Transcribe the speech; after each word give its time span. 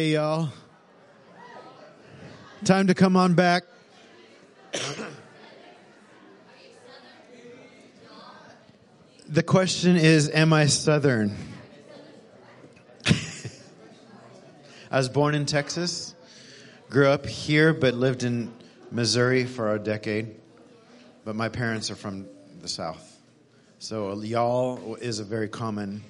Hey, 0.00 0.12
y'all. 0.12 0.48
Time 2.64 2.86
to 2.86 2.94
come 2.94 3.16
on 3.16 3.34
back. 3.34 3.64
the 9.28 9.42
question 9.42 9.96
is 9.96 10.30
Am 10.30 10.54
I 10.54 10.64
Southern? 10.64 11.36
I 14.90 14.96
was 14.96 15.10
born 15.10 15.34
in 15.34 15.44
Texas, 15.44 16.14
grew 16.88 17.08
up 17.08 17.26
here, 17.26 17.74
but 17.74 17.92
lived 17.92 18.22
in 18.22 18.50
Missouri 18.90 19.44
for 19.44 19.74
a 19.74 19.78
decade. 19.78 20.34
But 21.26 21.36
my 21.36 21.50
parents 21.50 21.90
are 21.90 21.94
from 21.96 22.24
the 22.62 22.68
South. 22.68 23.20
So, 23.80 24.18
y'all 24.22 24.94
is 24.94 25.18
a 25.18 25.24
very 25.24 25.50
common 25.50 26.02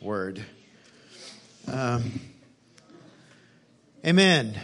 word. 0.00 0.42
Um, 1.66 2.12
amen. 4.04 4.58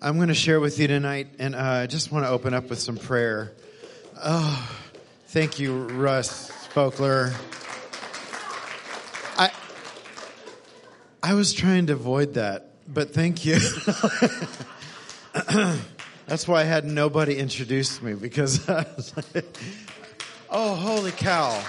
I'm 0.00 0.16
going 0.16 0.28
to 0.28 0.34
share 0.34 0.60
with 0.60 0.78
you 0.78 0.86
tonight, 0.86 1.28
and 1.38 1.54
uh, 1.54 1.58
I 1.58 1.86
just 1.86 2.12
want 2.12 2.24
to 2.24 2.28
open 2.28 2.54
up 2.54 2.68
with 2.68 2.78
some 2.78 2.96
prayer. 2.96 3.52
Oh, 4.22 4.78
thank 5.28 5.58
you, 5.58 5.74
Russ 5.74 6.52
Spokler. 6.64 7.32
I 9.36 9.50
I 11.22 11.34
was 11.34 11.52
trying 11.52 11.86
to 11.86 11.94
avoid 11.94 12.34
that, 12.34 12.70
but 12.86 13.14
thank 13.14 13.44
you. 13.44 13.54
That's 16.26 16.46
why 16.46 16.60
I 16.60 16.64
had 16.64 16.84
nobody 16.84 17.38
introduce 17.38 18.00
me 18.00 18.14
because 18.14 18.68
I 18.68 18.86
was 18.96 19.14
like, 19.34 19.46
oh, 20.50 20.74
holy 20.74 21.12
cow. 21.12 21.64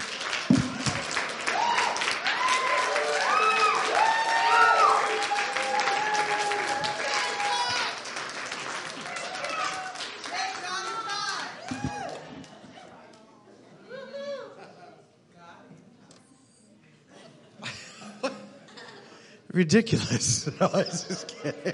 Ridiculous. 19.55 20.49
No, 20.59 20.69
I 20.71 20.83
just 20.83 21.33
kidding. 21.41 21.73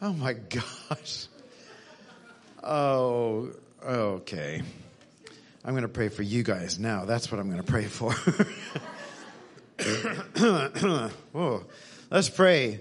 Oh 0.00 0.12
my 0.12 0.32
gosh. 0.32 1.26
Oh, 2.62 3.50
okay. 3.84 4.62
I'm 5.64 5.72
going 5.72 5.82
to 5.82 5.88
pray 5.88 6.08
for 6.08 6.22
you 6.22 6.42
guys 6.42 6.78
now. 6.78 7.04
That's 7.04 7.30
what 7.30 7.40
I'm 7.40 7.50
going 7.50 7.62
to 7.62 7.70
pray 7.70 7.84
for. 7.84 8.12
Whoa. 11.32 11.64
Let's 12.10 12.30
pray. 12.30 12.80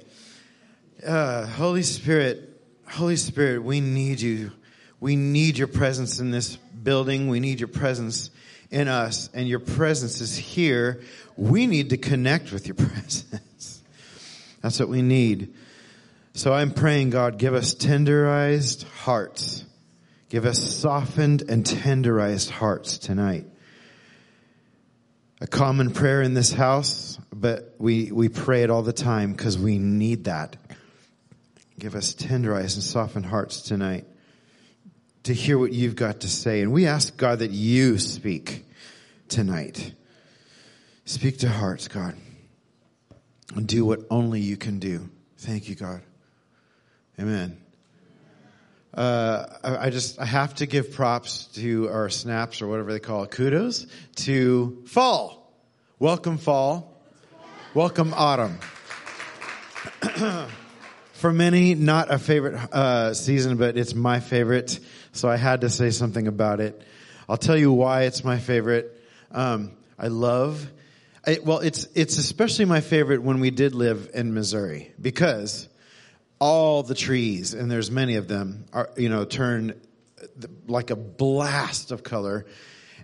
Uh, 1.05 1.45
Holy 1.45 1.83
Spirit, 1.83 2.61
Holy 2.87 3.17
Spirit, 3.17 3.63
we 3.63 3.81
need 3.81 4.21
you. 4.21 4.51
We 4.99 5.15
need 5.15 5.57
your 5.57 5.67
presence 5.67 6.19
in 6.19 6.31
this 6.31 6.55
building. 6.55 7.27
We 7.27 7.39
need 7.39 7.59
your 7.59 7.67
presence 7.67 8.31
in 8.71 8.87
us, 8.87 9.29
and 9.33 9.47
your 9.47 9.59
presence 9.59 10.21
is 10.21 10.35
here. 10.35 11.01
We 11.37 11.67
need 11.67 11.91
to 11.91 11.97
connect 11.97 12.51
with 12.51 12.67
your 12.67 12.75
presence. 12.75 13.81
That's 14.61 14.79
what 14.79 14.89
we 14.89 15.01
need. 15.01 15.53
So 16.33 16.53
I'm 16.53 16.71
praying, 16.71 17.11
God, 17.11 17.37
give 17.37 17.53
us 17.53 17.73
tenderized 17.73 18.83
hearts. 18.83 19.65
Give 20.29 20.45
us 20.45 20.75
softened 20.75 21.43
and 21.43 21.63
tenderized 21.63 22.49
hearts 22.49 22.97
tonight. 22.97 23.45
A 25.39 25.47
common 25.47 25.91
prayer 25.91 26.21
in 26.21 26.33
this 26.33 26.51
house, 26.51 27.19
but 27.31 27.75
we, 27.77 28.11
we 28.11 28.27
pray 28.27 28.63
it 28.63 28.69
all 28.69 28.81
the 28.81 28.93
time 28.93 29.31
because 29.31 29.57
we 29.57 29.77
need 29.77 30.25
that. 30.25 30.57
Give 31.79 31.95
us 31.95 32.13
tenderized 32.13 32.75
and 32.75 32.83
softened 32.83 33.27
hearts 33.27 33.61
tonight 33.61 34.05
to 35.23 35.33
hear 35.33 35.57
what 35.57 35.73
you've 35.73 35.95
got 35.95 36.21
to 36.21 36.27
say. 36.27 36.61
And 36.61 36.71
we 36.71 36.87
ask 36.87 37.15
God 37.17 37.39
that 37.39 37.51
you 37.51 37.99
speak 37.99 38.65
tonight. 39.27 39.93
Speak 41.07 41.37
to 41.37 41.47
hearts, 41.47 41.87
God. 41.87 42.15
And 43.55 43.65
do 43.65 43.85
what 43.85 44.01
only 44.09 44.41
you 44.41 44.57
can 44.57 44.77
do. 44.77 45.09
Thank 45.37 45.69
you, 45.69 45.75
God. 45.75 46.01
Amen. 47.17 47.57
Uh, 48.93 49.45
I, 49.63 49.77
I, 49.85 49.89
just 49.89 50.19
I 50.19 50.25
have 50.25 50.55
to 50.55 50.65
give 50.65 50.91
props 50.91 51.45
to 51.53 51.87
our 51.87 52.09
snaps 52.09 52.61
or 52.61 52.67
whatever 52.67 52.91
they 52.91 52.99
call 52.99 53.23
it, 53.23 53.31
kudos 53.31 53.87
to 54.15 54.83
fall. 54.85 55.49
Welcome 55.97 56.37
fall. 56.37 57.01
Welcome 57.73 58.13
autumn. 58.13 58.59
For 61.13 61.31
many, 61.31 61.73
not 61.73 62.11
a 62.11 62.19
favorite 62.19 62.55
uh, 62.73 63.13
season, 63.13 63.55
but 63.55 63.77
it's 63.77 63.95
my 63.95 64.19
favorite, 64.19 64.77
so 65.13 65.29
I 65.29 65.37
had 65.37 65.61
to 65.61 65.69
say 65.69 65.89
something 65.91 66.27
about 66.27 66.59
it. 66.59 66.81
I'll 67.29 67.37
tell 67.37 67.55
you 67.55 67.71
why 67.71 68.03
it's 68.03 68.25
my 68.25 68.39
favorite. 68.39 69.01
Um, 69.31 69.71
I 69.97 70.09
love. 70.09 70.69
I, 71.27 71.39
well, 71.43 71.59
it's 71.59 71.87
it's 71.93 72.17
especially 72.17 72.65
my 72.65 72.79
favorite 72.79 73.21
when 73.21 73.41
we 73.41 73.51
did 73.51 73.75
live 73.75 74.09
in 74.13 74.33
Missouri 74.33 74.93
because 74.99 75.67
all 76.39 76.83
the 76.83 76.95
trees, 76.95 77.53
and 77.53 77.69
there's 77.69 77.91
many 77.91 78.15
of 78.15 78.29
them, 78.29 78.65
are 78.71 78.89
you 78.95 79.09
know 79.09 79.25
turn 79.25 79.79
like 80.67 80.89
a 80.89 80.95
blast 80.95 81.91
of 81.91 82.01
color, 82.01 82.45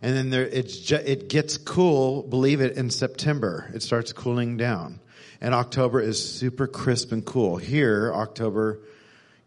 and 0.01 0.15
then 0.15 0.29
there 0.29 0.45
it's 0.45 0.77
ju- 0.77 1.01
it 1.03 1.27
gets 1.27 1.57
cool. 1.57 2.23
Believe 2.23 2.61
it 2.61 2.77
in 2.77 2.89
September, 2.91 3.69
it 3.73 3.83
starts 3.83 4.13
cooling 4.13 4.55
down, 4.55 5.01
and 5.41 5.53
October 5.53 5.99
is 5.99 6.23
super 6.23 6.65
crisp 6.65 7.11
and 7.11 7.25
cool. 7.25 7.57
Here, 7.57 8.13
October, 8.13 8.79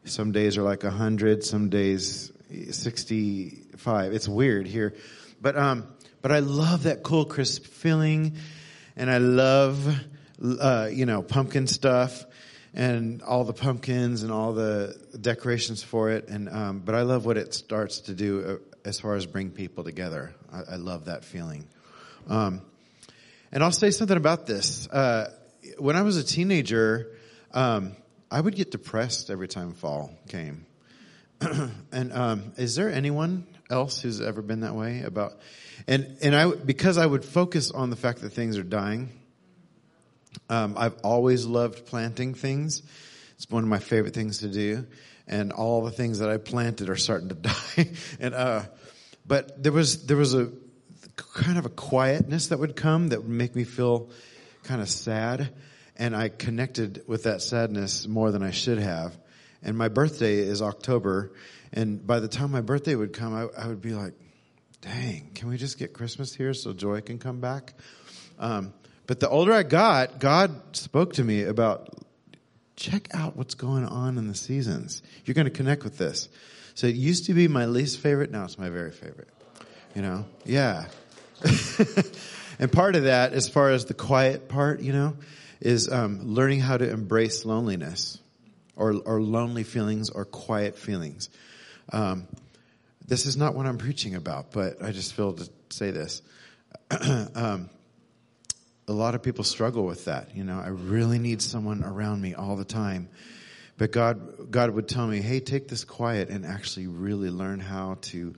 some 0.05 0.33
days 0.33 0.59
are 0.59 0.63
like 0.63 0.83
hundred, 0.83 1.45
some 1.45 1.71
days 1.71 2.31
sixty 2.73 3.63
five. 3.79 4.13
It's 4.13 4.29
weird 4.29 4.67
here, 4.67 4.95
but 5.41 5.57
um, 5.57 5.87
but 6.21 6.31
I 6.31 6.41
love 6.41 6.83
that 6.83 7.03
cool 7.03 7.25
crisp 7.25 7.65
feeling, 7.65 8.37
and 8.97 9.11
I 9.11 9.19
love 9.19 9.87
uh, 10.43 10.89
you 10.91 11.07
know 11.07 11.23
pumpkin 11.23 11.67
stuff 11.67 12.25
and 12.75 13.23
all 13.23 13.45
the 13.45 13.55
pumpkins 13.55 14.23
and 14.23 14.31
all 14.31 14.53
the 14.53 14.97
decorations 15.21 15.83
for 15.83 16.11
it. 16.11 16.29
And 16.29 16.49
um, 16.49 16.81
but 16.81 16.95
I 16.95 17.03
love 17.03 17.25
what 17.25 17.37
it 17.37 17.55
starts 17.55 18.01
to 18.01 18.15
do 18.15 18.61
uh, 18.85 18.89
as 18.89 19.01
far 19.01 19.15
as 19.15 19.27
bring 19.27 19.51
people 19.51 19.85
together. 19.85 20.35
I, 20.53 20.75
I 20.75 20.77
love 20.77 21.07
that 21.07 21.25
feeling. 21.25 21.67
Um, 22.29 22.61
and 23.53 23.63
I'll 23.63 23.73
say 23.73 23.91
something 23.91 24.17
about 24.17 24.47
this. 24.47 24.89
Uh, 24.89 25.33
when 25.79 25.97
I 25.97 26.03
was 26.03 26.17
a 26.17 26.25
teenager, 26.25 27.13
um, 27.53 27.97
I 28.31 28.41
would 28.41 28.55
get 28.55 28.71
depressed 28.71 29.31
every 29.31 29.49
time 29.49 29.73
fall 29.73 30.13
came. 30.29 30.67
and 31.41 32.13
um, 32.13 32.53
is 32.57 32.75
there 32.77 32.91
anyone 32.91 33.47
else 33.71 34.01
who's 34.01 34.21
ever 34.21 34.43
been 34.43 34.61
that 34.61 34.75
way 34.75 35.03
about? 35.03 35.35
And 35.87 36.17
and 36.23 36.35
I 36.35 36.51
because 36.51 36.99
I 36.99 37.07
would 37.07 37.25
focus 37.25 37.71
on 37.71 37.91
the 37.91 37.97
fact 37.97 38.21
that 38.21 38.31
things 38.31 38.59
are 38.59 38.63
dying. 38.63 39.11
Um, 40.49 40.75
I've 40.77 40.97
always 41.03 41.47
loved 41.47 41.87
planting 41.87 42.35
things. 42.35 42.83
It's 43.37 43.51
one 43.51 43.63
of 43.63 43.69
my 43.69 43.79
favorite 43.79 44.15
things 44.15 44.39
to 44.39 44.49
do, 44.49 44.87
and 45.27 45.53
all 45.53 45.83
the 45.83 45.91
things 45.91 46.21
that 46.21 46.31
I 46.31 46.37
planted 46.37 46.89
are 46.89 46.97
starting 46.97 47.29
to 47.29 47.35
die. 47.35 47.91
and 48.21 48.35
uh, 48.35 48.63
but 49.27 49.63
there 49.63 49.73
was 49.73 50.07
there 50.07 50.17
was 50.17 50.35
a 50.35 50.51
kind 51.17 51.59
of 51.59 51.67
a 51.67 51.71
quietness 51.71 52.49
that 52.49 52.59
would 52.59 52.77
come 52.77 53.09
that 53.09 53.23
would 53.23 53.31
make 53.31 53.55
me 53.55 53.65
feel 53.65 54.11
kind 54.63 54.81
of 54.81 54.89
sad, 54.89 55.53
and 55.97 56.15
I 56.15 56.29
connected 56.29 57.05
with 57.07 57.25
that 57.25 57.43
sadness 57.43 58.07
more 58.07 58.31
than 58.31 58.43
I 58.43 58.51
should 58.51 58.79
have. 58.79 59.17
And 59.67 59.77
my 59.77 59.89
birthday 59.89 60.37
is 60.39 60.63
October, 60.63 61.33
and 61.73 62.07
by 62.07 62.21
the 62.21 62.29
time 62.29 62.53
my 62.53 62.61
birthday 62.61 62.95
would 62.95 63.13
come, 63.13 63.35
I, 63.35 63.49
I 63.61 63.67
would 63.67 63.83
be 63.83 63.95
like, 63.95 64.15
dang, 64.81 65.33
can 65.35 65.49
we 65.49 65.57
just 65.57 65.77
get 65.77 65.93
Christmas 65.93 66.33
here 66.33 66.55
so 66.55 66.73
joy 66.73 67.01
can 67.01 67.19
come 67.19 67.41
back? 67.41 67.75
Um, 68.39 68.73
but 69.09 69.19
the 69.19 69.29
older 69.29 69.53
I 69.53 69.65
got, 69.65 70.21
God 70.21 70.77
spoke 70.77 71.15
to 71.15 71.25
me 71.25 71.43
about 71.43 71.89
check 72.77 73.09
out 73.13 73.37
what's 73.37 73.55
going 73.55 73.85
on 73.85 74.19
in 74.19 74.29
the 74.29 74.37
seasons. 74.37 75.03
You're 75.25 75.35
going 75.35 75.47
to 75.47 75.51
connect 75.51 75.83
with 75.83 75.99
this. 75.99 76.29
So 76.75 76.87
it 76.87 76.95
used 76.95 77.27
to 77.27 77.35
be 77.35 77.49
my 77.49 77.67
least 77.67 77.99
favorite. 77.99 78.31
Now 78.31 78.45
it's 78.45 78.59
my 78.59 78.69
very 78.69 78.93
favorite. 78.93 79.31
You 79.97 80.03
know? 80.03 80.27
Yeah. 80.45 80.87
and 82.61 82.71
part 82.71 82.95
of 82.95 83.05
that, 83.05 83.33
as 83.33 83.49
far 83.49 83.71
as 83.71 83.87
the 83.87 83.95
quiet 83.95 84.49
part, 84.49 84.81
you 84.81 84.93
know, 84.93 85.17
is 85.61 85.91
um, 85.91 86.35
learning 86.35 86.61
how 86.61 86.77
to 86.77 86.89
embrace 86.89 87.45
loneliness 87.45 88.21
or, 88.77 88.95
or 89.05 89.21
lonely 89.21 89.65
feelings 89.65 90.11
or 90.11 90.25
quiet 90.25 90.79
feelings. 90.79 91.31
Um, 91.93 92.29
this 93.07 93.27
is 93.27 93.37
not 93.37 93.55
what 93.55 93.67
I'm 93.67 93.79
preaching 93.79 94.15
about, 94.15 94.53
but 94.53 94.83
I 94.83 94.93
just 94.93 95.15
feel 95.15 95.33
to 95.33 95.49
say 95.71 95.91
this. 95.91 96.23
um, 97.35 97.71
a 98.89 98.93
lot 98.93 99.15
of 99.15 99.23
people 99.23 99.45
struggle 99.45 99.85
with 99.85 100.05
that. 100.05 100.37
You 100.37 100.45
know, 100.45 100.61
I 100.61 100.69
really 100.69 101.19
need 101.19 101.43
someone 101.43 101.83
around 101.83 102.21
me 102.21 102.35
all 102.35 102.57
the 102.57 102.65
time. 102.65 103.09
But 103.79 103.93
God, 103.93 104.51
God 104.51 104.71
would 104.71 104.89
tell 104.89 105.07
me, 105.07 105.21
"Hey, 105.21 105.41
take 105.41 105.69
this 105.69 105.85
quiet 105.85 106.31
and 106.31 106.47
actually 106.47 106.87
really 106.87 107.31
learn 107.31 107.61
how 107.61 107.99
to, 108.03 108.35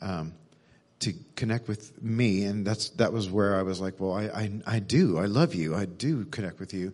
um, 0.00 0.34
to 1.00 1.14
connect 1.36 1.68
with 1.68 2.02
me." 2.02 2.44
And 2.44 2.66
that's 2.66 2.90
that 2.90 3.12
was 3.12 3.30
where 3.30 3.56
I 3.56 3.62
was 3.62 3.80
like, 3.80 4.00
"Well, 4.00 4.12
I, 4.12 4.24
I, 4.24 4.50
I 4.66 4.78
do. 4.80 5.18
I 5.18 5.26
love 5.26 5.54
you. 5.54 5.74
I 5.74 5.84
do 5.84 6.24
connect 6.24 6.60
with 6.60 6.74
you." 6.74 6.92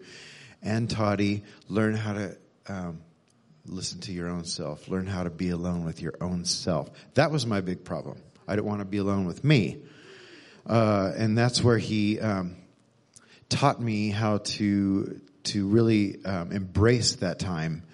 and 0.63 0.91
Toddy, 0.91 1.45
learn 1.69 1.95
how 1.95 2.15
to 2.15 2.37
um, 2.69 3.01
listen 3.67 4.01
to 4.03 4.13
your 4.13 4.29
own 4.29 4.45
self. 4.45 4.89
Learn 4.89 5.07
how 5.07 5.25
to 5.25 5.31
be 5.31 5.51
alone 5.51 5.85
with 5.85 6.01
your 6.01 6.15
own 6.21 6.45
self. 6.45 6.91
That 7.15 7.31
was 7.31 7.47
my 7.47 7.61
big 7.61 7.85
problem. 7.85 8.23
I 8.47 8.55
didn't 8.55 8.67
want 8.67 8.81
to 8.81 8.85
be 8.87 8.99
alone 8.99 9.27
with 9.27 9.45
me. 9.45 9.83
Uh, 10.67 11.13
and 11.17 11.37
that's 11.37 11.63
where 11.63 11.79
he 11.79 12.21
um, 12.21 12.57
taught 13.49 13.81
me 13.81 14.11
how 14.11 14.39
to 14.39 15.21
to 15.45 15.69
really 15.69 16.25
um, 16.25 16.51
embrace 16.51 17.17
that 17.17 17.39
time 17.39 17.85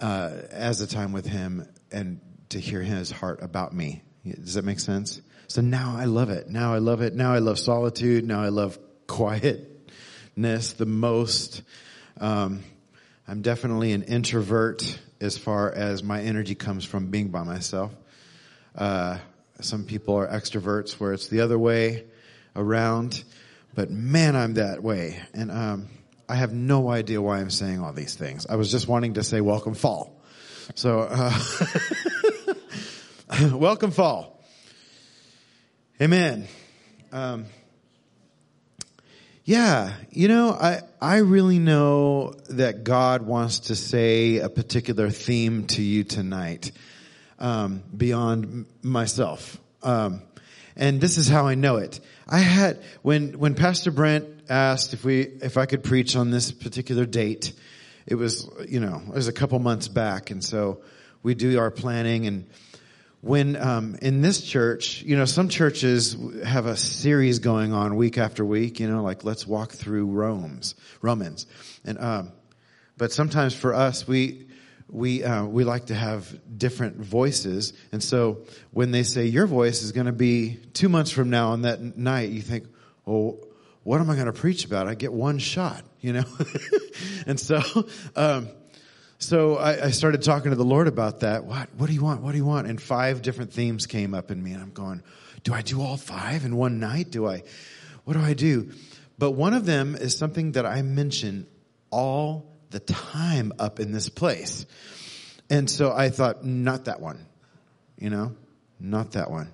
uh, 0.00 0.30
as 0.50 0.80
a 0.80 0.86
time 0.86 1.12
with 1.12 1.26
him 1.26 1.68
and 1.92 2.20
to 2.48 2.58
hear 2.58 2.80
his 2.80 3.10
heart 3.10 3.42
about 3.42 3.74
me. 3.74 4.02
Does 4.24 4.54
that 4.54 4.64
make 4.64 4.80
sense? 4.80 5.20
So 5.48 5.60
now 5.60 5.96
I 5.98 6.04
love 6.04 6.30
it. 6.30 6.48
Now 6.48 6.72
I 6.74 6.78
love 6.78 7.02
it. 7.02 7.14
Now 7.14 7.34
I 7.34 7.38
love 7.38 7.58
solitude. 7.58 8.24
Now 8.24 8.42
I 8.42 8.48
love 8.48 8.78
quietness 9.06 10.72
the 10.72 10.86
most. 10.86 11.62
Um, 12.18 12.62
I'm 13.30 13.42
definitely 13.42 13.92
an 13.92 14.04
introvert 14.04 14.98
as 15.20 15.36
far 15.36 15.70
as 15.70 16.02
my 16.02 16.22
energy 16.22 16.54
comes 16.54 16.86
from 16.86 17.08
being 17.08 17.28
by 17.28 17.42
myself. 17.42 17.92
Uh, 18.74 19.18
some 19.60 19.84
people 19.84 20.14
are 20.14 20.26
extroverts 20.26 20.92
where 20.92 21.12
it's 21.12 21.28
the 21.28 21.42
other 21.42 21.58
way 21.58 22.06
around, 22.56 23.22
but 23.74 23.90
man, 23.90 24.34
I'm 24.34 24.54
that 24.54 24.82
way. 24.82 25.20
And 25.34 25.50
um, 25.50 25.88
I 26.26 26.36
have 26.36 26.54
no 26.54 26.88
idea 26.88 27.20
why 27.20 27.40
I'm 27.40 27.50
saying 27.50 27.80
all 27.80 27.92
these 27.92 28.14
things. 28.14 28.46
I 28.46 28.56
was 28.56 28.70
just 28.70 28.88
wanting 28.88 29.12
to 29.14 29.22
say 29.22 29.42
welcome 29.42 29.74
fall. 29.74 30.22
So, 30.74 31.00
uh, 31.10 31.38
welcome 33.52 33.90
fall. 33.90 34.42
Amen. 36.00 36.48
Um, 37.12 37.44
yeah, 39.48 39.94
you 40.10 40.28
know, 40.28 40.50
I, 40.50 40.82
I 41.00 41.16
really 41.20 41.58
know 41.58 42.34
that 42.50 42.84
God 42.84 43.22
wants 43.22 43.60
to 43.60 43.76
say 43.76 44.40
a 44.40 44.50
particular 44.50 45.08
theme 45.08 45.66
to 45.68 45.80
you 45.80 46.04
tonight, 46.04 46.70
um, 47.38 47.82
beyond 47.96 48.66
myself. 48.82 49.58
Um, 49.82 50.20
and 50.76 51.00
this 51.00 51.16
is 51.16 51.28
how 51.28 51.46
I 51.46 51.54
know 51.54 51.76
it. 51.76 51.98
I 52.28 52.40
had, 52.40 52.82
when, 53.00 53.38
when 53.38 53.54
Pastor 53.54 53.90
Brent 53.90 54.26
asked 54.50 54.92
if 54.92 55.02
we, 55.02 55.20
if 55.20 55.56
I 55.56 55.64
could 55.64 55.82
preach 55.82 56.14
on 56.14 56.30
this 56.30 56.52
particular 56.52 57.06
date, 57.06 57.54
it 58.06 58.16
was, 58.16 58.46
you 58.68 58.80
know, 58.80 59.00
it 59.08 59.14
was 59.14 59.28
a 59.28 59.32
couple 59.32 59.58
months 59.60 59.88
back. 59.88 60.30
And 60.30 60.44
so 60.44 60.82
we 61.22 61.34
do 61.34 61.58
our 61.58 61.70
planning 61.70 62.26
and, 62.26 62.44
when 63.20 63.56
um, 63.56 63.96
in 64.00 64.22
this 64.22 64.40
church, 64.42 65.02
you 65.02 65.16
know, 65.16 65.24
some 65.24 65.48
churches 65.48 66.16
have 66.44 66.66
a 66.66 66.76
series 66.76 67.40
going 67.40 67.72
on 67.72 67.96
week 67.96 68.16
after 68.16 68.44
week. 68.44 68.80
You 68.80 68.88
know, 68.88 69.02
like 69.02 69.24
let's 69.24 69.46
walk 69.46 69.72
through 69.72 70.06
Romans, 70.06 70.74
Romans, 71.02 71.46
and 71.84 71.98
um, 71.98 72.32
but 72.96 73.12
sometimes 73.12 73.54
for 73.54 73.74
us, 73.74 74.06
we 74.06 74.46
we 74.88 75.24
uh, 75.24 75.44
we 75.44 75.64
like 75.64 75.86
to 75.86 75.94
have 75.94 76.32
different 76.56 76.96
voices, 76.96 77.72
and 77.90 78.02
so 78.02 78.42
when 78.70 78.92
they 78.92 79.02
say 79.02 79.26
your 79.26 79.46
voice 79.46 79.82
is 79.82 79.92
going 79.92 80.06
to 80.06 80.12
be 80.12 80.58
two 80.72 80.88
months 80.88 81.10
from 81.10 81.30
now 81.30 81.50
on 81.50 81.62
that 81.62 81.80
night, 81.96 82.30
you 82.30 82.40
think, 82.40 82.66
oh, 83.06 83.40
what 83.82 84.00
am 84.00 84.10
I 84.10 84.14
going 84.14 84.26
to 84.26 84.32
preach 84.32 84.64
about? 84.64 84.86
I 84.86 84.94
get 84.94 85.12
one 85.12 85.38
shot, 85.38 85.82
you 86.00 86.12
know, 86.12 86.24
and 87.26 87.38
so. 87.38 87.62
Um, 88.14 88.48
so 89.18 89.56
I, 89.56 89.86
I, 89.86 89.90
started 89.90 90.22
talking 90.22 90.50
to 90.50 90.56
the 90.56 90.64
Lord 90.64 90.86
about 90.86 91.20
that. 91.20 91.44
What? 91.44 91.68
What 91.76 91.88
do 91.88 91.92
you 91.92 92.02
want? 92.02 92.22
What 92.22 92.32
do 92.32 92.38
you 92.38 92.44
want? 92.44 92.68
And 92.68 92.80
five 92.80 93.20
different 93.20 93.52
themes 93.52 93.86
came 93.86 94.14
up 94.14 94.30
in 94.30 94.42
me, 94.42 94.52
and 94.52 94.62
I'm 94.62 94.70
going, 94.70 95.02
do 95.42 95.52
I 95.52 95.62
do 95.62 95.82
all 95.82 95.96
five 95.96 96.44
in 96.44 96.56
one 96.56 96.78
night? 96.78 97.10
Do 97.10 97.26
I? 97.26 97.42
What 98.04 98.14
do 98.14 98.20
I 98.20 98.34
do? 98.34 98.70
But 99.18 99.32
one 99.32 99.54
of 99.54 99.66
them 99.66 99.96
is 99.96 100.16
something 100.16 100.52
that 100.52 100.64
I 100.64 100.82
mention 100.82 101.46
all 101.90 102.46
the 102.70 102.80
time 102.80 103.52
up 103.58 103.80
in 103.80 103.92
this 103.92 104.08
place. 104.08 104.66
And 105.50 105.68
so 105.68 105.92
I 105.92 106.10
thought, 106.10 106.44
not 106.44 106.84
that 106.84 107.00
one. 107.00 107.26
You 107.98 108.10
know, 108.10 108.36
not 108.78 109.12
that 109.12 109.30
one. 109.30 109.50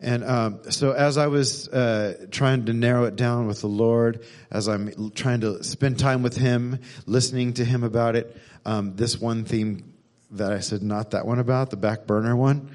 And 0.00 0.24
um, 0.24 0.60
so, 0.70 0.92
as 0.92 1.18
I 1.18 1.26
was 1.26 1.68
uh, 1.68 2.26
trying 2.30 2.66
to 2.66 2.72
narrow 2.72 3.04
it 3.04 3.16
down 3.16 3.48
with 3.48 3.60
the 3.60 3.68
Lord, 3.68 4.24
as 4.50 4.68
I'm 4.68 5.10
trying 5.10 5.40
to 5.40 5.64
spend 5.64 5.98
time 5.98 6.22
with 6.22 6.36
Him, 6.36 6.80
listening 7.06 7.54
to 7.54 7.64
Him 7.64 7.82
about 7.82 8.14
it, 8.14 8.36
um, 8.64 8.96
this 8.96 9.20
one 9.20 9.44
theme 9.44 9.94
that 10.32 10.52
I 10.52 10.60
said 10.60 10.82
not 10.82 11.12
that 11.12 11.26
one 11.26 11.38
about, 11.38 11.70
the 11.70 11.76
back 11.76 12.06
burner 12.06 12.36
one, 12.36 12.70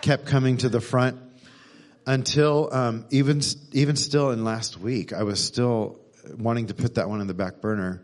kept 0.00 0.26
coming 0.26 0.56
to 0.58 0.68
the 0.68 0.80
front 0.80 1.18
until 2.06 2.72
um, 2.72 3.06
even 3.10 3.40
even 3.72 3.96
still 3.96 4.30
in 4.30 4.44
last 4.44 4.78
week, 4.78 5.12
I 5.12 5.22
was 5.22 5.42
still 5.42 5.98
wanting 6.36 6.66
to 6.68 6.74
put 6.74 6.96
that 6.96 7.08
one 7.08 7.20
in 7.20 7.26
the 7.26 7.34
back 7.34 7.60
burner, 7.60 8.02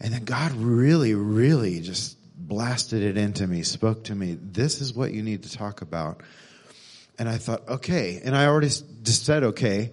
and 0.00 0.12
then 0.12 0.24
God 0.24 0.52
really, 0.52 1.14
really 1.14 1.80
just 1.80 2.16
blasted 2.36 3.02
it 3.02 3.16
into 3.16 3.46
me, 3.46 3.62
spoke 3.62 4.04
to 4.04 4.14
me. 4.14 4.36
This 4.40 4.80
is 4.80 4.92
what 4.94 5.12
you 5.12 5.22
need 5.22 5.44
to 5.44 5.52
talk 5.52 5.82
about 5.82 6.22
and 7.18 7.28
I 7.28 7.38
thought, 7.38 7.66
okay. 7.68 8.20
And 8.22 8.36
I 8.36 8.46
already 8.46 8.68
just 8.68 9.24
said 9.24 9.42
okay. 9.44 9.92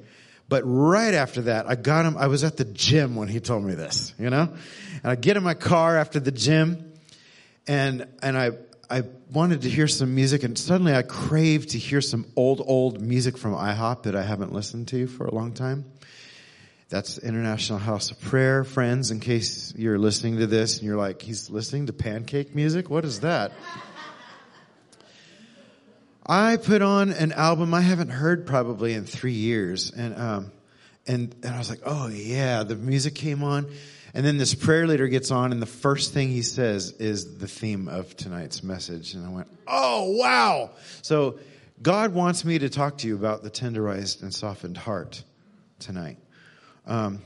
But 0.49 0.63
right 0.63 1.13
after 1.13 1.43
that, 1.43 1.67
I 1.67 1.75
got 1.75 2.05
him. 2.05 2.17
I 2.17 2.27
was 2.27 2.43
at 2.43 2.57
the 2.57 2.65
gym 2.65 3.15
when 3.15 3.27
he 3.27 3.39
told 3.39 3.63
me 3.63 3.75
this, 3.75 4.13
you 4.19 4.29
know? 4.29 4.53
And 5.03 5.11
I 5.11 5.15
get 5.15 5.37
in 5.37 5.43
my 5.43 5.53
car 5.53 5.97
after 5.97 6.19
the 6.19 6.31
gym 6.31 6.93
and, 7.67 8.07
and 8.21 8.37
I, 8.37 8.51
I 8.89 9.03
wanted 9.31 9.61
to 9.63 9.69
hear 9.69 9.87
some 9.87 10.15
music 10.15 10.43
and 10.43 10.57
suddenly 10.57 10.95
I 10.95 11.01
craved 11.01 11.69
to 11.69 11.77
hear 11.77 12.01
some 12.01 12.25
old, 12.35 12.61
old 12.65 13.01
music 13.01 13.37
from 13.37 13.53
IHOP 13.53 14.03
that 14.03 14.15
I 14.15 14.23
haven't 14.23 14.53
listened 14.53 14.87
to 14.89 15.07
for 15.07 15.25
a 15.25 15.33
long 15.33 15.53
time. 15.53 15.85
That's 16.89 17.17
International 17.17 17.79
House 17.79 18.11
of 18.11 18.21
Prayer, 18.21 18.63
friends, 18.63 19.09
in 19.09 19.19
case 19.19 19.73
you're 19.75 19.97
listening 19.97 20.37
to 20.37 20.47
this 20.47 20.77
and 20.77 20.85
you're 20.85 20.97
like, 20.97 21.21
he's 21.21 21.49
listening 21.49 21.87
to 21.87 21.93
pancake 21.93 22.53
music? 22.53 22.89
What 22.89 23.03
is 23.03 23.21
that? 23.21 23.51
I 26.25 26.55
put 26.57 26.81
on 26.81 27.11
an 27.11 27.31
album 27.33 27.73
I 27.73 27.81
haven't 27.81 28.09
heard 28.09 28.45
probably 28.45 28.93
in 28.93 29.05
three 29.05 29.33
years, 29.33 29.91
and 29.91 30.15
um, 30.15 30.51
and 31.05 31.35
and 31.43 31.53
I 31.53 31.57
was 31.57 31.69
like, 31.69 31.81
oh 31.85 32.07
yeah, 32.07 32.63
the 32.63 32.75
music 32.75 33.15
came 33.15 33.43
on, 33.43 33.69
and 34.13 34.25
then 34.25 34.37
this 34.37 34.53
prayer 34.53 34.85
leader 34.87 35.07
gets 35.07 35.31
on, 35.31 35.51
and 35.51 35.61
the 35.61 35.65
first 35.65 36.13
thing 36.13 36.29
he 36.29 36.43
says 36.43 36.91
is 36.91 37.37
the 37.37 37.47
theme 37.47 37.87
of 37.87 38.15
tonight's 38.15 38.63
message, 38.63 39.13
and 39.13 39.25
I 39.25 39.29
went, 39.29 39.47
oh 39.67 40.15
wow! 40.17 40.71
So 41.01 41.39
God 41.81 42.13
wants 42.13 42.45
me 42.45 42.59
to 42.59 42.69
talk 42.69 42.99
to 42.99 43.07
you 43.07 43.15
about 43.15 43.43
the 43.43 43.49
tenderized 43.49 44.21
and 44.21 44.33
softened 44.33 44.77
heart 44.77 45.23
tonight. 45.79 46.17
Um, 46.85 47.21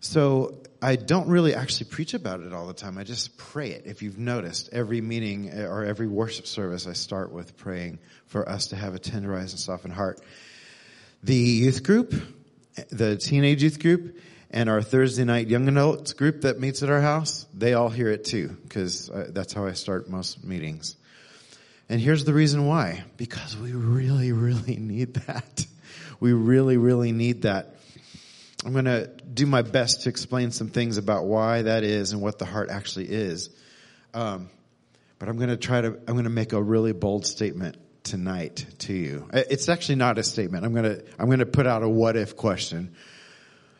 so 0.00 0.62
I 0.80 0.96
don't 0.96 1.28
really 1.28 1.54
actually 1.54 1.90
preach 1.90 2.14
about 2.14 2.40
it 2.40 2.52
all 2.52 2.66
the 2.66 2.72
time. 2.72 2.98
I 2.98 3.04
just 3.04 3.36
pray 3.36 3.70
it. 3.70 3.82
If 3.84 4.02
you've 4.02 4.18
noticed, 4.18 4.70
every 4.72 5.00
meeting 5.00 5.50
eh, 5.50 5.66
or 5.66 5.84
every 5.84 6.06
worship 6.06 6.46
service, 6.46 6.86
I 6.86 6.92
start 6.92 7.32
with 7.32 7.56
praying 7.56 7.98
for 8.26 8.48
us 8.48 8.68
to 8.68 8.76
have 8.76 8.94
a 8.94 8.98
tenderized 8.98 9.50
and 9.50 9.58
softened 9.58 9.94
heart. 9.94 10.20
The 11.24 11.34
youth 11.34 11.82
group, 11.82 12.14
the 12.90 13.16
teenage 13.16 13.62
youth 13.62 13.80
group, 13.80 14.16
and 14.50 14.68
our 14.68 14.82
Thursday 14.82 15.24
night 15.24 15.48
young 15.48 15.68
adults 15.68 16.12
group 16.14 16.42
that 16.42 16.58
meets 16.58 16.82
at 16.82 16.90
our 16.90 17.00
house, 17.00 17.46
they 17.52 17.74
all 17.74 17.90
hear 17.90 18.08
it 18.08 18.24
too, 18.24 18.56
because 18.62 19.10
uh, 19.10 19.28
that's 19.30 19.52
how 19.52 19.66
I 19.66 19.72
start 19.72 20.08
most 20.08 20.44
meetings. 20.44 20.96
And 21.88 22.00
here's 22.00 22.24
the 22.24 22.34
reason 22.34 22.66
why. 22.66 23.04
Because 23.16 23.56
we 23.56 23.72
really, 23.72 24.32
really 24.32 24.76
need 24.80 25.14
that. 25.14 25.66
We 26.20 26.32
really, 26.32 26.76
really 26.76 27.12
need 27.12 27.42
that. 27.42 27.74
I'm 28.64 28.72
going 28.72 28.86
to 28.86 29.06
do 29.06 29.46
my 29.46 29.62
best 29.62 30.02
to 30.02 30.08
explain 30.08 30.50
some 30.50 30.68
things 30.68 30.96
about 30.96 31.26
why 31.26 31.62
that 31.62 31.84
is 31.84 32.12
and 32.12 32.20
what 32.20 32.38
the 32.38 32.44
heart 32.44 32.70
actually 32.70 33.08
is. 33.08 33.50
Um, 34.12 34.50
but 35.18 35.28
I'm 35.28 35.36
going 35.36 35.50
to 35.50 35.56
try 35.56 35.80
to, 35.80 35.88
I'm 35.88 36.14
going 36.14 36.24
to 36.24 36.30
make 36.30 36.52
a 36.52 36.62
really 36.62 36.92
bold 36.92 37.24
statement 37.24 37.76
tonight 38.02 38.66
to 38.80 38.92
you. 38.92 39.28
It's 39.32 39.68
actually 39.68 39.96
not 39.96 40.18
a 40.18 40.22
statement. 40.22 40.64
I'm 40.64 40.72
going 40.72 40.84
to, 40.84 41.04
I'm 41.18 41.26
going 41.26 41.38
to 41.38 41.46
put 41.46 41.66
out 41.66 41.82
a 41.82 41.88
what 41.88 42.16
if 42.16 42.36
question. 42.36 42.96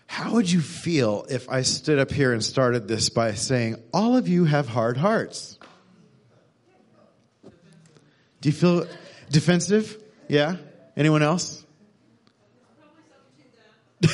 How 0.08 0.32
would 0.32 0.50
you 0.50 0.60
feel 0.62 1.26
if 1.28 1.48
I 1.50 1.60
stood 1.62 1.98
up 1.98 2.10
here 2.10 2.32
and 2.32 2.42
started 2.42 2.88
this 2.88 3.10
by 3.10 3.34
saying, 3.34 3.76
all 3.92 4.16
of 4.16 4.26
you 4.26 4.46
have 4.46 4.66
hard 4.66 4.96
hearts? 4.96 5.58
Do 8.40 8.48
you 8.48 8.52
feel 8.54 8.86
defensive? 9.30 10.02
Yeah? 10.26 10.56
Anyone 10.96 11.22
else? 11.22 11.62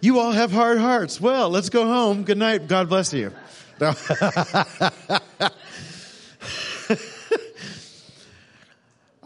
you 0.00 0.18
all 0.18 0.32
have 0.32 0.50
hard 0.50 0.78
hearts. 0.78 1.20
Well, 1.20 1.50
let's 1.50 1.68
go 1.68 1.84
home. 1.86 2.24
Good 2.24 2.38
night. 2.38 2.68
God 2.68 2.88
bless 2.88 3.12
you. 3.12 3.32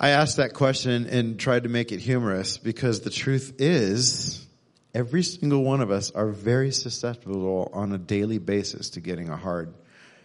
I 0.01 0.11
asked 0.11 0.37
that 0.37 0.55
question 0.55 1.07
and 1.07 1.41
tried 1.41 1.65
to 1.65 1.69
make 1.69 1.91
it 1.91 1.99
humorous 1.99 2.57
because 2.57 3.01
the 3.01 3.11
truth 3.11 3.57
is 3.59 4.47
every 4.95 5.25
single 5.25 5.65
one 5.65 5.81
of 5.81 5.91
us 5.91 6.13
are 6.13 6.29
very 6.29 6.71
susceptible 6.71 7.69
on 7.73 7.93
a 7.93 7.99
daily 7.99 8.39
basis 8.39 8.91
to 8.91 9.01
getting 9.01 9.29
a 9.29 9.37
hard 9.37 9.75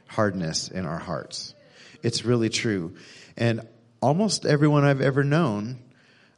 hardness 0.05 0.67
in 0.67 0.85
our 0.85 0.99
hearts. 0.99 1.55
It's 2.03 2.23
really 2.23 2.49
true. 2.49 2.95
And 3.35 3.67
almost 3.99 4.45
everyone 4.45 4.83
I've 4.83 5.01
ever 5.01 5.23
known 5.23 5.79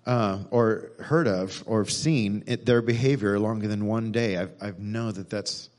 uh, 0.05 0.43
or 0.49 0.91
heard 0.99 1.27
of 1.27 1.61
or 1.65 1.85
seen 1.87 2.45
it, 2.47 2.65
their 2.65 2.81
behavior 2.81 3.37
longer 3.37 3.67
than 3.67 3.85
one 3.85 4.13
day. 4.13 4.37
I've, 4.37 4.53
I 4.61 4.71
know 4.77 5.11
that 5.11 5.29
that's 5.29 5.69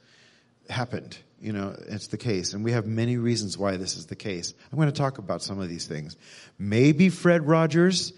happened. 0.69 1.17
You 1.41 1.53
know, 1.53 1.77
it's 1.89 2.07
the 2.07 2.17
case. 2.17 2.55
And 2.55 2.65
we 2.65 2.73
have 2.73 2.87
many 2.87 3.19
reasons 3.19 3.59
why 3.59 3.77
this 3.77 3.97
is 3.97 4.07
the 4.07 4.17
case. 4.17 4.55
I'm 4.73 4.79
going 4.79 4.91
to 4.91 4.99
talk 4.99 5.19
about 5.19 5.43
some 5.43 5.61
of 5.61 5.69
these 5.69 5.87
things. 5.87 6.17
Maybe 6.59 7.09
Fred 7.11 7.47
Rogers 7.47 8.13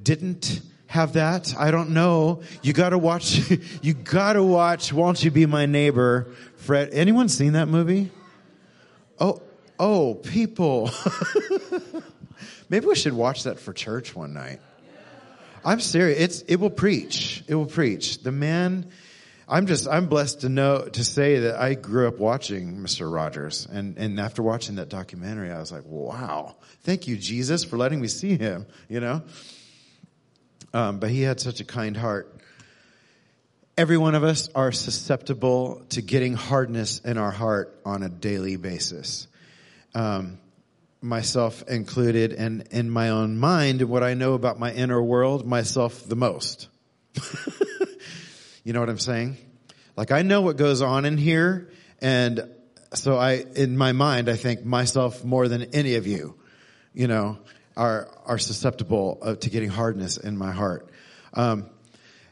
didn't 0.00 0.60
have 0.86 1.14
that. 1.14 1.54
I 1.58 1.70
don't 1.72 1.90
know. 1.90 2.42
You 2.62 2.72
gotta 2.72 2.98
watch, 2.98 3.50
you 3.82 3.94
gotta 3.94 4.42
watch 4.42 4.92
Won't 4.92 5.24
You 5.24 5.32
Be 5.32 5.44
My 5.46 5.66
Neighbor, 5.66 6.28
Fred. 6.56 6.90
Anyone 6.92 7.28
seen 7.28 7.54
that 7.54 7.66
movie? 7.66 8.10
Oh, 9.18 9.42
oh, 9.78 10.14
people. 10.14 10.90
Maybe 12.68 12.86
we 12.86 12.94
should 12.94 13.12
watch 13.12 13.42
that 13.44 13.58
for 13.58 13.72
church 13.72 14.14
one 14.14 14.32
night. 14.34 14.60
I'm 15.64 15.80
serious. 15.80 16.20
It's, 16.20 16.40
it 16.42 16.56
will 16.56 16.70
preach. 16.70 17.42
It 17.48 17.54
will 17.54 17.66
preach. 17.66 18.22
The 18.22 18.32
man, 18.32 18.90
I'm 19.46 19.66
just, 19.66 19.86
I'm 19.86 20.06
blessed 20.06 20.40
to 20.40 20.48
know, 20.48 20.88
to 20.88 21.04
say 21.04 21.40
that 21.40 21.56
I 21.56 21.74
grew 21.74 22.08
up 22.08 22.18
watching 22.18 22.78
Mr. 22.78 23.12
Rogers. 23.12 23.66
And, 23.70 23.98
and 23.98 24.18
after 24.18 24.42
watching 24.42 24.76
that 24.76 24.88
documentary, 24.88 25.50
I 25.50 25.58
was 25.58 25.70
like, 25.70 25.84
wow, 25.84 26.56
thank 26.82 27.06
you, 27.06 27.16
Jesus, 27.16 27.64
for 27.64 27.76
letting 27.76 28.00
me 28.00 28.08
see 28.08 28.38
him, 28.38 28.66
you 28.88 29.00
know? 29.00 29.22
Um, 30.72 30.98
but 30.98 31.10
he 31.10 31.22
had 31.22 31.40
such 31.40 31.60
a 31.60 31.64
kind 31.64 31.96
heart. 31.96 32.40
Every 33.76 33.98
one 33.98 34.14
of 34.14 34.24
us 34.24 34.48
are 34.54 34.72
susceptible 34.72 35.84
to 35.90 36.00
getting 36.00 36.34
hardness 36.34 37.00
in 37.00 37.18
our 37.18 37.30
heart 37.30 37.78
on 37.84 38.02
a 38.02 38.08
daily 38.08 38.56
basis. 38.56 39.26
Um, 39.94 40.38
myself 41.02 41.62
included, 41.68 42.32
and 42.32 42.66
in 42.70 42.88
my 42.88 43.10
own 43.10 43.36
mind, 43.36 43.82
what 43.82 44.02
I 44.02 44.14
know 44.14 44.34
about 44.34 44.58
my 44.58 44.72
inner 44.72 45.02
world, 45.02 45.46
myself 45.46 46.08
the 46.08 46.16
most. 46.16 46.68
you 48.64 48.72
know 48.72 48.80
what 48.80 48.88
I'm 48.88 48.98
saying? 48.98 49.36
Like 49.96 50.10
I 50.10 50.22
know 50.22 50.40
what 50.40 50.56
goes 50.56 50.82
on 50.82 51.04
in 51.04 51.16
here, 51.16 51.70
and 52.00 52.50
so 52.94 53.16
I, 53.16 53.44
in 53.54 53.76
my 53.76 53.92
mind, 53.92 54.28
I 54.28 54.36
think 54.36 54.64
myself 54.64 55.24
more 55.24 55.46
than 55.46 55.74
any 55.74 55.94
of 55.94 56.06
you, 56.06 56.34
you 56.92 57.06
know, 57.06 57.38
are 57.76 58.08
are 58.26 58.38
susceptible 58.38 59.36
to 59.40 59.50
getting 59.50 59.68
hardness 59.68 60.16
in 60.16 60.36
my 60.36 60.50
heart. 60.50 60.90
Um, 61.32 61.70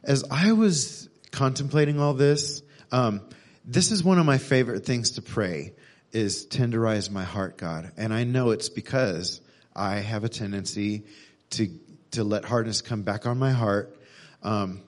as 0.03 0.25
I 0.31 0.53
was 0.53 1.09
contemplating 1.31 2.01
all 2.01 2.15
this, 2.15 2.63
um, 2.91 3.23
this 3.65 3.93
is 3.93 4.03
one 4.03 4.19
of 4.19 4.27
my 4.27 4.39
favorite 4.39 4.85
things 4.85 5.13
to 5.13 5.23
pray 5.23 5.75
is 6.13 6.47
tenderize 6.47 7.11
my 7.11 7.25
heart, 7.25 7.57
God. 7.57 7.93
And 7.97 8.13
I 8.13 8.25
know 8.25 8.51
it's 8.51 8.69
because 8.69 9.41
I 9.75 9.97
have 9.97 10.25
a 10.25 10.29
tendency 10.29 11.05
to, 11.51 11.69
to 12.13 12.25
let 12.25 12.45
hardness 12.45 12.83
come 12.83 13.03
back 13.03 13.27
on 13.27 13.39
my 13.39 13.53
heart. 13.53 13.97
Um, 14.43 14.83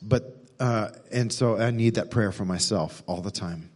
but, 0.00 0.43
uh, 0.60 0.90
and 1.10 1.32
so 1.32 1.58
I 1.58 1.70
need 1.70 1.96
that 1.96 2.10
prayer 2.10 2.32
for 2.32 2.44
myself 2.44 3.02
all 3.06 3.20
the 3.20 3.30
time. 3.30 3.70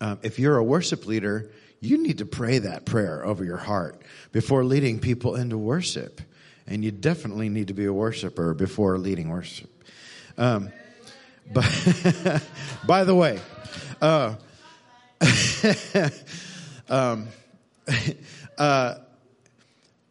Um, 0.00 0.18
if 0.22 0.38
you're 0.38 0.56
a 0.56 0.64
worship 0.64 1.06
leader, 1.06 1.50
you 1.80 2.02
need 2.02 2.18
to 2.18 2.26
pray 2.26 2.58
that 2.58 2.84
prayer 2.84 3.24
over 3.24 3.44
your 3.44 3.56
heart 3.56 4.02
before 4.32 4.64
leading 4.64 4.98
people 4.98 5.34
into 5.36 5.56
worship. 5.56 6.20
And 6.66 6.84
you 6.84 6.90
definitely 6.90 7.48
need 7.48 7.68
to 7.68 7.74
be 7.74 7.84
a 7.84 7.92
worshiper 7.92 8.52
before 8.54 8.98
leading 8.98 9.28
worship. 9.28 9.70
Um, 10.36 10.70
but 11.52 11.64
by 12.86 13.04
the 13.04 13.14
way, 13.14 13.40
uh, 14.00 14.34
um, 16.88 17.28
uh, 18.58 18.94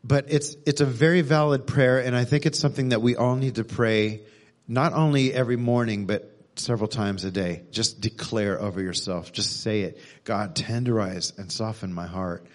but 0.04 0.26
it's 0.30 0.56
it's 0.66 0.82
a 0.82 0.86
very 0.86 1.22
valid 1.22 1.66
prayer, 1.66 2.00
and 2.00 2.16
I 2.16 2.26
think 2.26 2.46
it's 2.46 2.60
something 2.60 2.90
that 2.90 3.02
we 3.02 3.16
all 3.16 3.36
need 3.36 3.56
to 3.56 3.64
pray, 3.64 4.22
not 4.68 4.94
only 4.94 5.34
every 5.34 5.58
morning, 5.58 6.06
but 6.06 6.32
several 6.56 6.88
times 6.88 7.24
a 7.24 7.32
day. 7.32 7.64
Just 7.72 8.02
declare 8.02 8.62
over 8.62 8.82
yourself. 8.82 9.32
Just 9.32 9.62
say 9.62 9.82
it. 9.82 10.00
God, 10.24 10.56
tenderize 10.56 11.38
and 11.38 11.52
soften 11.52 11.94
my 11.94 12.08
heart. 12.08 12.46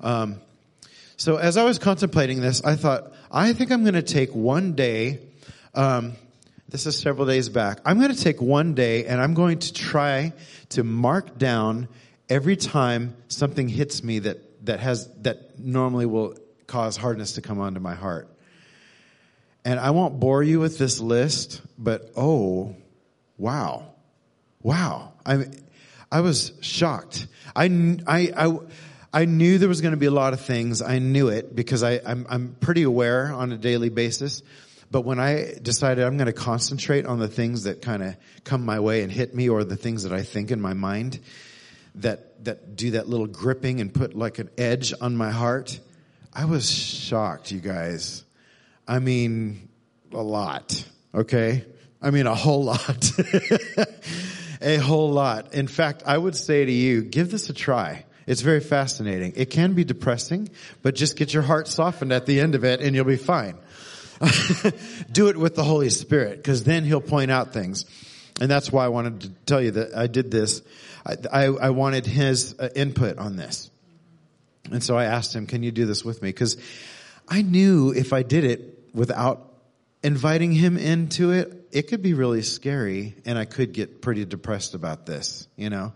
Um, 0.00 0.40
so 1.16 1.36
as 1.36 1.56
I 1.56 1.64
was 1.64 1.78
contemplating 1.78 2.40
this, 2.40 2.62
I 2.64 2.76
thought, 2.76 3.12
I 3.30 3.52
think 3.52 3.70
I'm 3.70 3.82
going 3.82 3.94
to 3.94 4.02
take 4.02 4.34
one 4.34 4.74
day. 4.74 5.20
Um, 5.74 6.14
this 6.68 6.86
is 6.86 6.98
several 6.98 7.26
days 7.26 7.48
back. 7.48 7.80
I'm 7.84 7.98
going 7.98 8.14
to 8.14 8.20
take 8.20 8.40
one 8.40 8.74
day 8.74 9.06
and 9.06 9.20
I'm 9.20 9.34
going 9.34 9.58
to 9.58 9.72
try 9.72 10.32
to 10.70 10.82
mark 10.82 11.38
down 11.38 11.88
every 12.28 12.56
time 12.56 13.14
something 13.28 13.68
hits 13.68 14.02
me 14.02 14.20
that, 14.20 14.66
that 14.66 14.80
has, 14.80 15.08
that 15.18 15.58
normally 15.58 16.06
will 16.06 16.36
cause 16.66 16.96
hardness 16.96 17.32
to 17.32 17.42
come 17.42 17.60
onto 17.60 17.80
my 17.80 17.94
heart. 17.94 18.31
And 19.64 19.78
I 19.78 19.90
won't 19.90 20.18
bore 20.18 20.42
you 20.42 20.60
with 20.60 20.78
this 20.78 21.00
list, 21.00 21.62
but 21.78 22.12
oh, 22.16 22.74
wow. 23.38 23.92
Wow. 24.60 25.12
I, 25.24 25.46
I 26.10 26.20
was 26.20 26.52
shocked. 26.60 27.26
I, 27.54 27.98
I, 28.06 28.32
I, 28.36 28.58
I 29.12 29.24
knew 29.24 29.58
there 29.58 29.68
was 29.68 29.80
going 29.80 29.92
to 29.92 29.98
be 29.98 30.06
a 30.06 30.12
lot 30.12 30.32
of 30.32 30.40
things. 30.40 30.82
I 30.82 30.98
knew 30.98 31.28
it 31.28 31.54
because 31.54 31.82
I, 31.82 32.00
I'm, 32.04 32.26
I'm 32.28 32.56
pretty 32.60 32.82
aware 32.82 33.32
on 33.32 33.52
a 33.52 33.56
daily 33.56 33.88
basis. 33.88 34.42
But 34.90 35.02
when 35.02 35.18
I 35.18 35.54
decided 35.62 36.04
I'm 36.04 36.16
going 36.16 36.26
to 36.26 36.32
concentrate 36.32 37.06
on 37.06 37.18
the 37.18 37.28
things 37.28 37.64
that 37.64 37.82
kind 37.82 38.02
of 38.02 38.16
come 38.44 38.64
my 38.64 38.80
way 38.80 39.02
and 39.02 39.10
hit 39.10 39.34
me 39.34 39.48
or 39.48 39.64
the 39.64 39.76
things 39.76 40.02
that 40.02 40.12
I 40.12 40.22
think 40.22 40.50
in 40.50 40.60
my 40.60 40.74
mind 40.74 41.20
that, 41.96 42.44
that 42.44 42.76
do 42.76 42.92
that 42.92 43.08
little 43.08 43.26
gripping 43.26 43.80
and 43.80 43.92
put 43.92 44.14
like 44.14 44.38
an 44.38 44.50
edge 44.58 44.92
on 45.00 45.16
my 45.16 45.30
heart, 45.30 45.78
I 46.32 46.44
was 46.44 46.70
shocked, 46.70 47.52
you 47.52 47.60
guys. 47.60 48.24
I 48.92 48.98
mean, 48.98 49.70
a 50.12 50.22
lot. 50.22 50.86
Okay. 51.14 51.64
I 52.02 52.10
mean, 52.10 52.26
a 52.26 52.34
whole 52.34 52.62
lot. 52.62 53.10
a 54.60 54.76
whole 54.76 55.10
lot. 55.10 55.54
In 55.54 55.66
fact, 55.66 56.02
I 56.04 56.18
would 56.18 56.36
say 56.36 56.66
to 56.66 56.70
you, 56.70 57.00
give 57.00 57.30
this 57.30 57.48
a 57.48 57.54
try. 57.54 58.04
It's 58.26 58.42
very 58.42 58.60
fascinating. 58.60 59.32
It 59.34 59.48
can 59.48 59.72
be 59.72 59.84
depressing, 59.84 60.50
but 60.82 60.94
just 60.94 61.16
get 61.16 61.32
your 61.32 61.42
heart 61.42 61.68
softened 61.68 62.12
at 62.12 62.26
the 62.26 62.38
end 62.38 62.54
of 62.54 62.64
it 62.64 62.82
and 62.82 62.94
you'll 62.94 63.06
be 63.06 63.16
fine. 63.16 63.56
do 65.10 65.28
it 65.28 65.38
with 65.38 65.54
the 65.54 65.64
Holy 65.64 65.88
Spirit 65.88 66.36
because 66.36 66.62
then 66.64 66.84
He'll 66.84 67.00
point 67.00 67.30
out 67.30 67.54
things. 67.54 67.86
And 68.42 68.50
that's 68.50 68.70
why 68.70 68.84
I 68.84 68.88
wanted 68.88 69.22
to 69.22 69.28
tell 69.46 69.62
you 69.62 69.70
that 69.70 69.96
I 69.96 70.06
did 70.06 70.30
this. 70.30 70.60
I, 71.06 71.16
I, 71.32 71.44
I 71.44 71.70
wanted 71.70 72.04
His 72.04 72.56
uh, 72.58 72.68
input 72.76 73.16
on 73.16 73.36
this. 73.36 73.70
And 74.70 74.84
so 74.84 74.98
I 74.98 75.04
asked 75.04 75.34
Him, 75.34 75.46
can 75.46 75.62
you 75.62 75.70
do 75.70 75.86
this 75.86 76.04
with 76.04 76.20
me? 76.20 76.28
Because 76.28 76.58
I 77.26 77.40
knew 77.40 77.92
if 77.92 78.12
I 78.12 78.22
did 78.22 78.44
it 78.44 78.71
without 78.94 79.52
inviting 80.02 80.52
Him 80.52 80.76
into 80.76 81.30
it, 81.32 81.68
it 81.72 81.88
could 81.88 82.02
be 82.02 82.14
really 82.14 82.42
scary 82.42 83.14
and 83.24 83.38
I 83.38 83.44
could 83.44 83.72
get 83.72 84.02
pretty 84.02 84.24
depressed 84.24 84.74
about 84.74 85.06
this, 85.06 85.48
you 85.56 85.70
know, 85.70 85.92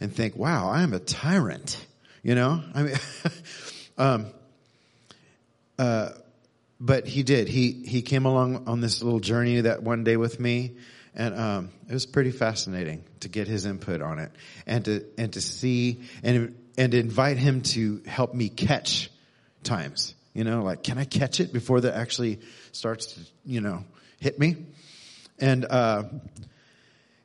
and 0.00 0.14
think, 0.14 0.36
wow, 0.36 0.68
I 0.68 0.82
am 0.82 0.92
a 0.92 1.00
tyrant, 1.00 1.84
you 2.22 2.34
know? 2.34 2.62
I 2.74 2.82
mean, 2.82 2.96
um, 3.98 4.26
uh, 5.78 6.10
but 6.80 7.06
he 7.06 7.22
did. 7.22 7.48
He 7.48 7.72
he 7.72 8.02
came 8.02 8.24
along 8.24 8.68
on 8.68 8.80
this 8.80 9.02
little 9.02 9.20
journey 9.20 9.62
that 9.62 9.82
one 9.82 10.04
day 10.04 10.16
with 10.16 10.38
me, 10.38 10.76
and 11.14 11.34
um, 11.34 11.70
it 11.88 11.92
was 11.92 12.06
pretty 12.06 12.30
fascinating 12.30 13.04
to 13.20 13.28
get 13.28 13.48
his 13.48 13.66
input 13.66 14.00
on 14.00 14.18
it 14.18 14.30
and 14.66 14.84
to 14.84 15.04
and 15.16 15.32
to 15.32 15.40
see 15.40 16.00
and 16.22 16.54
and 16.76 16.94
invite 16.94 17.36
him 17.36 17.62
to 17.62 18.02
help 18.06 18.34
me 18.34 18.48
catch 18.48 19.10
times. 19.64 20.14
You 20.38 20.44
know, 20.44 20.62
like 20.62 20.84
can 20.84 20.98
I 20.98 21.04
catch 21.04 21.40
it 21.40 21.52
before 21.52 21.80
that 21.80 21.96
actually 21.96 22.38
starts 22.70 23.06
to 23.06 23.20
you 23.44 23.60
know 23.60 23.82
hit 24.20 24.38
me? 24.38 24.66
And 25.40 25.64
uh, 25.64 26.04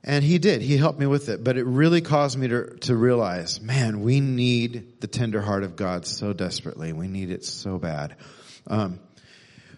and 0.04 0.24
he 0.24 0.40
did. 0.40 0.64
He 0.64 0.78
helped 0.78 0.98
me 0.98 1.06
with 1.06 1.30
it, 1.30 1.44
but 1.44 1.56
it 1.56 1.64
really 1.64 2.02
caused 2.02 2.40
me 2.40 2.48
to 2.48 2.76
to 2.78 2.96
realize, 2.96 3.62
man, 3.62 4.02
we 4.02 4.20
need 4.20 5.00
the 5.00 5.06
tender 5.06 5.42
heart 5.42 5.62
of 5.62 5.76
God 5.76 6.08
so 6.08 6.34
desperately. 6.34 6.92
We 6.92 7.08
need 7.08 7.30
it 7.30 7.46
so 7.46 7.78
bad. 7.78 8.16
Um, 8.66 9.00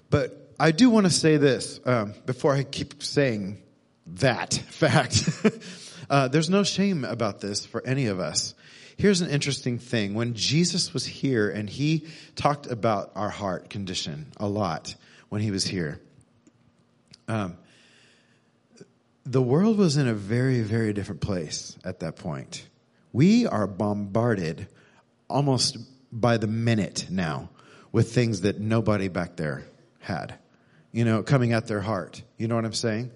but 0.09 0.53
I 0.57 0.71
do 0.71 0.89
want 0.89 1.05
to 1.05 1.11
say 1.11 1.35
this 1.35 1.81
um, 1.83 2.13
before 2.25 2.55
I 2.55 2.63
keep 2.63 3.03
saying 3.03 3.61
that 4.07 4.53
fact. 4.69 5.29
uh, 6.09 6.29
there's 6.29 6.49
no 6.49 6.63
shame 6.63 7.03
about 7.03 7.41
this 7.41 7.65
for 7.65 7.85
any 7.85 8.05
of 8.05 8.21
us. 8.21 8.55
Here's 8.97 9.21
an 9.21 9.29
interesting 9.29 9.77
thing. 9.77 10.13
When 10.13 10.33
Jesus 10.33 10.93
was 10.93 11.05
here 11.05 11.49
and 11.49 11.69
he 11.69 12.07
talked 12.35 12.67
about 12.67 13.11
our 13.15 13.29
heart 13.29 13.69
condition 13.69 14.31
a 14.37 14.47
lot 14.47 14.95
when 15.29 15.41
he 15.41 15.51
was 15.51 15.65
here, 15.65 16.01
um, 17.27 17.57
the 19.25 19.41
world 19.41 19.77
was 19.77 19.97
in 19.97 20.07
a 20.07 20.13
very, 20.13 20.61
very 20.61 20.93
different 20.93 21.19
place 21.19 21.77
at 21.83 21.99
that 22.01 22.15
point. 22.15 22.67
We 23.11 23.47
are 23.47 23.67
bombarded 23.67 24.67
almost 25.29 25.77
by 26.11 26.37
the 26.37 26.47
minute 26.47 27.07
now 27.09 27.49
with 27.91 28.13
things 28.13 28.41
that 28.41 28.59
nobody 28.59 29.07
back 29.07 29.35
there 29.35 29.65
had, 29.99 30.37
you 30.91 31.03
know, 31.03 31.23
coming 31.23 31.53
at 31.53 31.67
their 31.67 31.81
heart. 31.81 32.21
You 32.37 32.47
know 32.47 32.55
what 32.55 32.65
I'm 32.65 32.73
saying? 32.73 33.11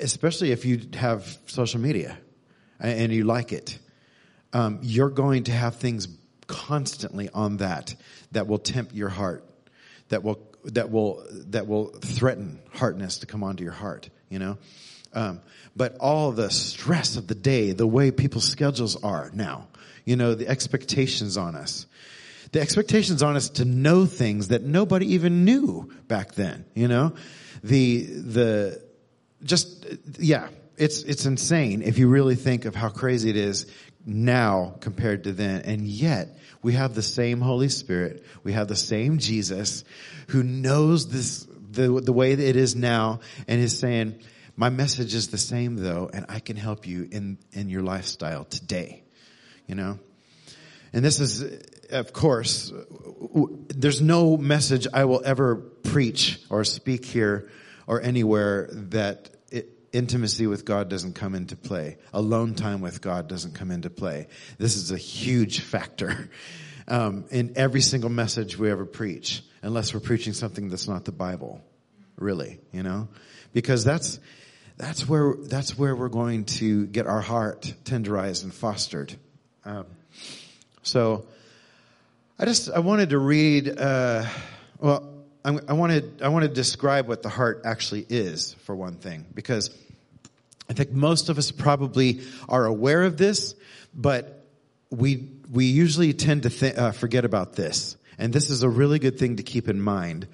Especially 0.00 0.52
if 0.52 0.64
you 0.64 0.82
have 0.94 1.38
social 1.46 1.80
media 1.80 2.18
and 2.78 3.12
you 3.12 3.24
like 3.24 3.52
it. 3.52 3.78
Um, 4.54 4.78
you're 4.82 5.10
going 5.10 5.44
to 5.44 5.52
have 5.52 5.76
things 5.76 6.08
constantly 6.46 7.28
on 7.28 7.58
that 7.58 7.94
that 8.32 8.46
will 8.46 8.58
tempt 8.58 8.94
your 8.94 9.08
heart, 9.08 9.44
that 10.08 10.22
will 10.22 10.40
that 10.64 10.90
will 10.90 11.22
that 11.50 11.66
will 11.66 11.86
threaten 11.86 12.60
hardness 12.72 13.18
to 13.18 13.26
come 13.26 13.42
onto 13.42 13.64
your 13.64 13.72
heart. 13.72 14.08
You 14.30 14.38
know, 14.38 14.58
um, 15.12 15.40
but 15.76 15.96
all 15.98 16.32
the 16.32 16.50
stress 16.50 17.16
of 17.16 17.26
the 17.26 17.34
day, 17.34 17.72
the 17.72 17.86
way 17.86 18.10
people's 18.10 18.48
schedules 18.48 19.02
are 19.02 19.30
now, 19.34 19.68
you 20.04 20.16
know, 20.16 20.34
the 20.34 20.48
expectations 20.48 21.36
on 21.36 21.54
us, 21.54 21.86
the 22.52 22.60
expectations 22.60 23.22
on 23.22 23.36
us 23.36 23.50
to 23.50 23.64
know 23.64 24.06
things 24.06 24.48
that 24.48 24.62
nobody 24.62 25.14
even 25.14 25.44
knew 25.44 25.92
back 26.08 26.34
then. 26.34 26.64
You 26.74 26.88
know, 26.88 27.14
the 27.62 28.02
the 28.02 28.82
just 29.42 29.86
yeah, 30.18 30.48
it's 30.76 31.02
it's 31.02 31.26
insane 31.26 31.82
if 31.82 31.98
you 31.98 32.08
really 32.08 32.34
think 32.34 32.64
of 32.64 32.74
how 32.74 32.88
crazy 32.88 33.30
it 33.30 33.36
is 33.36 33.66
now 34.06 34.74
compared 34.80 35.24
to 35.24 35.32
then, 35.32 35.62
and 35.62 35.86
yet 35.86 36.36
we 36.62 36.74
have 36.74 36.94
the 36.94 37.02
same 37.02 37.40
Holy 37.40 37.68
Spirit. 37.68 38.24
We 38.42 38.52
have 38.52 38.68
the 38.68 38.76
same 38.76 39.18
Jesus 39.18 39.84
who 40.28 40.42
knows 40.42 41.08
this, 41.08 41.46
the, 41.70 42.00
the 42.00 42.12
way 42.12 42.34
that 42.34 42.48
it 42.48 42.56
is 42.56 42.74
now 42.74 43.20
and 43.46 43.60
is 43.60 43.78
saying, 43.78 44.18
my 44.56 44.70
message 44.70 45.14
is 45.14 45.28
the 45.28 45.38
same 45.38 45.76
though, 45.76 46.10
and 46.12 46.26
I 46.28 46.38
can 46.40 46.56
help 46.56 46.86
you 46.86 47.08
in, 47.10 47.38
in 47.52 47.68
your 47.68 47.82
lifestyle 47.82 48.44
today. 48.44 49.02
You 49.66 49.74
know? 49.74 49.98
And 50.92 51.04
this 51.04 51.18
is, 51.18 51.42
of 51.90 52.12
course, 52.12 52.72
there's 53.68 54.00
no 54.00 54.36
message 54.36 54.86
I 54.92 55.06
will 55.06 55.22
ever 55.24 55.56
preach 55.56 56.40
or 56.50 56.64
speak 56.64 57.04
here 57.04 57.50
or 57.86 58.00
anywhere 58.00 58.68
that 58.72 59.33
intimacy 59.94 60.46
with 60.46 60.64
God 60.64 60.90
doesn't 60.90 61.14
come 61.14 61.34
into 61.34 61.56
play. 61.56 61.96
Alone 62.12 62.54
time 62.54 62.80
with 62.80 63.00
God 63.00 63.28
doesn't 63.28 63.54
come 63.54 63.70
into 63.70 63.88
play. 63.88 64.26
This 64.58 64.76
is 64.76 64.90
a 64.90 64.98
huge 64.98 65.60
factor 65.60 66.28
um, 66.88 67.24
in 67.30 67.52
every 67.56 67.80
single 67.80 68.10
message 68.10 68.58
we 68.58 68.70
ever 68.70 68.84
preach, 68.84 69.42
unless 69.62 69.94
we're 69.94 70.00
preaching 70.00 70.32
something 70.32 70.68
that's 70.68 70.88
not 70.88 71.04
the 71.04 71.12
Bible, 71.12 71.62
really, 72.16 72.60
you 72.72 72.82
know, 72.82 73.08
because 73.52 73.84
that's 73.84 74.18
that's 74.76 75.08
where 75.08 75.34
that's 75.44 75.78
where 75.78 75.94
we're 75.94 76.08
going 76.08 76.44
to 76.44 76.86
get 76.86 77.06
our 77.06 77.20
heart 77.20 77.72
tenderized 77.84 78.42
and 78.42 78.52
fostered. 78.52 79.14
Um, 79.64 79.86
so, 80.82 81.24
I 82.38 82.44
just 82.44 82.68
I 82.70 82.80
wanted 82.80 83.10
to 83.10 83.18
read. 83.18 83.68
Uh, 83.78 84.26
well, 84.78 85.10
I'm, 85.44 85.60
I 85.68 85.74
wanted 85.74 86.20
I 86.22 86.28
want 86.28 86.42
to 86.42 86.52
describe 86.52 87.06
what 87.06 87.22
the 87.22 87.28
heart 87.28 87.62
actually 87.64 88.04
is 88.08 88.54
for 88.64 88.74
one 88.74 88.96
thing, 88.96 89.24
because 89.32 89.70
I 90.68 90.72
think 90.72 90.92
most 90.92 91.28
of 91.28 91.38
us 91.38 91.50
probably 91.50 92.22
are 92.48 92.64
aware 92.64 93.02
of 93.02 93.16
this, 93.16 93.54
but 93.94 94.46
we 94.90 95.28
we 95.50 95.66
usually 95.66 96.12
tend 96.12 96.44
to 96.44 96.50
th- 96.50 96.76
uh, 96.76 96.92
forget 96.92 97.24
about 97.24 97.54
this, 97.54 97.96
and 98.18 98.32
this 98.32 98.50
is 98.50 98.62
a 98.62 98.68
really 98.68 98.98
good 98.98 99.18
thing 99.18 99.36
to 99.36 99.42
keep 99.42 99.68
in 99.68 99.80
mind. 99.80 100.26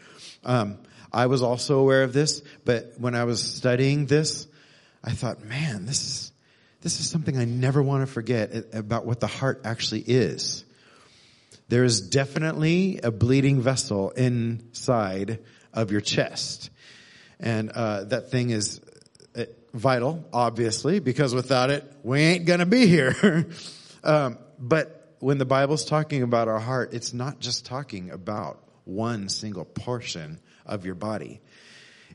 Um, 0.45 0.79
I 1.13 1.27
was 1.27 1.43
also 1.43 1.81
aware 1.81 2.05
of 2.05 2.13
this, 2.13 2.43
but 2.65 2.95
when 2.99 3.15
I 3.15 3.25
was 3.25 3.43
studying 3.43 4.07
this, 4.07 4.47
I 5.03 5.11
thought, 5.11 5.43
man, 5.45 5.87
this 5.87 6.03
is 6.03 6.33
this 6.83 7.01
is 7.01 7.11
something 7.11 7.37
I 7.37 7.45
never 7.45 7.83
want 7.83 8.07
to 8.07 8.13
forget 8.13 8.67
about 8.73 9.05
what 9.05 9.21
the 9.21 9.27
heart 9.27 9.63
actually 9.65 10.03
is. 10.03 10.65
There 11.69 11.85
is 11.85 12.01
definitely 12.01 13.01
a 13.03 13.11
bleeding 13.11 13.61
vessel 13.61 14.11
inside 14.11 15.41
of 15.73 15.91
your 15.91 16.01
chest, 16.01 16.71
and 17.41 17.71
uh, 17.71 18.05
that 18.05 18.31
thing 18.31 18.51
is 18.51 18.81
vital, 19.73 20.25
obviously, 20.33 20.99
because 20.99 21.35
without 21.35 21.71
it, 21.71 21.85
we 22.03 22.21
ain't 22.21 22.45
gonna 22.45 22.67
be 22.67 22.87
here. 22.87 23.47
um, 24.05 24.39
but 24.59 25.15
when 25.21 25.39
the 25.39 25.45
Bible's 25.45 25.85
talking 25.85 26.23
about 26.23 26.49
our 26.49 26.59
heart, 26.59 26.95
it's 26.95 27.13
not 27.13 27.41
just 27.41 27.67
talking 27.67 28.11
about 28.11 28.63
one 28.85 29.29
single 29.29 29.65
portion 29.65 30.41
of 30.67 30.85
your 30.85 30.95
body. 30.95 31.41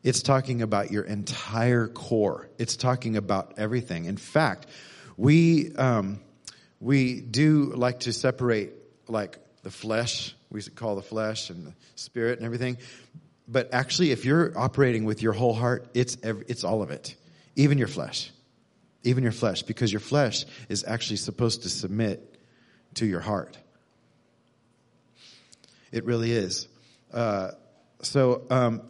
It's 0.04 0.22
talking 0.22 0.62
about 0.62 0.92
your 0.92 1.04
entire 1.04 1.88
core. 1.88 2.50
It's 2.60 2.76
talking 2.76 3.18
about 3.18 3.54
everything. 3.58 4.06
In 4.06 4.18
fact, 4.18 4.68
we 5.18 5.74
um, 5.76 6.20
we 6.80 7.22
do 7.22 7.72
like 7.76 8.02
to 8.02 8.14
separate 8.14 8.74
like 9.08 9.40
the 9.64 9.72
flesh. 9.72 10.36
We 10.52 10.62
call 10.62 10.96
the 10.96 11.02
flesh 11.02 11.50
and 11.50 11.68
the 11.68 11.74
spirit 11.96 12.40
and 12.40 12.46
everything. 12.46 12.78
But 13.48 13.74
actually, 13.74 14.12
if 14.12 14.26
you're 14.26 14.58
operating 14.58 15.06
with 15.06 15.22
your 15.22 15.34
whole 15.34 15.54
heart, 15.54 15.88
it's 15.94 16.18
every, 16.24 16.46
it's 16.48 16.64
all 16.64 16.82
of 16.82 16.92
it. 16.92 17.16
Even 17.56 17.78
your 17.78 17.88
flesh. 17.88 18.32
Even 19.04 19.24
your 19.24 19.32
flesh, 19.32 19.62
because 19.62 19.92
your 19.94 20.00
flesh 20.00 20.46
is 20.68 20.84
actually 20.86 21.18
supposed 21.18 21.64
to 21.64 21.70
submit 21.70 22.40
to 22.96 23.06
your 23.06 23.20
heart. 23.20 23.58
It 25.92 26.06
really 26.06 26.32
is. 26.32 26.68
Uh, 27.14 27.52
so, 28.02 28.42
um, 28.50 28.82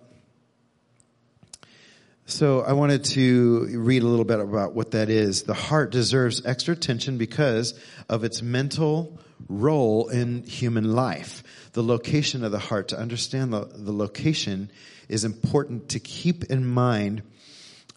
so 2.25 2.61
I 2.61 2.73
wanted 2.73 3.03
to 3.05 3.67
read 3.77 4.01
a 4.01 4.07
little 4.07 4.25
bit 4.25 4.39
about 4.39 4.73
what 4.73 4.91
that 4.91 5.09
is. 5.09 5.43
The 5.43 5.53
heart 5.53 5.91
deserves 5.91 6.43
extra 6.45 6.73
attention 6.73 7.17
because 7.17 7.79
of 8.09 8.23
its 8.23 8.41
mental 8.41 9.19
role 9.47 10.07
in 10.07 10.43
human 10.43 10.95
life. 10.95 11.43
The 11.73 11.83
location 11.83 12.43
of 12.43 12.51
the 12.51 12.59
heart, 12.59 12.87
to 12.87 12.97
understand 12.97 13.53
the, 13.53 13.65
the 13.65 13.91
location 13.91 14.71
is 15.07 15.23
important 15.23 15.89
to 15.89 15.99
keep 15.99 16.45
in 16.45 16.65
mind 16.65 17.21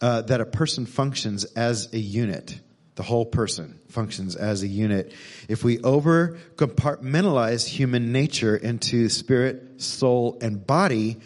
uh, 0.01 0.21
that 0.23 0.41
a 0.41 0.45
person 0.45 0.85
functions 0.85 1.43
as 1.45 1.93
a 1.93 1.99
unit. 1.99 2.59
The 2.95 3.03
whole 3.03 3.25
person 3.25 3.79
functions 3.89 4.35
as 4.35 4.61
a 4.63 4.67
unit. 4.67 5.13
If 5.47 5.63
we 5.63 5.79
over 5.81 6.37
compartmentalize 6.55 7.65
human 7.65 8.11
nature 8.11 8.57
into 8.57 9.07
spirit, 9.09 9.81
soul, 9.81 10.37
and 10.41 10.65
body, 10.65 11.17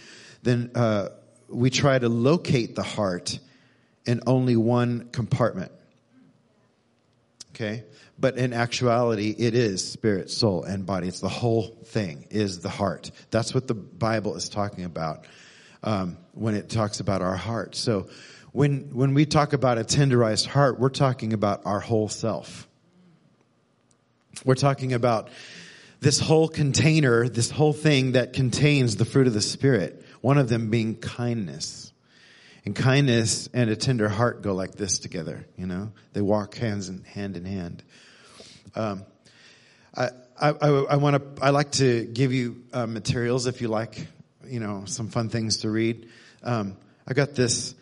then 0.43 0.71
uh, 0.75 1.09
we 1.47 1.69
try 1.69 1.97
to 1.97 2.09
locate 2.09 2.75
the 2.75 2.83
heart 2.83 3.39
in 4.05 4.21
only 4.27 4.55
one 4.55 5.09
compartment. 5.11 5.71
Okay? 7.55 7.83
But 8.19 8.37
in 8.37 8.53
actuality, 8.53 9.33
it 9.37 9.55
is 9.55 9.87
spirit, 9.87 10.29
soul, 10.29 10.63
and 10.63 10.85
body. 10.85 11.07
It's 11.07 11.19
the 11.19 11.29
whole 11.29 11.77
thing 11.85 12.27
is 12.29 12.59
the 12.59 12.69
heart. 12.69 13.11
That's 13.31 13.53
what 13.53 13.67
the 13.67 13.73
Bible 13.73 14.35
is 14.35 14.49
talking 14.49 14.85
about 14.85 15.25
um, 15.83 16.17
when 16.33 16.55
it 16.55 16.69
talks 16.69 16.99
about 16.99 17.21
our 17.21 17.35
heart. 17.35 17.75
So 17.75 18.09
when, 18.53 18.91
when 18.93 19.13
we 19.15 19.25
talk 19.25 19.53
about 19.53 19.79
a 19.79 19.83
tenderized 19.83 20.45
heart, 20.45 20.79
we're 20.79 20.89
talking 20.89 21.33
about 21.33 21.65
our 21.65 21.79
whole 21.79 22.07
self. 22.07 22.67
We're 24.45 24.55
talking 24.55 24.93
about 24.93 25.29
this 25.99 26.19
whole 26.19 26.47
container, 26.47 27.27
this 27.27 27.49
whole 27.49 27.73
thing 27.73 28.13
that 28.13 28.33
contains 28.33 28.95
the 28.95 29.05
fruit 29.05 29.25
of 29.25 29.33
the 29.33 29.41
Spirit. 29.41 30.05
One 30.21 30.37
of 30.37 30.49
them 30.49 30.69
being 30.69 30.95
kindness. 30.95 31.91
And 32.63 32.75
kindness 32.75 33.49
and 33.53 33.69
a 33.69 33.75
tender 33.75 34.07
heart 34.07 34.41
go 34.41 34.53
like 34.53 34.75
this 34.75 34.99
together, 34.99 35.45
you 35.57 35.65
know? 35.65 35.91
They 36.13 36.21
walk 36.21 36.55
hands 36.55 36.89
in, 36.89 37.03
hand 37.03 37.35
in 37.35 37.45
hand. 37.45 37.83
Um, 38.75 39.03
I, 39.95 40.09
I, 40.39 40.49
I 40.49 40.95
want 40.97 41.37
to, 41.37 41.43
I 41.43 41.49
like 41.49 41.71
to 41.73 42.05
give 42.05 42.31
you 42.33 42.63
uh, 42.71 42.85
materials 42.85 43.47
if 43.47 43.61
you 43.61 43.67
like, 43.67 44.07
you 44.45 44.59
know, 44.59 44.83
some 44.85 45.09
fun 45.09 45.29
things 45.29 45.57
to 45.59 45.69
read. 45.69 46.07
Um, 46.43 46.77
I 47.07 47.13
got 47.13 47.33
this 47.33 47.75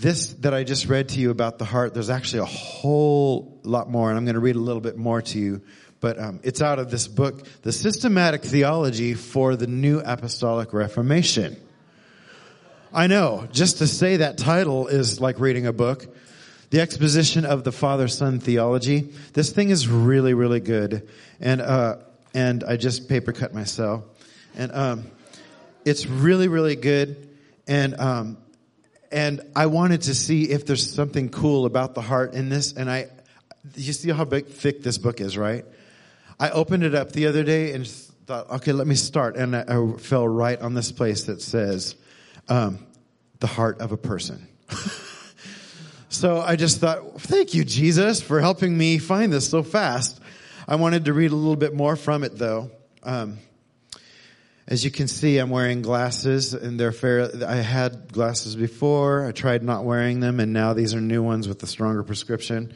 this 0.00 0.32
that 0.34 0.54
I 0.54 0.64
just 0.64 0.86
read 0.86 1.10
to 1.10 1.20
you 1.20 1.30
about 1.30 1.58
the 1.58 1.64
heart, 1.64 1.94
there's 1.94 2.10
actually 2.10 2.40
a 2.40 2.46
whole 2.46 3.60
lot 3.62 3.90
more, 3.90 4.08
and 4.08 4.18
I'm 4.18 4.24
going 4.24 4.34
to 4.34 4.40
read 4.40 4.56
a 4.56 4.60
little 4.60 4.80
bit 4.80 4.96
more 4.96 5.22
to 5.22 5.38
you. 5.38 5.62
But 6.00 6.18
um, 6.18 6.40
it's 6.42 6.62
out 6.62 6.78
of 6.78 6.90
this 6.90 7.06
book, 7.06 7.46
The 7.62 7.72
Systematic 7.72 8.42
Theology 8.42 9.12
for 9.12 9.54
the 9.54 9.66
New 9.66 10.00
Apostolic 10.00 10.72
Reformation. 10.72 11.56
I 12.92 13.06
know, 13.06 13.46
just 13.52 13.78
to 13.78 13.86
say 13.86 14.16
that 14.16 14.38
title 14.38 14.88
is 14.88 15.20
like 15.20 15.38
reading 15.38 15.66
a 15.66 15.72
book. 15.72 16.06
The 16.70 16.80
exposition 16.80 17.44
of 17.44 17.64
the 17.64 17.72
Father 17.72 18.08
Son 18.08 18.40
theology. 18.40 19.12
This 19.32 19.50
thing 19.50 19.70
is 19.70 19.88
really, 19.88 20.34
really 20.34 20.60
good, 20.60 21.08
and 21.40 21.60
uh, 21.60 21.96
and 22.32 22.64
I 22.64 22.76
just 22.76 23.08
paper 23.08 23.32
cut 23.32 23.52
myself, 23.52 24.04
and 24.56 24.72
um, 24.72 25.10
it's 25.84 26.06
really, 26.06 26.48
really 26.48 26.76
good. 26.76 27.28
And 27.66 27.98
um, 28.00 28.38
and 29.12 29.40
I 29.56 29.66
wanted 29.66 30.02
to 30.02 30.14
see 30.14 30.44
if 30.50 30.66
there's 30.66 30.92
something 30.92 31.30
cool 31.30 31.66
about 31.66 31.94
the 31.94 32.00
heart 32.00 32.34
in 32.34 32.48
this. 32.48 32.72
And 32.72 32.90
I, 32.90 33.08
you 33.74 33.92
see 33.92 34.10
how 34.10 34.24
big, 34.24 34.46
thick 34.46 34.82
this 34.82 34.98
book 34.98 35.20
is, 35.20 35.36
right? 35.36 35.64
I 36.38 36.50
opened 36.50 36.84
it 36.84 36.94
up 36.94 37.12
the 37.12 37.26
other 37.26 37.42
day 37.42 37.72
and 37.72 37.86
thought, 37.86 38.48
okay, 38.50 38.72
let 38.72 38.86
me 38.86 38.94
start. 38.94 39.36
And 39.36 39.56
I, 39.56 39.64
I 39.66 39.98
fell 39.98 40.26
right 40.26 40.60
on 40.60 40.74
this 40.74 40.92
place 40.92 41.24
that 41.24 41.42
says, 41.42 41.96
um, 42.48 42.86
the 43.40 43.48
heart 43.48 43.80
of 43.80 43.90
a 43.90 43.96
person. 43.96 44.46
so 46.08 46.40
I 46.40 46.54
just 46.54 46.78
thought, 46.78 47.20
thank 47.20 47.54
you, 47.54 47.64
Jesus, 47.64 48.22
for 48.22 48.40
helping 48.40 48.76
me 48.76 48.98
find 48.98 49.32
this 49.32 49.48
so 49.48 49.62
fast. 49.62 50.20
I 50.68 50.76
wanted 50.76 51.06
to 51.06 51.12
read 51.12 51.32
a 51.32 51.36
little 51.36 51.56
bit 51.56 51.74
more 51.74 51.96
from 51.96 52.22
it 52.22 52.38
though. 52.38 52.70
Um, 53.02 53.38
as 54.70 54.84
you 54.84 54.90
can 54.92 55.08
see, 55.08 55.38
I'm 55.38 55.50
wearing 55.50 55.82
glasses 55.82 56.54
and 56.54 56.78
they're 56.78 56.92
fair. 56.92 57.28
I 57.44 57.56
had 57.56 58.12
glasses 58.12 58.54
before. 58.54 59.26
I 59.26 59.32
tried 59.32 59.64
not 59.64 59.84
wearing 59.84 60.20
them 60.20 60.38
and 60.38 60.52
now 60.52 60.74
these 60.74 60.94
are 60.94 61.00
new 61.00 61.24
ones 61.24 61.48
with 61.48 61.60
a 61.64 61.66
stronger 61.66 62.04
prescription. 62.04 62.72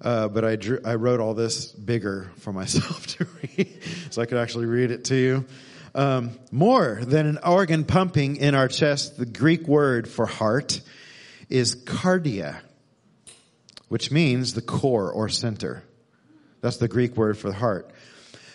Uh, 0.00 0.26
but 0.26 0.44
I 0.44 0.56
drew, 0.56 0.80
I 0.84 0.96
wrote 0.96 1.20
all 1.20 1.34
this 1.34 1.70
bigger 1.70 2.32
for 2.38 2.52
myself 2.52 3.06
to 3.18 3.26
read 3.42 3.80
so 4.10 4.20
I 4.20 4.26
could 4.26 4.38
actually 4.38 4.66
read 4.66 4.90
it 4.90 5.04
to 5.06 5.14
you. 5.14 5.46
Um, 5.94 6.38
more 6.50 6.98
than 7.02 7.26
an 7.26 7.38
organ 7.44 7.84
pumping 7.84 8.36
in 8.36 8.56
our 8.56 8.68
chest, 8.68 9.16
the 9.16 9.26
Greek 9.26 9.68
word 9.68 10.08
for 10.08 10.26
heart 10.26 10.80
is 11.48 11.76
cardia, 11.76 12.58
which 13.88 14.10
means 14.10 14.54
the 14.54 14.62
core 14.62 15.10
or 15.10 15.28
center. 15.28 15.84
That's 16.60 16.78
the 16.78 16.88
Greek 16.88 17.16
word 17.16 17.38
for 17.38 17.52
heart. 17.52 17.90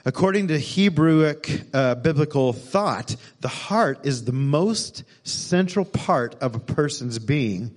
According 0.06 0.50
to 0.50 0.56
Hebrewic 0.56 1.66
uh, 1.74 1.96
biblical 1.96 2.52
thought, 2.52 3.16
the 3.40 3.48
heart 3.48 4.06
is 4.06 4.26
the 4.26 4.34
most 4.34 5.04
central 5.24 5.86
part 5.86 6.36
of 6.42 6.56
a 6.56 6.60
person's 6.60 7.20
being, 7.20 7.74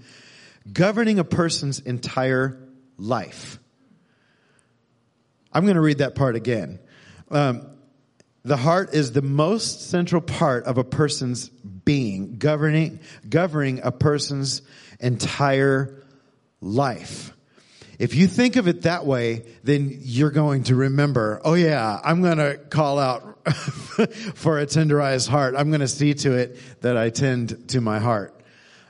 governing 0.72 1.20
a 1.20 1.24
person's 1.24 1.78
entire 1.78 2.58
life. 2.98 3.60
I'm 5.52 5.64
going 5.64 5.76
to 5.76 5.80
read 5.80 5.98
that 5.98 6.16
part 6.16 6.34
again. 6.34 6.80
Um, 7.30 7.68
the 8.44 8.56
heart 8.56 8.92
is 8.92 9.12
the 9.12 9.22
most 9.22 9.88
central 9.88 10.20
part 10.20 10.64
of 10.64 10.78
a 10.78 10.84
person's 10.84 11.48
being, 11.48 12.38
governing, 12.38 12.98
governing 13.28 13.80
a 13.84 13.92
person's 13.92 14.62
entire 14.98 16.02
life. 16.60 17.35
If 17.98 18.14
you 18.14 18.26
think 18.26 18.56
of 18.56 18.68
it 18.68 18.82
that 18.82 19.06
way, 19.06 19.44
then 19.64 19.98
you're 20.02 20.30
going 20.30 20.64
to 20.64 20.74
remember, 20.74 21.40
oh 21.44 21.54
yeah, 21.54 21.98
I'm 22.02 22.20
going 22.22 22.38
to 22.38 22.58
call 22.58 22.98
out 22.98 23.48
for 24.34 24.58
a 24.58 24.66
tenderized 24.66 25.28
heart. 25.28 25.54
I'm 25.56 25.70
going 25.70 25.80
to 25.80 25.88
see 25.88 26.12
to 26.14 26.32
it 26.34 26.58
that 26.82 26.96
I 26.96 27.10
tend 27.10 27.68
to 27.70 27.80
my 27.80 27.98
heart. 27.98 28.32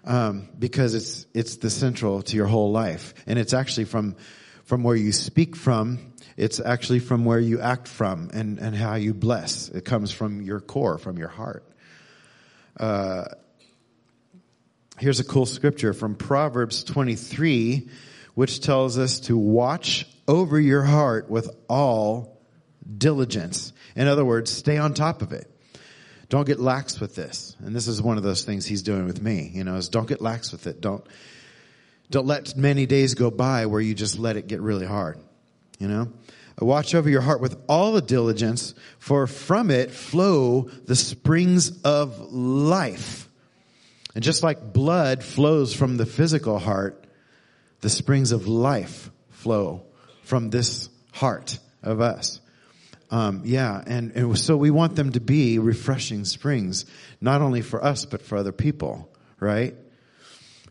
Um, 0.04 0.48
because 0.56 0.94
it's, 0.94 1.26
it's 1.34 1.56
the 1.56 1.68
central 1.68 2.22
to 2.22 2.36
your 2.36 2.46
whole 2.46 2.70
life. 2.70 3.12
And 3.26 3.40
it's 3.40 3.52
actually 3.52 3.86
from, 3.86 4.14
from 4.62 4.84
where 4.84 4.94
you 4.94 5.10
speak 5.10 5.56
from. 5.56 6.12
It's 6.36 6.60
actually 6.60 7.00
from 7.00 7.24
where 7.24 7.40
you 7.40 7.60
act 7.60 7.88
from 7.88 8.30
and, 8.32 8.60
and 8.60 8.76
how 8.76 8.94
you 8.94 9.14
bless. 9.14 9.68
It 9.68 9.84
comes 9.84 10.12
from 10.12 10.42
your 10.42 10.60
core, 10.60 10.98
from 10.98 11.18
your 11.18 11.28
heart. 11.28 11.64
Uh, 12.78 13.24
here's 14.98 15.18
a 15.18 15.24
cool 15.24 15.46
scripture 15.46 15.92
from 15.92 16.14
Proverbs 16.14 16.84
23 16.84 17.88
which 18.36 18.60
tells 18.60 18.98
us 18.98 19.18
to 19.20 19.34
watch 19.36 20.06
over 20.28 20.60
your 20.60 20.82
heart 20.82 21.30
with 21.30 21.48
all 21.68 22.38
diligence. 22.98 23.72
In 23.96 24.08
other 24.08 24.26
words, 24.26 24.52
stay 24.52 24.76
on 24.76 24.92
top 24.92 25.22
of 25.22 25.32
it. 25.32 25.50
Don't 26.28 26.46
get 26.46 26.60
lax 26.60 27.00
with 27.00 27.14
this. 27.14 27.56
And 27.60 27.74
this 27.74 27.88
is 27.88 28.02
one 28.02 28.18
of 28.18 28.22
those 28.22 28.44
things 28.44 28.66
he's 28.66 28.82
doing 28.82 29.06
with 29.06 29.22
me, 29.22 29.50
you 29.54 29.64
know, 29.64 29.76
is 29.76 29.88
don't 29.88 30.06
get 30.06 30.20
lax 30.20 30.52
with 30.52 30.66
it. 30.66 30.82
Don't, 30.82 31.02
don't 32.10 32.26
let 32.26 32.54
many 32.58 32.84
days 32.84 33.14
go 33.14 33.30
by 33.30 33.64
where 33.64 33.80
you 33.80 33.94
just 33.94 34.18
let 34.18 34.36
it 34.36 34.48
get 34.48 34.60
really 34.60 34.86
hard, 34.86 35.18
you 35.78 35.88
know? 35.88 36.12
Watch 36.60 36.94
over 36.94 37.08
your 37.08 37.22
heart 37.22 37.40
with 37.40 37.58
all 37.70 37.92
the 37.92 38.02
diligence, 38.02 38.74
for 38.98 39.26
from 39.26 39.70
it 39.70 39.90
flow 39.90 40.68
the 40.84 40.96
springs 40.96 41.80
of 41.84 42.20
life. 42.34 43.30
And 44.14 44.22
just 44.22 44.42
like 44.42 44.74
blood 44.74 45.24
flows 45.24 45.74
from 45.74 45.96
the 45.96 46.06
physical 46.06 46.58
heart, 46.58 47.05
the 47.80 47.90
springs 47.90 48.32
of 48.32 48.46
life 48.46 49.10
flow 49.30 49.84
from 50.22 50.50
this 50.50 50.88
heart 51.12 51.58
of 51.82 52.00
us. 52.00 52.40
Um, 53.10 53.42
yeah, 53.44 53.82
and, 53.86 54.12
and 54.12 54.38
so 54.38 54.56
we 54.56 54.70
want 54.70 54.96
them 54.96 55.12
to 55.12 55.20
be 55.20 55.58
refreshing 55.58 56.24
springs, 56.24 56.84
not 57.20 57.40
only 57.40 57.62
for 57.62 57.82
us, 57.84 58.04
but 58.04 58.22
for 58.22 58.36
other 58.36 58.52
people, 58.52 59.08
right? 59.38 59.74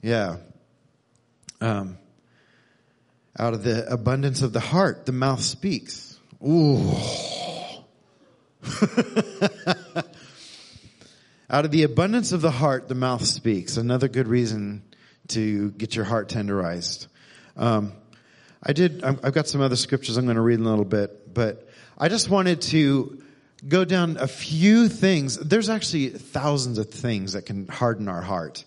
Yeah. 0.01 0.37
Um, 1.61 1.97
out 3.39 3.53
of 3.53 3.63
the 3.63 3.91
abundance 3.91 4.41
of 4.41 4.51
the 4.51 4.59
heart, 4.59 5.05
the 5.05 5.13
mouth 5.13 5.41
speaks. 5.41 6.19
Ooh. 6.45 6.93
out 11.49 11.65
of 11.65 11.71
the 11.71 11.83
abundance 11.83 12.31
of 12.33 12.41
the 12.41 12.51
heart, 12.51 12.89
the 12.89 12.95
mouth 12.95 13.25
speaks. 13.25 13.77
Another 13.77 14.07
good 14.07 14.27
reason 14.27 14.83
to 15.29 15.71
get 15.71 15.95
your 15.95 16.05
heart 16.05 16.29
tenderized. 16.29 17.07
Um, 17.57 17.93
I 18.61 18.73
did, 18.73 19.03
I've 19.03 19.33
got 19.33 19.47
some 19.47 19.61
other 19.61 19.75
scriptures 19.75 20.17
I'm 20.17 20.25
going 20.25 20.35
to 20.35 20.41
read 20.41 20.59
in 20.59 20.65
a 20.65 20.69
little 20.69 20.85
bit, 20.85 21.33
but 21.33 21.69
I 21.97 22.09
just 22.09 22.29
wanted 22.29 22.61
to 22.61 23.21
go 23.67 23.85
down 23.85 24.17
a 24.17 24.27
few 24.27 24.89
things. 24.89 25.37
There's 25.37 25.69
actually 25.69 26.09
thousands 26.09 26.77
of 26.77 26.89
things 26.89 27.33
that 27.33 27.45
can 27.45 27.67
harden 27.67 28.07
our 28.09 28.21
heart. 28.21 28.65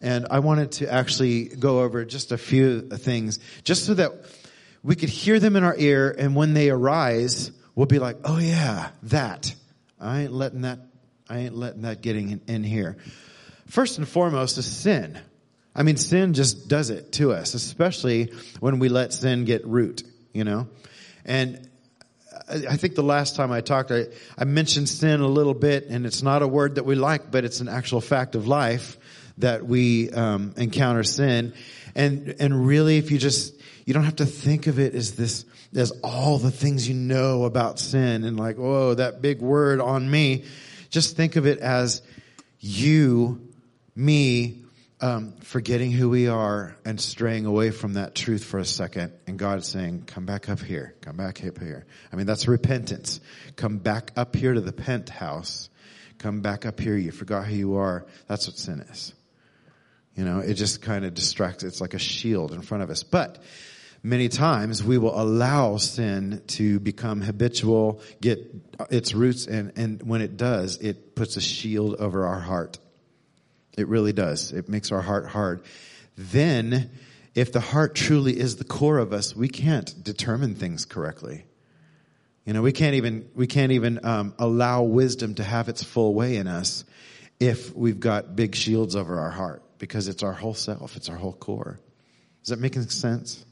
And 0.00 0.26
I 0.30 0.40
wanted 0.40 0.72
to 0.72 0.92
actually 0.92 1.44
go 1.44 1.82
over 1.82 2.04
just 2.04 2.32
a 2.32 2.38
few 2.38 2.82
things, 2.82 3.38
just 3.62 3.86
so 3.86 3.94
that 3.94 4.12
we 4.82 4.96
could 4.96 5.10
hear 5.10 5.38
them 5.38 5.54
in 5.54 5.62
our 5.62 5.76
ear, 5.76 6.14
and 6.16 6.34
when 6.34 6.54
they 6.54 6.70
arise, 6.70 7.52
we'll 7.74 7.86
be 7.86 8.00
like, 8.00 8.16
oh 8.24 8.38
yeah, 8.38 8.88
that. 9.04 9.54
I 10.00 10.22
ain't 10.22 10.32
letting 10.32 10.62
that, 10.62 10.80
I 11.28 11.38
ain't 11.38 11.56
letting 11.56 11.82
that 11.82 12.00
getting 12.02 12.30
in, 12.30 12.40
in 12.48 12.64
here. 12.64 12.96
First 13.66 13.98
and 13.98 14.08
foremost 14.08 14.58
is 14.58 14.66
sin. 14.66 15.18
I 15.74 15.82
mean, 15.82 15.96
sin 15.96 16.34
just 16.34 16.68
does 16.68 16.90
it 16.90 17.12
to 17.12 17.32
us, 17.32 17.54
especially 17.54 18.32
when 18.60 18.78
we 18.78 18.88
let 18.88 19.12
sin 19.12 19.44
get 19.44 19.66
root, 19.66 20.02
you 20.32 20.44
know? 20.44 20.68
And 21.24 21.68
I 22.48 22.76
think 22.76 22.94
the 22.94 23.02
last 23.02 23.36
time 23.36 23.52
I 23.52 23.60
talked, 23.60 23.90
I, 23.90 24.06
I 24.36 24.44
mentioned 24.44 24.88
sin 24.88 25.20
a 25.20 25.26
little 25.26 25.54
bit, 25.54 25.86
and 25.86 26.04
it's 26.04 26.22
not 26.22 26.42
a 26.42 26.48
word 26.48 26.74
that 26.74 26.84
we 26.84 26.94
like, 26.94 27.30
but 27.30 27.44
it's 27.44 27.60
an 27.60 27.68
actual 27.68 28.00
fact 28.00 28.34
of 28.34 28.46
life 28.46 28.98
that 29.38 29.64
we 29.64 30.10
um, 30.10 30.52
encounter 30.56 31.04
sin. 31.04 31.54
And 31.94 32.36
and 32.38 32.66
really, 32.66 32.98
if 32.98 33.10
you 33.10 33.18
just 33.18 33.54
you 33.86 33.94
don't 33.94 34.04
have 34.04 34.16
to 34.16 34.26
think 34.26 34.66
of 34.66 34.78
it 34.78 34.94
as 34.94 35.14
this 35.14 35.44
as 35.74 35.92
all 36.02 36.38
the 36.38 36.50
things 36.50 36.86
you 36.88 36.94
know 36.94 37.44
about 37.44 37.78
sin 37.78 38.24
and 38.24 38.38
like, 38.38 38.56
whoa, 38.56 38.94
that 38.94 39.22
big 39.22 39.40
word 39.40 39.80
on 39.80 40.10
me. 40.10 40.44
Just 40.90 41.16
think 41.16 41.36
of 41.36 41.46
it 41.46 41.58
as 41.58 42.02
you, 42.60 43.40
me, 43.96 44.61
um, 45.02 45.34
forgetting 45.40 45.90
who 45.90 46.08
we 46.08 46.28
are 46.28 46.76
and 46.84 47.00
straying 47.00 47.44
away 47.44 47.72
from 47.72 47.94
that 47.94 48.14
truth 48.14 48.44
for 48.44 48.58
a 48.58 48.64
second, 48.64 49.12
and 49.26 49.38
God 49.38 49.64
saying, 49.64 50.04
"Come 50.06 50.24
back 50.24 50.48
up 50.48 50.60
here, 50.60 50.94
come 51.00 51.16
back 51.16 51.44
up 51.44 51.58
here." 51.58 51.84
I 52.12 52.16
mean, 52.16 52.26
that's 52.26 52.46
repentance. 52.46 53.20
Come 53.56 53.78
back 53.78 54.12
up 54.16 54.36
here 54.36 54.54
to 54.54 54.60
the 54.60 54.72
penthouse. 54.72 55.68
Come 56.18 56.40
back 56.40 56.64
up 56.64 56.78
here. 56.78 56.96
You 56.96 57.10
forgot 57.10 57.46
who 57.46 57.56
you 57.56 57.76
are. 57.76 58.06
That's 58.28 58.46
what 58.46 58.56
sin 58.56 58.80
is. 58.80 59.12
You 60.14 60.24
know, 60.24 60.38
it 60.38 60.54
just 60.54 60.82
kind 60.82 61.04
of 61.04 61.14
distracts. 61.14 61.64
It's 61.64 61.80
like 61.80 61.94
a 61.94 61.98
shield 61.98 62.52
in 62.52 62.62
front 62.62 62.84
of 62.84 62.90
us. 62.90 63.02
But 63.02 63.42
many 64.04 64.28
times 64.28 64.84
we 64.84 64.98
will 64.98 65.20
allow 65.20 65.78
sin 65.78 66.42
to 66.48 66.78
become 66.78 67.22
habitual, 67.22 68.00
get 68.20 68.54
its 68.90 69.14
roots, 69.14 69.46
and, 69.46 69.72
and 69.76 70.02
when 70.02 70.20
it 70.20 70.36
does, 70.36 70.76
it 70.78 71.16
puts 71.16 71.36
a 71.36 71.40
shield 71.40 71.96
over 71.96 72.26
our 72.26 72.40
heart. 72.40 72.78
It 73.76 73.88
really 73.88 74.12
does. 74.12 74.52
It 74.52 74.68
makes 74.68 74.92
our 74.92 75.00
heart 75.00 75.26
hard. 75.26 75.62
Then, 76.16 76.90
if 77.34 77.52
the 77.52 77.60
heart 77.60 77.94
truly 77.94 78.38
is 78.38 78.56
the 78.56 78.64
core 78.64 78.98
of 78.98 79.12
us, 79.12 79.34
we 79.34 79.48
can't 79.48 80.02
determine 80.04 80.54
things 80.54 80.84
correctly. 80.84 81.44
You 82.44 82.52
know, 82.52 82.62
we 82.62 82.72
can't 82.72 82.94
even 82.94 83.28
we 83.34 83.46
can't 83.46 83.72
even 83.72 84.04
um, 84.04 84.34
allow 84.38 84.82
wisdom 84.82 85.36
to 85.36 85.44
have 85.44 85.68
its 85.68 85.82
full 85.82 86.12
way 86.12 86.36
in 86.36 86.48
us 86.48 86.84
if 87.38 87.74
we've 87.74 88.00
got 88.00 88.36
big 88.36 88.54
shields 88.54 88.94
over 88.96 89.18
our 89.18 89.30
heart 89.30 89.62
because 89.78 90.08
it's 90.08 90.22
our 90.22 90.32
whole 90.32 90.54
self, 90.54 90.96
it's 90.96 91.08
our 91.08 91.16
whole 91.16 91.32
core. 91.32 91.80
Is 92.42 92.48
that 92.48 92.58
making 92.58 92.88
sense? 92.88 93.44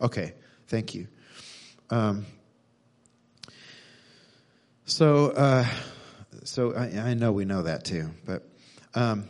Okay, 0.00 0.32
thank 0.66 0.94
you. 0.94 1.06
Um, 1.90 2.26
so, 4.84 5.30
uh, 5.30 5.66
so 6.44 6.74
I, 6.74 7.10
I, 7.10 7.14
know 7.14 7.32
we 7.32 7.44
know 7.44 7.62
that 7.62 7.84
too, 7.84 8.10
but 8.24 8.48
um, 8.94 9.28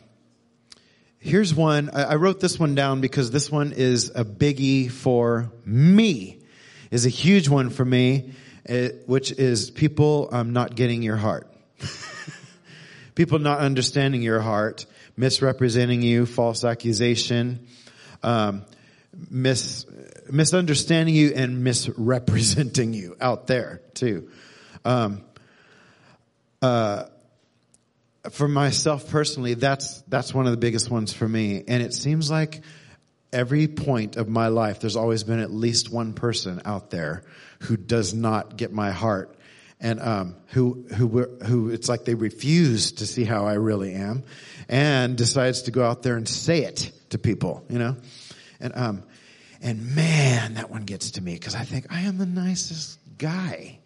Here's 1.25 1.55
one. 1.55 1.89
I 1.91 2.17
wrote 2.17 2.41
this 2.41 2.59
one 2.59 2.75
down 2.75 3.01
because 3.01 3.31
this 3.31 3.49
one 3.49 3.73
is 3.73 4.11
a 4.13 4.25
biggie 4.25 4.91
for 4.91 5.53
me. 5.65 6.41
Is 6.91 7.07
a 7.07 7.11
huge 7.11 7.49
one 7.49 7.71
for 7.71 7.85
me, 7.85 8.33
eh, 8.67 8.89
which 9.07 9.31
is 9.31 9.71
people 9.71 10.31
um, 10.33 10.53
not 10.53 10.75
getting 10.75 11.01
your 11.01 11.17
heart. 11.17 11.49
people 13.15 13.39
not 13.39 13.61
understanding 13.61 14.21
your 14.21 14.41
heart, 14.41 14.85
misrepresenting 15.17 16.03
you, 16.03 16.27
false 16.27 16.65
accusation, 16.65 17.69
um, 18.25 18.65
mis 19.31 19.87
misunderstanding 20.29 21.15
you, 21.15 21.35
and 21.37 21.63
misrepresenting 21.63 22.95
you 22.95 23.17
out 23.21 23.47
there 23.47 23.81
too. 23.95 24.29
Um, 24.85 25.23
uh, 26.61 27.05
for 28.31 28.49
myself 28.49 29.09
personally, 29.11 29.55
that's, 29.55 30.01
that's 30.03 30.33
one 30.33 30.47
of 30.47 30.53
the 30.53 30.59
biggest 30.59 30.91
ones 30.91 31.13
for 31.13 31.29
me. 31.29 31.65
And 31.67 31.83
it 31.83 31.93
seems 31.93 32.31
like 32.31 32.63
every 33.33 33.67
point 33.67 34.17
of 34.17 34.29
my 34.29 34.49
life, 34.49 34.81
there's 34.81 34.97
always 34.97 35.25
been 35.25 35.41
at 35.41 35.51
least 35.51 35.91
one 35.91 36.13
person 36.13 36.63
out 36.65 36.91
there 36.91 37.25
who 37.61 37.77
does 37.77 38.15
not 38.15 38.57
get 38.57 38.73
my 38.73 38.91
heart. 38.91 39.37
And 39.81 40.01
um, 40.01 40.37
who 40.49 40.87
who 40.95 41.09
who 41.45 41.71
it's 41.71 41.89
like 41.89 42.05
they 42.05 42.15
refuse 42.15 42.93
to 42.93 43.07
see 43.07 43.25
how 43.25 43.47
I 43.47 43.55
really 43.55 43.95
am, 43.95 44.23
and 44.69 45.19
decides 45.19 45.63
to 45.63 45.73
go 45.73 45.85
out 45.85 46.05
there 46.05 46.17
and 46.17 46.29
say 46.29 46.63
it 46.63 46.93
to 47.11 47.19
people, 47.19 47.65
you 47.69 47.81
know, 47.81 47.97
and 48.61 48.73
um, 48.77 49.03
and 49.61 49.97
man, 49.97 50.55
that 50.55 50.71
one 50.71 50.85
gets 50.85 51.13
to 51.13 51.21
me 51.21 51.35
because 51.35 51.57
I 51.57 51.65
think 51.65 51.87
I 51.91 52.03
am 52.03 52.19
the 52.19 52.27
nicest 52.27 53.01
guy, 53.19 53.81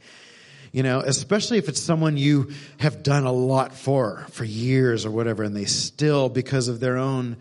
You 0.76 0.82
know, 0.82 1.00
especially 1.00 1.56
if 1.56 1.70
it's 1.70 1.80
someone 1.80 2.18
you 2.18 2.50
have 2.76 3.02
done 3.02 3.24
a 3.24 3.32
lot 3.32 3.74
for, 3.74 4.26
for 4.32 4.44
years 4.44 5.06
or 5.06 5.10
whatever, 5.10 5.42
and 5.42 5.56
they 5.56 5.64
still, 5.64 6.28
because 6.28 6.68
of 6.68 6.80
their 6.80 6.98
own, 6.98 7.38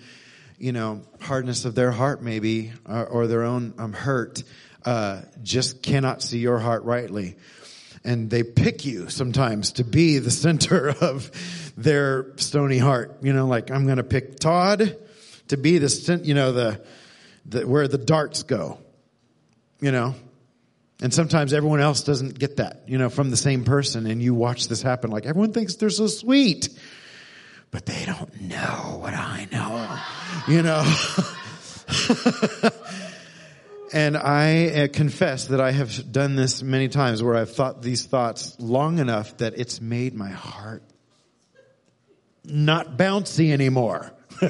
you 0.57 0.71
know, 0.71 1.01
hardness 1.19 1.65
of 1.65 1.75
their 1.75 1.91
heart 1.91 2.23
maybe, 2.23 2.71
or, 2.87 3.05
or 3.05 3.27
their 3.27 3.43
own 3.43 3.73
um, 3.77 3.91
hurt, 3.91 4.41
uh, 4.85 5.23
just 5.43 5.83
cannot 5.83 6.21
see 6.21 6.37
your 6.37 6.59
heart 6.59 6.85
rightly. 6.85 7.35
And 8.05 8.29
they 8.29 8.43
pick 8.43 8.85
you 8.85 9.09
sometimes 9.09 9.73
to 9.73 9.83
be 9.83 10.19
the 10.19 10.31
center 10.31 10.87
of 11.01 11.29
their 11.75 12.27
stony 12.37 12.77
heart. 12.77 13.17
You 13.21 13.33
know, 13.33 13.47
like 13.47 13.69
I'm 13.69 13.83
going 13.83 13.97
to 13.97 14.05
pick 14.05 14.39
Todd 14.39 14.97
to 15.49 15.57
be 15.57 15.77
the, 15.77 16.21
you 16.23 16.35
know, 16.35 16.53
the, 16.53 16.81
the, 17.45 17.67
where 17.67 17.89
the 17.89 17.97
darts 17.97 18.43
go. 18.43 18.79
You 19.81 19.91
know, 19.91 20.15
and 21.05 21.13
sometimes 21.13 21.53
everyone 21.53 21.81
else 21.81 22.01
doesn't 22.01 22.39
get 22.39 22.57
that, 22.57 22.81
you 22.87 22.97
know, 22.97 23.11
from 23.11 23.29
the 23.29 23.37
same 23.37 23.63
person. 23.63 24.07
And 24.07 24.23
you 24.23 24.33
watch 24.33 24.67
this 24.69 24.81
happen. 24.81 25.11
Like 25.11 25.27
everyone 25.27 25.53
thinks 25.53 25.75
they're 25.75 25.91
so 25.91 26.07
sweet, 26.07 26.67
but 27.69 27.85
they 27.85 28.05
don't 28.07 28.41
know 28.41 28.97
what 29.01 29.13
I 29.13 29.47
know, 29.51 29.99
you 30.51 30.63
know. 30.63 30.83
and 33.93 34.17
I 34.17 34.69
uh, 34.69 34.87
confess 34.91 35.45
that 35.49 35.61
I 35.61 35.73
have 35.73 36.11
done 36.11 36.35
this 36.35 36.63
many 36.63 36.87
times 36.87 37.21
where 37.21 37.35
I've 37.35 37.53
thought 37.53 37.83
these 37.83 38.07
thoughts 38.07 38.59
long 38.59 38.97
enough 38.97 39.37
that 39.37 39.59
it's 39.59 39.79
made 39.79 40.15
my 40.15 40.31
heart 40.31 40.81
not 42.43 42.97
bouncy 42.97 43.51
anymore. 43.51 44.11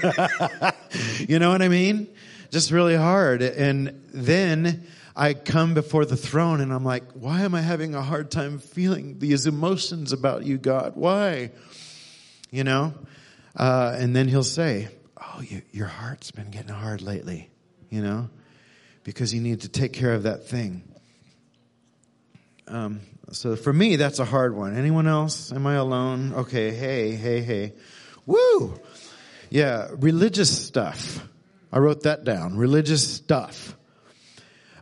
you 1.19 1.37
know 1.37 1.49
what 1.49 1.61
I 1.61 1.67
mean? 1.67 2.07
Just 2.49 2.71
really 2.71 2.95
hard. 2.95 3.41
And 3.41 4.01
then 4.13 4.87
I 5.15 5.33
come 5.33 5.73
before 5.73 6.05
the 6.05 6.17
throne 6.17 6.59
and 6.59 6.73
I'm 6.73 6.83
like, 6.83 7.03
why 7.13 7.41
am 7.41 7.55
I 7.55 7.61
having 7.61 7.95
a 7.95 8.01
hard 8.01 8.29
time 8.31 8.59
feeling 8.59 9.17
these 9.19 9.47
emotions 9.47 10.11
about 10.11 10.45
you, 10.45 10.57
God? 10.57 10.93
Why? 10.95 11.51
You 12.51 12.65
know? 12.65 12.93
Uh, 13.55 13.95
and 13.97 14.13
then 14.13 14.27
he'll 14.27 14.43
say, 14.43 14.89
oh, 15.21 15.41
you, 15.41 15.61
your 15.71 15.87
heart's 15.87 16.31
been 16.31 16.51
getting 16.51 16.73
hard 16.73 17.01
lately, 17.01 17.49
you 17.89 18.01
know? 18.01 18.29
Because 19.05 19.33
you 19.33 19.39
need 19.39 19.61
to 19.61 19.69
take 19.69 19.93
care 19.93 20.13
of 20.13 20.23
that 20.23 20.47
thing. 20.47 20.83
Um, 22.67 22.99
so 23.31 23.55
for 23.55 23.71
me, 23.71 23.95
that's 23.95 24.19
a 24.19 24.25
hard 24.25 24.53
one. 24.53 24.75
Anyone 24.75 25.07
else? 25.07 25.53
Am 25.53 25.65
I 25.65 25.75
alone? 25.75 26.33
Okay, 26.33 26.71
hey, 26.71 27.11
hey, 27.11 27.39
hey. 27.39 27.73
Woo! 28.25 28.77
Yeah, 29.49 29.87
religious 29.93 30.65
stuff. 30.65 31.25
I 31.71 31.79
wrote 31.79 32.03
that 32.03 32.25
down. 32.25 32.57
Religious 32.57 33.07
stuff 33.15 33.75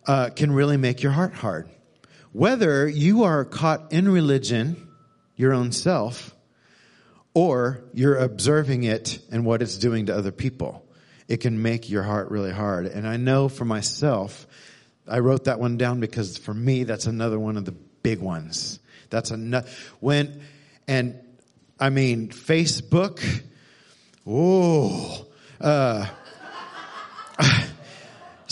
uh, 0.07 0.29
can 0.29 0.51
really 0.51 0.77
make 0.77 1.01
your 1.01 1.11
heart 1.11 1.33
hard. 1.33 1.69
Whether 2.31 2.87
you 2.87 3.23
are 3.23 3.45
caught 3.45 3.91
in 3.93 4.09
religion, 4.09 4.87
your 5.35 5.53
own 5.53 5.71
self, 5.71 6.33
or 7.33 7.83
you're 7.93 8.17
observing 8.17 8.83
it 8.83 9.19
and 9.31 9.45
what 9.45 9.61
it's 9.61 9.77
doing 9.77 10.07
to 10.07 10.15
other 10.15 10.31
people, 10.31 10.85
it 11.27 11.37
can 11.37 11.61
make 11.61 11.89
your 11.89 12.03
heart 12.03 12.31
really 12.31 12.51
hard. 12.51 12.85
And 12.85 13.07
I 13.07 13.17
know 13.17 13.49
for 13.49 13.65
myself, 13.65 14.47
I 15.07 15.19
wrote 15.19 15.45
that 15.45 15.59
one 15.59 15.77
down 15.77 15.99
because 15.99 16.37
for 16.37 16.53
me, 16.53 16.83
that's 16.83 17.05
another 17.07 17.39
one 17.39 17.57
of 17.57 17.65
the 17.65 17.71
big 17.71 18.19
ones. 18.19 18.79
That's 19.09 19.31
another, 19.31 19.67
when, 19.99 20.41
and 20.87 21.19
I 21.79 21.89
mean, 21.89 22.29
Facebook, 22.29 23.21
oh, 24.25 25.27
uh, 25.59 26.07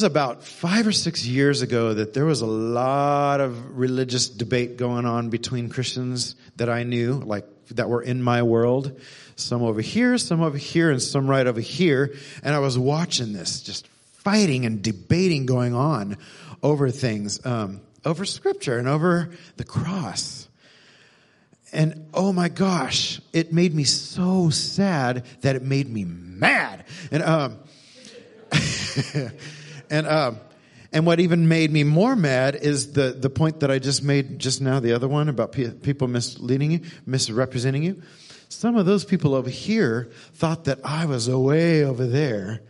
was 0.02 0.10
about 0.10 0.44
five 0.44 0.88
or 0.88 0.92
six 0.92 1.28
years 1.28 1.62
ago 1.62 1.94
that 1.94 2.16
there 2.16 2.26
was 2.26 2.42
a 2.42 2.48
lot 2.48 3.40
of 3.40 3.78
religious 3.78 4.30
debate 4.30 4.76
going 4.76 5.06
on 5.06 5.30
between 5.30 5.70
Christians 5.70 6.36
that 6.56 6.70
I 6.70 6.82
knew, 6.82 7.20
like 7.20 7.46
that 7.68 7.88
were 7.88 8.02
in 8.02 8.24
my 8.24 8.42
world. 8.42 9.00
Some 9.36 9.62
over 9.62 9.80
here, 9.80 10.18
some 10.18 10.42
over 10.42 10.58
here, 10.58 10.90
and 10.90 11.00
some 11.00 11.30
right 11.30 11.46
over 11.46 11.62
here. 11.62 12.16
And 12.42 12.56
I 12.56 12.58
was 12.58 12.80
watching 12.80 13.32
this, 13.32 13.62
just 13.62 13.88
fighting 14.14 14.66
and 14.66 14.82
debating 14.82 15.46
going 15.46 15.76
on 15.76 16.18
over 16.64 16.90
things, 16.90 17.46
um, 17.46 17.82
over 18.04 18.26
scripture 18.26 18.80
and 18.80 18.88
over 18.88 19.30
the 19.58 19.64
cross. 19.64 20.50
And 21.72 22.08
oh 22.12 22.34
my 22.34 22.50
gosh, 22.50 23.22
it 23.34 23.54
made 23.54 23.76
me 23.76 23.84
so 23.84 24.50
sad 24.50 25.26
that 25.42 25.56
it 25.56 25.62
made 25.62 25.88
me 25.88 26.06
mad. 26.06 26.86
And, 27.12 27.22
um, 27.22 27.60
And, 29.92 30.08
um, 30.08 30.40
and 30.92 31.06
what 31.06 31.20
even 31.20 31.48
made 31.48 31.72
me 31.72 31.84
more 31.84 32.16
mad 32.16 32.56
is 32.56 32.94
the, 32.94 33.12
the 33.12 33.30
point 33.30 33.60
that 33.60 33.70
I 33.70 33.78
just 33.78 34.04
made 34.04 34.40
just 34.40 34.62
now, 34.62 34.80
the 34.80 34.94
other 34.94 35.08
one 35.08 35.30
about 35.30 35.52
pe- 35.52 35.72
people 35.72 36.08
misleading 36.08 36.72
you, 36.72 36.82
misrepresenting 37.06 37.84
you. 37.84 38.02
Some 38.50 38.76
of 38.76 38.86
those 38.86 39.06
people 39.06 39.36
over 39.36 39.50
here 39.50 40.10
thought 40.34 40.66
that 40.66 40.80
I 40.84 41.06
was 41.06 41.28
away 41.28 41.84
over 41.84 42.08
there 42.08 42.62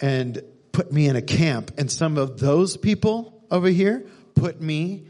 and 0.00 0.42
put 0.72 0.92
me 0.92 1.08
in 1.08 1.16
a 1.16 1.22
camp. 1.22 1.72
And 1.78 1.90
some 1.90 2.16
of 2.16 2.38
those 2.40 2.76
people 2.76 3.44
over 3.50 3.68
here 3.68 4.06
put 4.34 4.60
me 4.60 5.06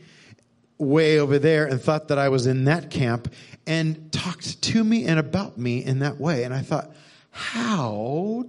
way 0.79 1.19
over 1.19 1.39
there 1.39 1.67
and 1.67 1.81
thought 1.81 2.09
that 2.09 2.19
I 2.19 2.29
was 2.29 2.47
in 2.47 2.65
that 2.65 2.91
camp 2.91 3.33
and 3.67 4.13
talked 4.13 4.63
to 4.63 4.85
me 4.85 5.07
and 5.07 5.19
about 5.19 5.59
me 5.59 5.85
in 5.85 6.01
that 6.01 6.19
way. 6.19 6.45
And 6.45 6.55
I 6.55 6.61
thought, 6.61 6.95
how 7.31 8.47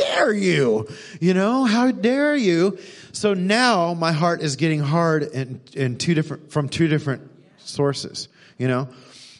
dare 0.00 0.32
you? 0.32 0.88
You 1.20 1.34
know, 1.34 1.64
how 1.64 1.90
dare 1.90 2.36
you? 2.36 2.78
So 3.12 3.34
now 3.34 3.94
my 3.94 4.12
heart 4.12 4.42
is 4.42 4.56
getting 4.56 4.80
hard 4.80 5.22
in, 5.22 5.60
in 5.74 5.96
two 5.96 6.14
different, 6.14 6.52
from 6.52 6.68
two 6.68 6.88
different 6.88 7.30
sources, 7.58 8.28
you 8.58 8.68
know. 8.68 8.88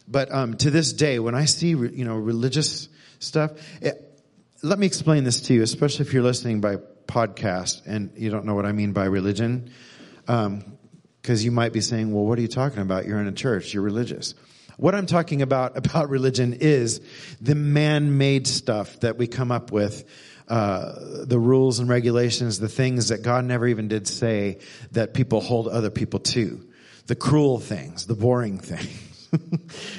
But 0.09 0.33
um, 0.33 0.55
to 0.59 0.71
this 0.71 0.93
day, 0.93 1.19
when 1.19 1.35
I 1.35 1.45
see, 1.45 1.69
you 1.69 2.05
know, 2.05 2.17
religious 2.17 2.89
stuff, 3.21 3.53
it, 3.81 4.07
let 4.63 4.79
me 4.79 4.87
explain 4.87 5.25
this 5.25 5.43
to 5.43 5.55
you, 5.55 5.63
especially 5.63 6.07
if 6.07 6.13
you're 6.13 6.23
listening 6.23 6.61
by 6.61 6.77
podcast 7.07 7.87
and 7.87 8.13
you 8.17 8.31
don't 8.31 8.45
know 8.45 8.55
what 8.55 8.67
I 8.67 8.73
mean 8.73 8.93
by 8.93 9.05
religion. 9.05 9.73
Um, 10.29 10.77
because 11.21 11.45
you 11.45 11.51
might 11.51 11.73
be 11.73 11.83
saying, 11.83 12.13
well, 12.13 12.25
what 12.25 12.39
are 12.39 12.43
you 12.43 12.49
talking 12.49 12.81
about? 12.81 13.07
You're 13.07 13.21
in 13.21 13.27
a 13.27 13.33
church. 13.33 13.75
You're 13.75 13.83
religious. 13.83 14.35
What 14.77 14.95
I'm 14.95 15.07
talking 15.07 15.43
about 15.43 15.77
about 15.87 16.09
religion 16.09 16.55
is 16.55 17.01
the 17.41 17.55
man-made 17.55 18.47
stuff 18.47 19.01
that 19.01 19.19
we 19.19 19.27
come 19.27 19.53
up 19.53 19.71
with 19.71 20.05
uh, 20.51 21.25
the 21.27 21.39
rules 21.39 21.79
and 21.79 21.89
regulations, 21.89 22.59
the 22.59 22.69
things 22.69 23.09
that 23.09 23.23
God 23.23 23.45
never 23.45 23.69
even 23.69 23.87
did 23.87 24.09
say 24.09 24.59
that 24.91 25.15
people 25.15 25.41
hold 25.41 25.69
other 25.69 25.91
people 25.91 26.19
to, 26.19 26.69
the 27.07 27.15
cruel 27.15 27.61
things, 27.61 28.07
the 28.07 28.17
boring 28.17 28.59
things, 28.59 29.29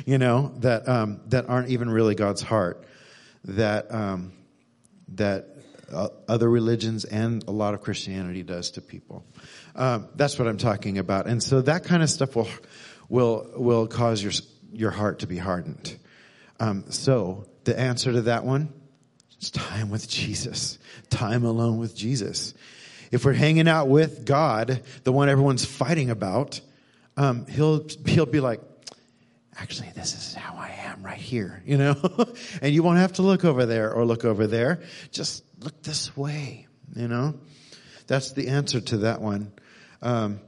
you 0.06 0.18
know, 0.18 0.52
that 0.58 0.90
um, 0.90 1.22
that 1.28 1.48
aren't 1.48 1.70
even 1.70 1.90
really 1.90 2.16
God's 2.16 2.42
heart, 2.42 2.84
that 3.46 3.94
um, 3.94 4.34
that 5.14 5.48
uh, 5.90 6.10
other 6.28 6.50
religions 6.50 7.06
and 7.06 7.46
a 7.48 7.52
lot 7.52 7.74
of 7.74 7.82
Christianity 7.82 8.44
does 8.44 8.72
to 8.72 8.82
people. 8.82 9.26
Um, 9.74 10.10
that's 10.16 10.38
what 10.38 10.50
I'm 10.50 10.58
talking 10.58 10.98
about, 10.98 11.28
and 11.28 11.42
so 11.42 11.62
that 11.62 11.86
kind 11.86 12.04
of 12.04 12.10
stuff 12.10 12.36
will 12.36 12.50
will 13.08 13.50
will 13.56 13.88
cause 13.88 14.22
your 14.22 14.34
your 14.74 14.92
heart 14.92 15.20
to 15.20 15.28
be 15.28 15.38
hardened. 15.38 15.98
Um, 16.60 16.92
so 16.92 17.48
the 17.64 17.80
answer 17.80 18.12
to 18.12 18.24
that 18.24 18.44
one 18.44 18.74
it's 19.42 19.50
time 19.50 19.90
with 19.90 20.08
Jesus. 20.08 20.78
Time 21.10 21.44
alone 21.44 21.80
with 21.80 21.96
Jesus. 21.96 22.54
If 23.12 23.26
we're 23.26 23.34
hanging 23.34 23.68
out 23.68 23.88
with 23.88 24.24
God, 24.24 24.84
the 25.04 25.12
one 25.12 25.30
everyone's 25.30 25.66
fighting 25.66 26.12
about, 26.12 26.62
um, 27.18 27.48
he'll, 27.48 27.88
he'll 28.06 28.28
be 28.28 28.40
like, 28.40 28.62
actually, 29.58 29.90
this 29.96 30.14
is 30.14 30.36
how 30.36 30.54
I 30.58 30.70
am 30.86 31.02
right 31.02 31.18
here, 31.18 31.64
you 31.66 31.80
know? 31.80 31.96
and 32.62 32.72
you 32.72 32.84
won't 32.84 33.00
have 33.00 33.14
to 33.14 33.24
look 33.24 33.44
over 33.44 33.66
there 33.66 33.92
or 33.92 34.06
look 34.06 34.26
over 34.26 34.46
there. 34.46 34.84
Just 35.10 35.44
look 35.60 35.82
this 35.82 36.16
way, 36.16 36.68
you 36.96 37.08
know? 37.08 37.34
That's 38.06 38.34
the 38.34 38.50
answer 38.50 38.80
to 38.80 38.98
that 38.98 39.22
one. 39.22 39.52
Um, 40.04 40.40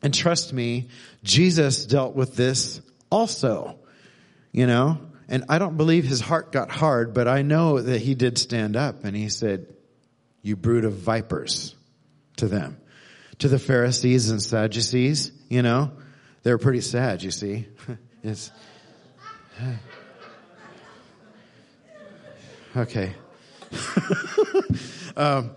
and 0.00 0.14
trust 0.14 0.54
me, 0.54 0.88
Jesus 1.24 1.84
dealt 1.84 2.14
with 2.14 2.36
this 2.36 2.80
also, 3.10 3.78
you 4.50 4.66
know? 4.66 4.98
And 5.28 5.44
I 5.48 5.58
don't 5.58 5.76
believe 5.76 6.04
his 6.04 6.20
heart 6.20 6.52
got 6.52 6.70
hard, 6.70 7.12
but 7.12 7.28
I 7.28 7.42
know 7.42 7.80
that 7.80 8.00
he 8.00 8.14
did 8.14 8.38
stand 8.38 8.76
up 8.76 9.04
and 9.04 9.14
he 9.14 9.28
said, 9.28 9.66
you 10.42 10.56
brood 10.56 10.84
of 10.84 10.94
vipers 10.94 11.74
to 12.36 12.48
them. 12.48 12.78
To 13.40 13.48
the 13.48 13.58
Pharisees 13.58 14.30
and 14.30 14.42
Sadducees, 14.42 15.32
you 15.48 15.62
know, 15.62 15.92
they 16.42 16.50
were 16.50 16.58
pretty 16.58 16.80
sad, 16.80 17.22
you 17.22 17.30
see. 17.30 17.68
it's, 18.22 18.50
okay. 22.76 23.12
um, 25.16 25.50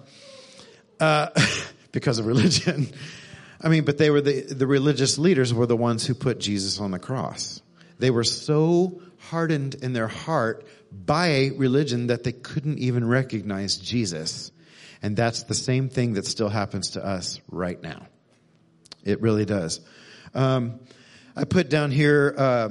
uh, 0.99 1.29
because 1.91 2.19
of 2.19 2.25
religion. 2.25 2.91
I 3.61 3.69
mean, 3.69 3.85
but 3.85 3.97
they 3.97 4.09
were 4.09 4.21
the, 4.21 4.41
the 4.41 4.67
religious 4.67 5.17
leaders 5.17 5.53
were 5.53 5.65
the 5.65 5.77
ones 5.77 6.05
who 6.05 6.13
put 6.13 6.39
Jesus 6.39 6.79
on 6.79 6.91
the 6.91 6.99
cross. 6.99 7.61
They 7.99 8.09
were 8.09 8.23
so 8.23 9.01
hardened 9.29 9.75
in 9.75 9.93
their 9.93 10.07
heart 10.07 10.65
by 10.91 11.27
a 11.27 11.51
religion 11.51 12.07
that 12.07 12.23
they 12.23 12.31
couldn't 12.31 12.79
even 12.79 13.07
recognize 13.07 13.77
Jesus. 13.77 14.51
And 15.01 15.15
that's 15.15 15.43
the 15.43 15.53
same 15.53 15.89
thing 15.89 16.13
that 16.13 16.25
still 16.25 16.49
happens 16.49 16.91
to 16.91 17.05
us 17.05 17.39
right 17.49 17.81
now. 17.81 18.07
It 19.03 19.21
really 19.21 19.45
does. 19.45 19.79
Um, 20.33 20.79
I 21.35 21.45
put 21.45 21.69
down 21.69 21.91
here, 21.91 22.35
uh, 22.37 22.69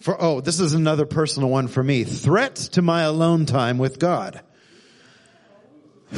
for, 0.00 0.16
oh, 0.20 0.40
this 0.40 0.60
is 0.60 0.72
another 0.72 1.04
personal 1.06 1.48
one 1.48 1.68
for 1.68 1.82
me. 1.82 2.04
Threats 2.04 2.68
to 2.70 2.82
my 2.82 3.02
alone 3.02 3.46
time 3.46 3.78
with 3.78 3.98
God. 3.98 4.40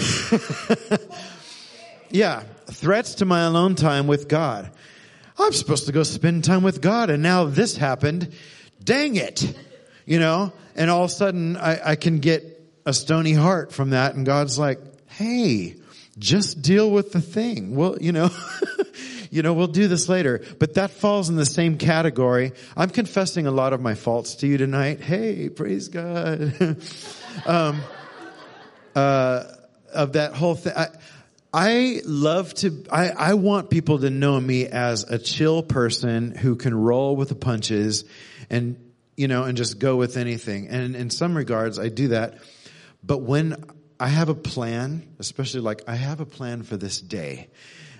yeah, 2.10 2.42
threats 2.66 3.14
to 3.16 3.24
my 3.24 3.42
alone 3.42 3.74
time 3.74 4.06
with 4.06 4.28
God. 4.28 4.70
I'm 5.38 5.52
supposed 5.52 5.86
to 5.86 5.92
go 5.92 6.02
spend 6.02 6.44
time 6.44 6.62
with 6.62 6.80
God 6.80 7.10
and 7.10 7.22
now 7.22 7.44
this 7.44 7.76
happened. 7.76 8.34
Dang 8.82 9.16
it. 9.16 9.54
You 10.06 10.18
know, 10.18 10.52
and 10.74 10.90
all 10.90 11.04
of 11.04 11.10
a 11.10 11.14
sudden 11.14 11.56
I, 11.56 11.90
I 11.90 11.96
can 11.96 12.20
get 12.20 12.58
a 12.86 12.94
stony 12.94 13.34
heart 13.34 13.72
from 13.72 13.90
that 13.90 14.14
and 14.14 14.24
God's 14.24 14.58
like, 14.58 14.78
hey, 15.06 15.76
just 16.18 16.62
deal 16.62 16.90
with 16.90 17.12
the 17.12 17.20
thing. 17.20 17.76
Well, 17.76 17.98
you 18.00 18.12
know, 18.12 18.30
you 19.30 19.42
know, 19.42 19.52
we'll 19.52 19.66
do 19.66 19.88
this 19.88 20.08
later, 20.08 20.42
but 20.58 20.74
that 20.74 20.90
falls 20.90 21.28
in 21.28 21.36
the 21.36 21.46
same 21.46 21.78
category. 21.78 22.52
I'm 22.76 22.90
confessing 22.90 23.46
a 23.46 23.50
lot 23.50 23.72
of 23.72 23.80
my 23.80 23.94
faults 23.94 24.36
to 24.36 24.46
you 24.46 24.56
tonight. 24.56 25.00
Hey, 25.00 25.48
praise 25.48 25.88
God. 25.88 26.54
um, 27.46 27.82
uh, 28.94 29.44
of 29.92 30.14
that 30.14 30.34
whole 30.34 30.54
thing. 30.54 30.72
I, 30.76 30.88
I 31.52 32.00
love 32.04 32.52
to, 32.54 32.84
I, 32.90 33.10
I 33.10 33.34
want 33.34 33.70
people 33.70 34.00
to 34.00 34.10
know 34.10 34.40
me 34.40 34.66
as 34.66 35.04
a 35.04 35.18
chill 35.18 35.62
person 35.62 36.34
who 36.34 36.56
can 36.56 36.74
roll 36.74 37.16
with 37.16 37.30
the 37.30 37.34
punches 37.34 38.04
and, 38.50 38.92
you 39.16 39.28
know, 39.28 39.44
and 39.44 39.56
just 39.56 39.78
go 39.78 39.96
with 39.96 40.16
anything. 40.16 40.68
And 40.68 40.96
in 40.96 41.10
some 41.10 41.36
regards, 41.36 41.78
I 41.78 41.88
do 41.88 42.08
that. 42.08 42.38
But 43.02 43.18
when 43.18 43.64
I 44.00 44.08
have 44.08 44.28
a 44.28 44.34
plan, 44.34 45.14
especially 45.18 45.60
like 45.60 45.82
I 45.88 45.96
have 45.96 46.20
a 46.20 46.26
plan 46.26 46.62
for 46.62 46.76
this 46.76 47.00
day 47.00 47.48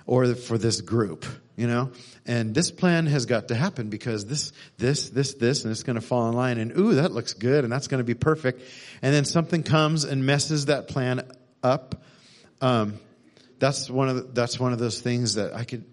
or 0.07 0.35
for 0.35 0.59
this 0.59 0.81
group, 0.81 1.27
you 1.57 1.67
know, 1.67 1.91
and 2.25 2.55
this 2.55 2.71
plan 2.71 3.07
has 3.07 3.27
got 3.27 3.49
to 3.49 3.55
happen 3.55 3.89
because 3.91 4.27
this, 4.27 4.53
this, 4.77 5.11
this, 5.11 5.35
this, 5.35 5.65
and 5.65 5.73
it's 5.73 5.83
going 5.83 5.97
to 5.97 6.01
fall 6.01 6.29
in 6.29 6.35
line 6.35 6.59
and 6.59 6.77
ooh, 6.79 6.95
that 6.95 7.13
looks 7.13 7.35
good 7.35 7.65
and 7.65 7.73
that's 7.73 7.89
going 7.89 7.99
to 7.99 8.05
be 8.05 8.15
perfect. 8.15 8.63
And 9.03 9.13
then 9.13 9.25
something 9.25 9.63
comes 9.63 10.05
and 10.05 10.25
messes 10.25 10.67
that 10.67 10.89
plan 10.89 11.29
up. 11.63 12.03
Um, 12.61 13.01
that's 13.59 13.91
one 13.91 14.09
of 14.09 14.17
the, 14.17 14.23
that's 14.23 14.61
one 14.61 14.73
of 14.73 14.79
those 14.79 15.01
things 15.01 15.35
that 15.35 15.53
I 15.53 15.65
could, 15.65 15.85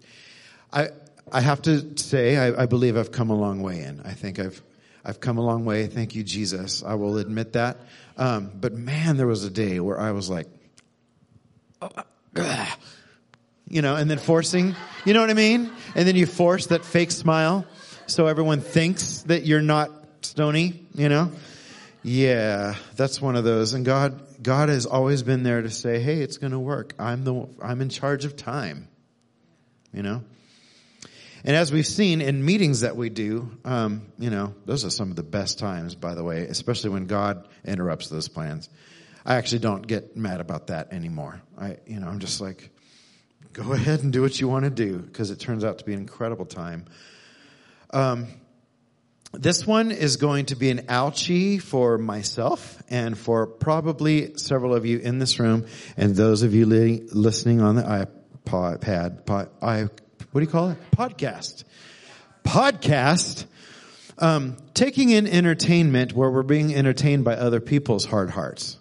I, 0.72 0.90
I 1.30 1.40
have 1.40 1.62
to 1.62 1.98
say, 1.98 2.36
I, 2.36 2.62
I 2.62 2.66
believe 2.66 2.96
I've 2.96 3.12
come 3.12 3.30
a 3.30 3.36
long 3.36 3.62
way 3.62 3.80
in. 3.82 4.00
I 4.04 4.12
think 4.12 4.38
I've, 4.38 4.62
I've 5.04 5.20
come 5.20 5.38
a 5.38 5.42
long 5.42 5.64
way. 5.64 5.86
Thank 5.86 6.14
you, 6.14 6.22
Jesus. 6.22 6.82
I 6.84 6.94
will 6.94 7.18
admit 7.18 7.54
that. 7.54 7.78
Um, 8.16 8.50
but 8.54 8.72
man, 8.72 9.16
there 9.16 9.26
was 9.26 9.44
a 9.44 9.50
day 9.50 9.80
where 9.80 9.98
I 9.98 10.12
was 10.12 10.30
like, 10.30 10.46
oh, 11.82 11.90
uh, 12.36 12.66
you 13.68 13.82
know, 13.82 13.96
and 13.96 14.08
then 14.08 14.18
forcing, 14.18 14.76
you 15.04 15.14
know 15.14 15.20
what 15.20 15.30
I 15.30 15.34
mean? 15.34 15.70
And 15.94 16.06
then 16.06 16.16
you 16.16 16.26
force 16.26 16.66
that 16.66 16.84
fake 16.84 17.10
smile 17.10 17.66
so 18.06 18.28
everyone 18.28 18.60
thinks 18.60 19.22
that 19.22 19.44
you're 19.46 19.62
not 19.62 19.90
stony, 20.22 20.86
you 20.94 21.08
know? 21.08 21.32
Yeah, 22.04 22.76
that's 22.94 23.20
one 23.20 23.34
of 23.34 23.42
those. 23.42 23.74
And 23.74 23.84
God, 23.84 24.20
God 24.40 24.68
has 24.68 24.86
always 24.86 25.24
been 25.24 25.42
there 25.42 25.62
to 25.62 25.70
say, 25.70 25.98
"Hey, 25.98 26.20
it's 26.20 26.38
going 26.38 26.52
to 26.52 26.58
work. 26.58 26.94
I'm 27.00 27.24
the 27.24 27.48
I'm 27.60 27.80
in 27.80 27.88
charge 27.88 28.24
of 28.24 28.36
time." 28.36 28.86
You 29.92 30.04
know. 30.04 30.22
And 31.44 31.54
as 31.54 31.72
we've 31.72 31.86
seen 31.86 32.20
in 32.20 32.44
meetings 32.44 32.80
that 32.80 32.96
we 32.96 33.08
do, 33.08 33.50
um, 33.64 34.06
you 34.18 34.30
know, 34.30 34.54
those 34.64 34.84
are 34.84 34.90
some 34.90 35.10
of 35.10 35.16
the 35.16 35.22
best 35.22 35.58
times, 35.58 35.94
by 35.94 36.14
the 36.14 36.24
way, 36.24 36.42
especially 36.42 36.90
when 36.90 37.06
God 37.06 37.46
interrupts 37.64 38.08
those 38.08 38.28
plans. 38.28 38.68
I 39.24 39.36
actually 39.36 39.60
don't 39.60 39.86
get 39.86 40.16
mad 40.16 40.40
about 40.40 40.68
that 40.68 40.92
anymore. 40.92 41.42
I, 41.58 41.78
you 41.86 42.00
know, 42.00 42.08
I'm 42.08 42.20
just 42.20 42.40
like, 42.40 42.70
go 43.52 43.72
ahead 43.72 44.02
and 44.02 44.12
do 44.12 44.22
what 44.22 44.40
you 44.40 44.48
want 44.48 44.64
to 44.64 44.70
do 44.70 44.98
because 44.98 45.30
it 45.30 45.40
turns 45.40 45.64
out 45.64 45.78
to 45.78 45.84
be 45.84 45.92
an 45.94 46.00
incredible 46.00 46.46
time. 46.46 46.84
Um, 47.92 48.28
this 49.32 49.66
one 49.66 49.90
is 49.90 50.16
going 50.16 50.46
to 50.46 50.56
be 50.56 50.70
an 50.70 50.86
ouchie 50.86 51.60
for 51.60 51.98
myself 51.98 52.82
and 52.88 53.18
for 53.18 53.46
probably 53.46 54.36
several 54.36 54.74
of 54.74 54.86
you 54.86 54.98
in 54.98 55.18
this 55.18 55.38
room 55.38 55.66
and 55.96 56.14
those 56.14 56.42
of 56.42 56.54
you 56.54 56.66
li- 56.66 57.02
listening 57.12 57.60
on 57.60 57.76
the 57.76 57.82
iPod, 57.82 59.26
pod, 59.26 59.50
I, 59.60 59.88
what 60.36 60.40
do 60.40 60.44
you 60.44 60.52
call 60.52 60.68
it? 60.68 60.76
Podcast. 60.90 61.64
Podcast. 62.44 63.46
Um, 64.18 64.58
taking 64.74 65.08
in 65.08 65.26
entertainment 65.26 66.12
where 66.12 66.30
we're 66.30 66.42
being 66.42 66.74
entertained 66.74 67.24
by 67.24 67.36
other 67.36 67.58
people's 67.58 68.04
hard 68.04 68.28
hearts. 68.28 68.76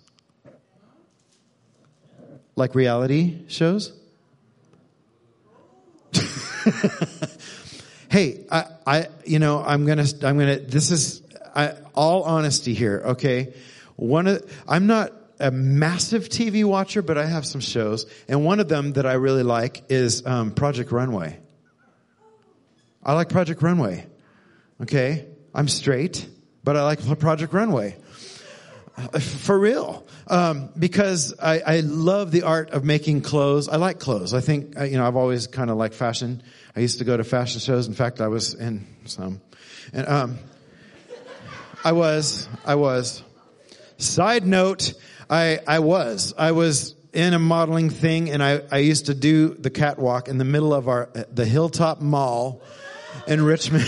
Like 2.57 2.75
reality 2.75 3.47
shows? 3.47 3.93
hey, 8.09 8.45
I, 8.51 8.65
I, 8.85 9.07
you 9.25 9.39
know, 9.39 9.63
I'm 9.65 9.85
gonna, 9.85 10.07
I'm 10.23 10.37
gonna, 10.37 10.59
this 10.59 10.91
is, 10.91 11.21
I, 11.55 11.71
all 11.93 12.23
honesty 12.23 12.73
here, 12.73 13.01
okay? 13.05 13.53
One 13.95 14.27
of, 14.27 14.63
I'm 14.67 14.87
not 14.87 15.13
a 15.39 15.51
massive 15.51 16.27
TV 16.27 16.65
watcher, 16.65 17.01
but 17.01 17.17
I 17.17 17.25
have 17.25 17.45
some 17.45 17.61
shows, 17.61 18.07
and 18.27 18.43
one 18.43 18.59
of 18.59 18.67
them 18.67 18.91
that 18.93 19.05
I 19.05 19.13
really 19.13 19.43
like 19.43 19.83
is 19.87 20.25
um, 20.25 20.51
Project 20.51 20.91
Runway. 20.91 21.39
I 23.05 23.13
like 23.13 23.29
Project 23.29 23.61
Runway. 23.61 24.07
Okay, 24.81 25.27
I'm 25.53 25.67
straight, 25.67 26.27
but 26.63 26.75
I 26.75 26.83
like 26.83 27.19
Project 27.19 27.53
Runway. 27.53 27.95
For 29.19 29.59
real. 29.59 30.07
Um, 30.27 30.69
because 30.79 31.33
I, 31.41 31.59
I 31.59 31.79
love 31.81 32.31
the 32.31 32.43
art 32.43 32.71
of 32.71 32.85
making 32.85 33.21
clothes. 33.21 33.67
I 33.67 33.75
like 33.75 33.99
clothes. 33.99 34.33
I 34.33 34.39
think, 34.39 34.75
you 34.79 34.97
know, 34.97 35.05
I've 35.05 35.17
always 35.17 35.47
kind 35.47 35.69
of 35.69 35.77
liked 35.77 35.95
fashion. 35.95 36.41
I 36.75 36.79
used 36.79 36.99
to 36.99 37.03
go 37.03 37.17
to 37.17 37.23
fashion 37.23 37.59
shows. 37.59 37.87
In 37.87 37.93
fact, 37.93 38.21
I 38.21 38.29
was 38.29 38.53
in 38.53 38.87
some. 39.05 39.41
And, 39.93 40.07
um, 40.07 40.39
I 41.83 41.91
was, 41.91 42.47
I 42.65 42.75
was. 42.75 43.21
Side 43.97 44.47
note, 44.47 44.93
I, 45.29 45.59
I 45.67 45.79
was. 45.79 46.33
I 46.37 46.53
was 46.53 46.95
in 47.13 47.33
a 47.33 47.39
modeling 47.39 47.89
thing 47.89 48.29
and 48.29 48.41
I, 48.41 48.61
I 48.71 48.77
used 48.79 49.07
to 49.07 49.13
do 49.13 49.49
the 49.49 49.69
catwalk 49.69 50.27
in 50.27 50.37
the 50.37 50.45
middle 50.45 50.73
of 50.73 50.87
our, 50.87 51.09
the 51.31 51.45
Hilltop 51.45 52.01
Mall 52.01 52.61
in 53.27 53.43
Richmond. 53.43 53.85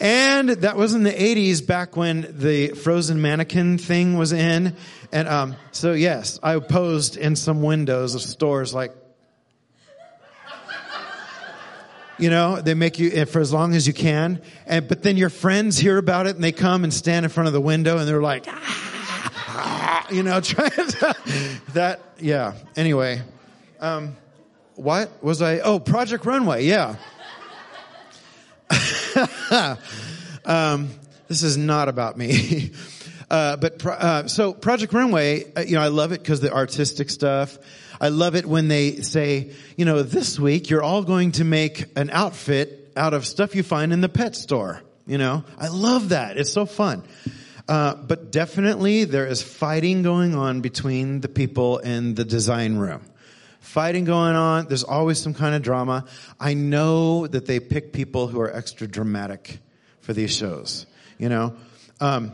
And 0.00 0.50
that 0.50 0.76
was 0.76 0.94
in 0.94 1.02
the 1.02 1.12
80s 1.12 1.66
back 1.66 1.96
when 1.96 2.34
the 2.38 2.68
frozen 2.68 3.20
mannequin 3.20 3.78
thing 3.78 4.16
was 4.16 4.32
in. 4.32 4.76
And 5.10 5.28
um, 5.28 5.56
so, 5.72 5.92
yes, 5.92 6.38
I 6.42 6.58
posed 6.60 7.16
in 7.16 7.34
some 7.34 7.62
windows 7.62 8.14
of 8.14 8.20
stores 8.20 8.72
like, 8.72 8.94
you 12.18 12.30
know, 12.30 12.60
they 12.60 12.74
make 12.74 12.98
you 12.98 13.26
for 13.26 13.40
as 13.40 13.52
long 13.52 13.74
as 13.74 13.86
you 13.86 13.92
can. 13.92 14.42
And, 14.66 14.86
but 14.86 15.02
then 15.02 15.16
your 15.16 15.30
friends 15.30 15.78
hear 15.78 15.98
about 15.98 16.26
it 16.26 16.34
and 16.34 16.44
they 16.44 16.52
come 16.52 16.84
and 16.84 16.92
stand 16.92 17.24
in 17.24 17.30
front 17.30 17.46
of 17.46 17.52
the 17.52 17.60
window 17.60 17.98
and 17.98 18.08
they're 18.08 18.22
like, 18.22 18.44
ah, 18.48 20.06
you 20.10 20.22
know, 20.22 20.40
trying 20.42 20.70
to, 20.70 21.16
that, 21.74 22.00
yeah. 22.20 22.54
Anyway, 22.76 23.22
um, 23.80 24.16
what 24.74 25.22
was 25.24 25.42
I? 25.42 25.58
Oh, 25.58 25.80
Project 25.80 26.24
Runway, 26.24 26.66
yeah. 26.66 26.96
um, 30.44 30.90
this 31.28 31.42
is 31.42 31.56
not 31.56 31.88
about 31.88 32.16
me. 32.16 32.72
uh, 33.30 33.56
but 33.56 33.84
uh, 33.84 34.28
so 34.28 34.52
Project 34.52 34.92
Runway, 34.92 35.52
uh, 35.54 35.60
you 35.60 35.74
know, 35.74 35.82
I 35.82 35.88
love 35.88 36.12
it 36.12 36.20
because 36.22 36.40
the 36.40 36.52
artistic 36.52 37.10
stuff. 37.10 37.58
I 38.00 38.08
love 38.10 38.36
it 38.36 38.46
when 38.46 38.68
they 38.68 39.00
say, 39.02 39.52
you 39.76 39.84
know, 39.84 40.02
this 40.02 40.38
week 40.38 40.70
you're 40.70 40.82
all 40.82 41.02
going 41.02 41.32
to 41.32 41.44
make 41.44 41.86
an 41.96 42.10
outfit 42.10 42.92
out 42.96 43.12
of 43.12 43.26
stuff 43.26 43.54
you 43.54 43.62
find 43.62 43.92
in 43.92 44.00
the 44.00 44.08
pet 44.08 44.36
store. 44.36 44.82
You 45.06 45.18
know, 45.18 45.44
I 45.58 45.68
love 45.68 46.10
that. 46.10 46.36
It's 46.36 46.52
so 46.52 46.66
fun. 46.66 47.02
Uh, 47.68 47.94
but 47.94 48.30
definitely 48.30 49.04
there 49.04 49.26
is 49.26 49.42
fighting 49.42 50.02
going 50.02 50.34
on 50.34 50.60
between 50.60 51.20
the 51.20 51.28
people 51.28 51.78
in 51.78 52.14
the 52.14 52.24
design 52.24 52.76
room 52.76 53.02
fighting 53.60 54.04
going 54.04 54.34
on. 54.34 54.66
There's 54.66 54.84
always 54.84 55.20
some 55.20 55.34
kind 55.34 55.54
of 55.54 55.62
drama. 55.62 56.04
I 56.38 56.54
know 56.54 57.26
that 57.26 57.46
they 57.46 57.60
pick 57.60 57.92
people 57.92 58.26
who 58.26 58.40
are 58.40 58.50
extra 58.50 58.86
dramatic 58.86 59.58
for 60.00 60.12
these 60.12 60.34
shows, 60.34 60.86
you 61.18 61.28
know. 61.28 61.56
Um, 62.00 62.32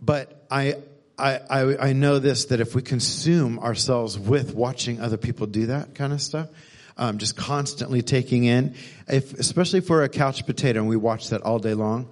but 0.00 0.44
I, 0.50 0.76
I, 1.18 1.40
I, 1.50 1.88
I 1.88 1.92
know 1.92 2.18
this 2.18 2.46
that 2.46 2.60
if 2.60 2.74
we 2.74 2.82
consume 2.82 3.58
ourselves 3.58 4.18
with 4.18 4.54
watching 4.54 5.00
other 5.00 5.16
people 5.16 5.46
do 5.46 5.66
that 5.66 5.94
kind 5.94 6.12
of 6.12 6.20
stuff, 6.20 6.48
um, 6.96 7.18
just 7.18 7.36
constantly 7.36 8.02
taking 8.02 8.44
in, 8.44 8.74
if, 9.06 9.32
especially 9.34 9.78
if 9.78 9.88
we're 9.88 10.02
a 10.02 10.08
couch 10.08 10.44
potato 10.46 10.80
and 10.80 10.88
we 10.88 10.96
watch 10.96 11.30
that 11.30 11.42
all 11.42 11.58
day 11.58 11.74
long, 11.74 12.08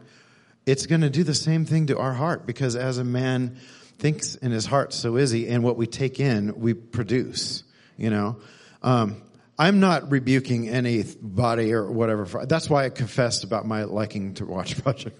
it's 0.64 0.86
going 0.86 1.00
to 1.00 1.10
do 1.10 1.22
the 1.24 1.34
same 1.34 1.64
thing 1.64 1.86
to 1.88 1.98
our 1.98 2.12
heart 2.12 2.46
because 2.46 2.74
as 2.74 2.98
a 2.98 3.04
man 3.04 3.56
thinks 3.98 4.34
in 4.36 4.52
his 4.52 4.66
heart, 4.66 4.92
so 4.92 5.16
is 5.16 5.30
he, 5.30 5.48
and 5.48 5.62
what 5.62 5.76
we 5.76 5.86
take 5.86 6.20
in, 6.20 6.58
we 6.58 6.74
produce 6.74 7.62
you 7.96 8.10
know. 8.10 8.38
Um, 8.82 9.22
I'm 9.58 9.80
not 9.80 10.10
rebuking 10.10 10.68
anybody 10.68 11.72
or 11.72 11.90
whatever. 11.90 12.44
That's 12.46 12.68
why 12.68 12.84
I 12.84 12.90
confessed 12.90 13.42
about 13.42 13.66
my 13.66 13.84
liking 13.84 14.34
to 14.34 14.44
watch 14.44 14.82
Project 14.82 15.18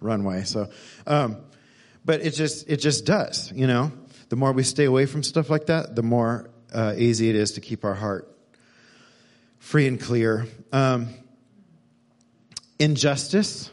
Runway. 0.00 0.44
So, 0.44 0.70
um, 1.06 1.38
but 2.04 2.22
it 2.22 2.30
just 2.30 2.68
it 2.68 2.78
just 2.78 3.04
does, 3.04 3.52
you 3.54 3.66
know. 3.66 3.92
The 4.28 4.36
more 4.36 4.52
we 4.52 4.62
stay 4.62 4.84
away 4.84 5.06
from 5.06 5.22
stuff 5.22 5.50
like 5.50 5.66
that, 5.66 5.94
the 5.94 6.02
more 6.02 6.50
uh, 6.72 6.94
easy 6.96 7.28
it 7.28 7.36
is 7.36 7.52
to 7.52 7.60
keep 7.60 7.84
our 7.84 7.94
heart 7.94 8.28
free 9.58 9.86
and 9.86 10.00
clear. 10.00 10.46
Um, 10.72 11.08
injustice, 12.78 13.70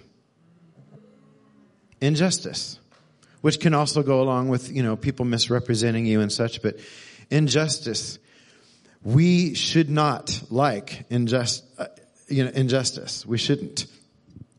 injustice, 2.01 2.79
which 3.41 3.59
can 3.59 3.73
also 3.73 4.03
go 4.03 4.21
along 4.21 4.49
with, 4.49 4.71
you 4.71 4.83
know, 4.83 4.95
people 4.95 5.25
misrepresenting 5.25 6.05
you 6.05 6.21
and 6.21 6.31
such, 6.31 6.61
but 6.61 6.77
injustice. 7.29 8.19
We 9.03 9.53
should 9.53 9.89
not 9.89 10.43
like 10.49 11.05
uh, 11.11 11.85
you 12.27 12.45
know, 12.45 12.51
injustice. 12.51 13.25
We 13.25 13.37
shouldn't. 13.37 13.85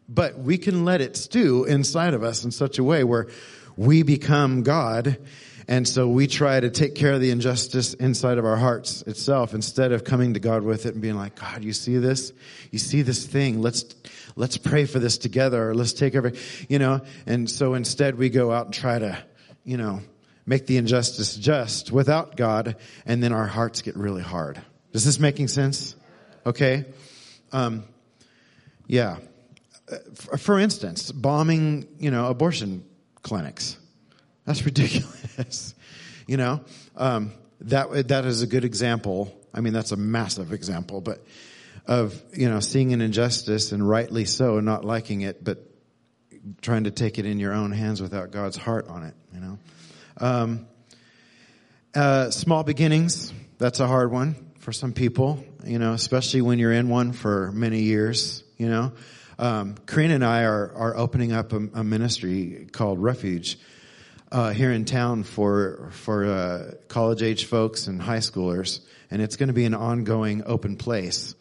But 0.09 0.38
we 0.38 0.59
can 0.59 0.84
let 0.84 1.01
it 1.01 1.16
stew 1.16 1.64
inside 1.64 2.14
of 2.14 2.22
us 2.22 2.45
in 2.45 2.51
such 2.51 2.78
a 2.78 2.84
way 2.84 3.05
where 3.05 3.28
we 3.76 4.03
become 4.03 4.62
God 4.62 5.18
and 5.66 5.88
so 5.88 6.09
we 6.09 6.26
try 6.26 6.61
to 6.61 6.70
take 6.70 6.95
care 6.95 7.12
of 7.12 7.20
the 7.20 7.30
injustice 7.30 7.95
inside 7.95 8.38
of 8.38 8.45
our 8.45 8.57
hearts 8.57 9.03
itself 9.03 9.55
instead 9.55 9.92
of 9.92 10.05
coming 10.05 10.34
to 10.34 10.40
God 10.40 10.62
with 10.62 10.84
it 10.84 10.92
and 10.92 11.01
being 11.01 11.16
like, 11.16 11.36
God, 11.36 11.64
you 11.64 11.72
see 11.72 11.97
this? 11.97 12.32
You 12.70 12.78
see 12.78 13.03
this 13.03 13.26
thing? 13.26 13.62
Let's, 13.62 13.84
let's 14.36 14.59
pray 14.59 14.84
for 14.84 14.99
this 14.99 15.16
together 15.16 15.70
or 15.70 15.74
let's 15.74 15.95
take 15.95 16.14
every, 16.14 16.38
you 16.68 16.78
know, 16.78 17.01
and 17.26 17.49
so 17.49 17.74
instead 17.74 18.18
we 18.18 18.28
go 18.28 18.53
out 18.53 18.66
and 18.66 18.74
try 18.74 18.99
to, 18.99 19.18
you 19.64 19.78
know, 19.78 20.01
make 20.47 20.66
the 20.66 20.76
injustice 20.76 21.36
just 21.36 21.90
without 21.90 22.36
God 22.36 22.76
and 23.07 23.22
then 23.22 23.32
our 23.32 23.47
hearts 23.47 23.82
get 23.82 23.97
really 23.97 24.22
hard. 24.22 24.61
Is 24.92 25.05
this 25.05 25.18
making 25.18 25.49
sense? 25.49 25.97
Okay. 26.47 26.84
Um, 27.53 27.84
yeah. 28.86 29.18
For 30.38 30.59
instance, 30.59 31.12
bombing, 31.12 31.86
you 31.99 32.11
know, 32.11 32.28
abortion 32.28 32.84
clinics. 33.22 33.76
That's 34.45 34.64
ridiculous. 34.64 35.74
you 36.26 36.36
know, 36.36 36.61
um, 36.97 37.32
that 37.62 38.09
that 38.09 38.24
is 38.24 38.42
a 38.42 38.47
good 38.47 38.64
example. 38.64 39.36
I 39.53 39.61
mean, 39.61 39.72
that's 39.72 39.92
a 39.92 39.97
massive 39.97 40.53
example, 40.53 41.01
but 41.01 41.24
of 41.86 42.20
you 42.32 42.49
know 42.49 42.61
seeing 42.61 42.92
an 42.92 43.01
injustice 43.01 43.72
and 43.72 43.86
rightly 43.86 44.24
so, 44.24 44.61
not 44.61 44.84
liking 44.84 45.22
it, 45.22 45.42
but 45.42 45.59
trying 46.61 46.84
to 46.84 46.90
take 46.90 47.18
it 47.18 47.26
in 47.26 47.38
your 47.38 47.53
own 47.53 47.72
hands 47.72 48.01
without 48.01 48.30
God's 48.30 48.57
heart 48.57 48.88
on 48.88 49.03
it. 49.03 49.14
You 49.32 49.40
know, 49.40 49.59
um, 50.19 50.67
uh, 51.95 52.31
small 52.31 52.65
beginnings. 52.65 53.33
That's 53.59 53.81
a 53.81 53.87
hard 53.87 54.11
one 54.11 54.37
for 54.59 54.73
some 54.73 54.93
people. 54.93 55.45
You 55.65 55.79
know, 55.79 55.93
especially 55.93 56.43
when 56.43 56.59
you're 56.59 56.73
in 56.73 56.89
one 56.89 57.12
for 57.12 57.51
many 57.53 57.83
years. 57.83 58.45
You 58.59 58.69
know, 58.69 58.93
um, 59.39 59.77
Karina 59.87 60.15
and 60.15 60.25
I 60.25 60.43
are 60.45 60.73
are 60.75 60.97
opening 60.97 61.33
up 61.33 61.53
a, 61.53 61.57
a 61.57 61.85
ministry 61.85 62.69
called 62.73 63.03
Refuge 63.03 63.59
uh, 64.31 64.51
here 64.51 64.73
in 64.73 64.85
town 64.85 65.23
for 65.23 65.91
for 65.93 66.25
uh, 66.27 66.73
college 66.89 67.23
age 67.23 67.45
folks 67.45 67.87
and 67.87 68.03
high 68.03 68.19
schoolers, 68.19 68.81
and 69.11 69.23
it's 69.23 69.37
going 69.37 69.47
to 69.47 69.55
be 69.55 69.65
an 69.65 69.75
ongoing 69.75 70.43
open 70.45 70.77
place, 70.77 71.35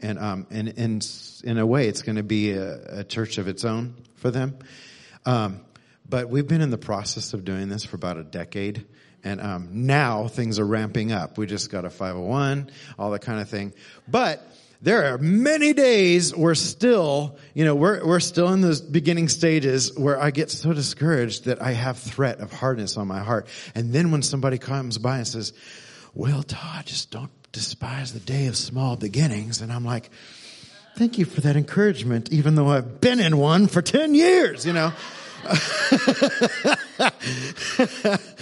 and 0.00 0.18
um, 0.18 0.46
and, 0.50 0.74
and 0.76 1.08
in 1.42 1.58
a 1.58 1.66
way, 1.66 1.88
it's 1.88 2.02
going 2.02 2.16
to 2.16 2.22
be 2.22 2.52
a, 2.52 3.00
a, 3.00 3.04
church 3.04 3.38
of 3.38 3.48
its 3.48 3.64
own 3.64 3.96
for 4.14 4.30
them. 4.30 4.58
Um, 5.24 5.65
but 6.08 6.28
we've 6.28 6.46
been 6.46 6.60
in 6.60 6.70
the 6.70 6.78
process 6.78 7.34
of 7.34 7.44
doing 7.44 7.68
this 7.68 7.84
for 7.84 7.96
about 7.96 8.16
a 8.16 8.24
decade. 8.24 8.86
And 9.24 9.40
um, 9.40 9.68
now 9.72 10.28
things 10.28 10.58
are 10.58 10.66
ramping 10.66 11.10
up. 11.10 11.36
We 11.36 11.46
just 11.46 11.70
got 11.70 11.84
a 11.84 11.90
501, 11.90 12.70
all 12.98 13.10
that 13.10 13.22
kind 13.22 13.40
of 13.40 13.48
thing. 13.48 13.72
But 14.06 14.40
there 14.82 15.12
are 15.12 15.18
many 15.18 15.72
days 15.72 16.34
we're 16.34 16.54
still, 16.54 17.36
you 17.54 17.64
know, 17.64 17.74
we're, 17.74 18.06
we're 18.06 18.20
still 18.20 18.52
in 18.52 18.60
those 18.60 18.80
beginning 18.80 19.28
stages 19.28 19.96
where 19.98 20.20
I 20.20 20.30
get 20.30 20.50
so 20.50 20.72
discouraged 20.72 21.46
that 21.46 21.60
I 21.60 21.72
have 21.72 21.98
threat 21.98 22.40
of 22.40 22.52
hardness 22.52 22.96
on 22.96 23.08
my 23.08 23.20
heart. 23.20 23.48
And 23.74 23.92
then 23.92 24.10
when 24.10 24.22
somebody 24.22 24.58
comes 24.58 24.98
by 24.98 25.18
and 25.18 25.26
says, 25.26 25.52
well, 26.14 26.42
Todd, 26.42 26.86
just 26.86 27.10
don't 27.10 27.30
despise 27.52 28.12
the 28.12 28.20
day 28.20 28.46
of 28.46 28.56
small 28.56 28.96
beginnings. 28.96 29.60
And 29.60 29.72
I'm 29.72 29.84
like, 29.84 30.10
thank 30.96 31.18
you 31.18 31.24
for 31.24 31.40
that 31.40 31.56
encouragement, 31.56 32.30
even 32.30 32.54
though 32.54 32.68
I've 32.68 33.00
been 33.00 33.18
in 33.18 33.38
one 33.38 33.66
for 33.66 33.82
10 33.82 34.14
years, 34.14 34.64
you 34.66 34.72
know. 34.72 34.92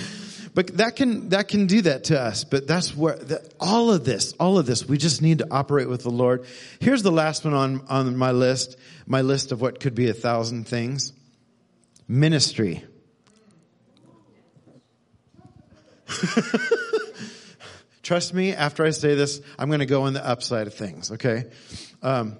But 0.54 0.76
that 0.76 0.94
can, 0.94 1.30
that 1.30 1.48
can 1.48 1.66
do 1.66 1.82
that 1.82 2.04
to 2.04 2.20
us. 2.20 2.44
But 2.44 2.68
that's 2.68 2.96
where, 2.96 3.16
the, 3.16 3.44
all 3.58 3.92
of 3.92 4.04
this, 4.04 4.34
all 4.34 4.56
of 4.56 4.66
this, 4.66 4.86
we 4.86 4.98
just 4.98 5.20
need 5.20 5.38
to 5.38 5.48
operate 5.50 5.88
with 5.88 6.04
the 6.04 6.10
Lord. 6.10 6.46
Here's 6.78 7.02
the 7.02 7.10
last 7.10 7.44
one 7.44 7.54
on, 7.54 7.84
on 7.88 8.16
my 8.16 8.30
list, 8.30 8.76
my 9.06 9.22
list 9.22 9.50
of 9.50 9.60
what 9.60 9.80
could 9.80 9.96
be 9.96 10.08
a 10.08 10.14
thousand 10.14 10.68
things. 10.68 11.12
Ministry. 12.06 12.84
Trust 18.04 18.32
me, 18.32 18.52
after 18.52 18.84
I 18.84 18.90
say 18.90 19.16
this, 19.16 19.40
I'm 19.58 19.66
going 19.68 19.80
to 19.80 19.86
go 19.86 20.02
on 20.02 20.12
the 20.12 20.24
upside 20.24 20.68
of 20.68 20.74
things, 20.74 21.10
okay? 21.12 21.46
Um, 22.00 22.36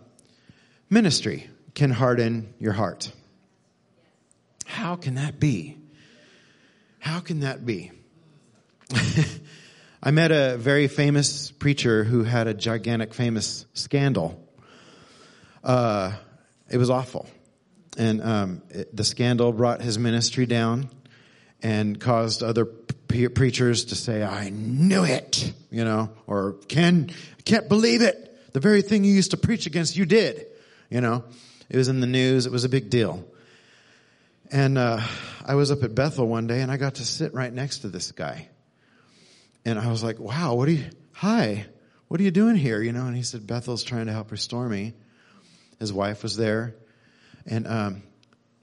ministry 0.88 1.50
can 1.74 1.90
harden 1.90 2.54
your 2.60 2.74
heart. 2.74 3.10
How 4.74 4.96
can 4.96 5.14
that 5.14 5.38
be? 5.38 5.78
How 6.98 7.20
can 7.20 7.40
that 7.40 7.64
be? 7.64 7.92
I 10.02 10.10
met 10.10 10.32
a 10.32 10.56
very 10.56 10.88
famous 10.88 11.52
preacher 11.52 12.02
who 12.02 12.24
had 12.24 12.48
a 12.48 12.54
gigantic, 12.54 13.14
famous 13.14 13.66
scandal. 13.74 14.44
Uh, 15.62 16.14
it 16.68 16.78
was 16.78 16.90
awful. 16.90 17.28
And 17.96 18.20
um, 18.20 18.62
it, 18.68 18.94
the 18.94 19.04
scandal 19.04 19.52
brought 19.52 19.80
his 19.80 19.96
ministry 19.96 20.44
down 20.44 20.90
and 21.62 22.00
caused 22.00 22.42
other 22.42 22.64
pre- 22.64 23.28
preachers 23.28 23.84
to 23.86 23.94
say, 23.94 24.24
I 24.24 24.50
knew 24.50 25.04
it, 25.04 25.52
you 25.70 25.84
know, 25.84 26.10
or 26.26 26.56
I 26.62 26.64
can't 26.66 27.68
believe 27.68 28.02
it. 28.02 28.52
The 28.52 28.60
very 28.60 28.82
thing 28.82 29.04
you 29.04 29.14
used 29.14 29.30
to 29.30 29.36
preach 29.36 29.66
against, 29.66 29.96
you 29.96 30.04
did, 30.04 30.46
you 30.90 31.00
know. 31.00 31.22
It 31.70 31.76
was 31.76 31.86
in 31.86 32.00
the 32.00 32.08
news. 32.08 32.46
It 32.46 32.50
was 32.50 32.64
a 32.64 32.68
big 32.68 32.90
deal. 32.90 33.24
And 34.50 34.78
uh, 34.78 35.00
I 35.44 35.54
was 35.54 35.70
up 35.70 35.82
at 35.82 35.94
Bethel 35.94 36.26
one 36.26 36.46
day 36.46 36.60
and 36.60 36.70
I 36.70 36.76
got 36.76 36.96
to 36.96 37.04
sit 37.04 37.34
right 37.34 37.52
next 37.52 37.80
to 37.80 37.88
this 37.88 38.12
guy. 38.12 38.48
And 39.64 39.78
I 39.78 39.90
was 39.90 40.02
like, 40.02 40.18
wow, 40.18 40.54
what 40.54 40.68
are 40.68 40.72
you, 40.72 40.84
hi, 41.12 41.66
what 42.08 42.20
are 42.20 42.22
you 42.22 42.30
doing 42.30 42.56
here? 42.56 42.82
You 42.82 42.92
know, 42.92 43.06
and 43.06 43.16
he 43.16 43.22
said, 43.22 43.46
Bethel's 43.46 43.82
trying 43.82 44.06
to 44.06 44.12
help 44.12 44.30
restore 44.30 44.68
me. 44.68 44.92
His 45.78 45.92
wife 45.92 46.22
was 46.22 46.36
there. 46.36 46.74
And, 47.46 47.66
um, 47.66 48.02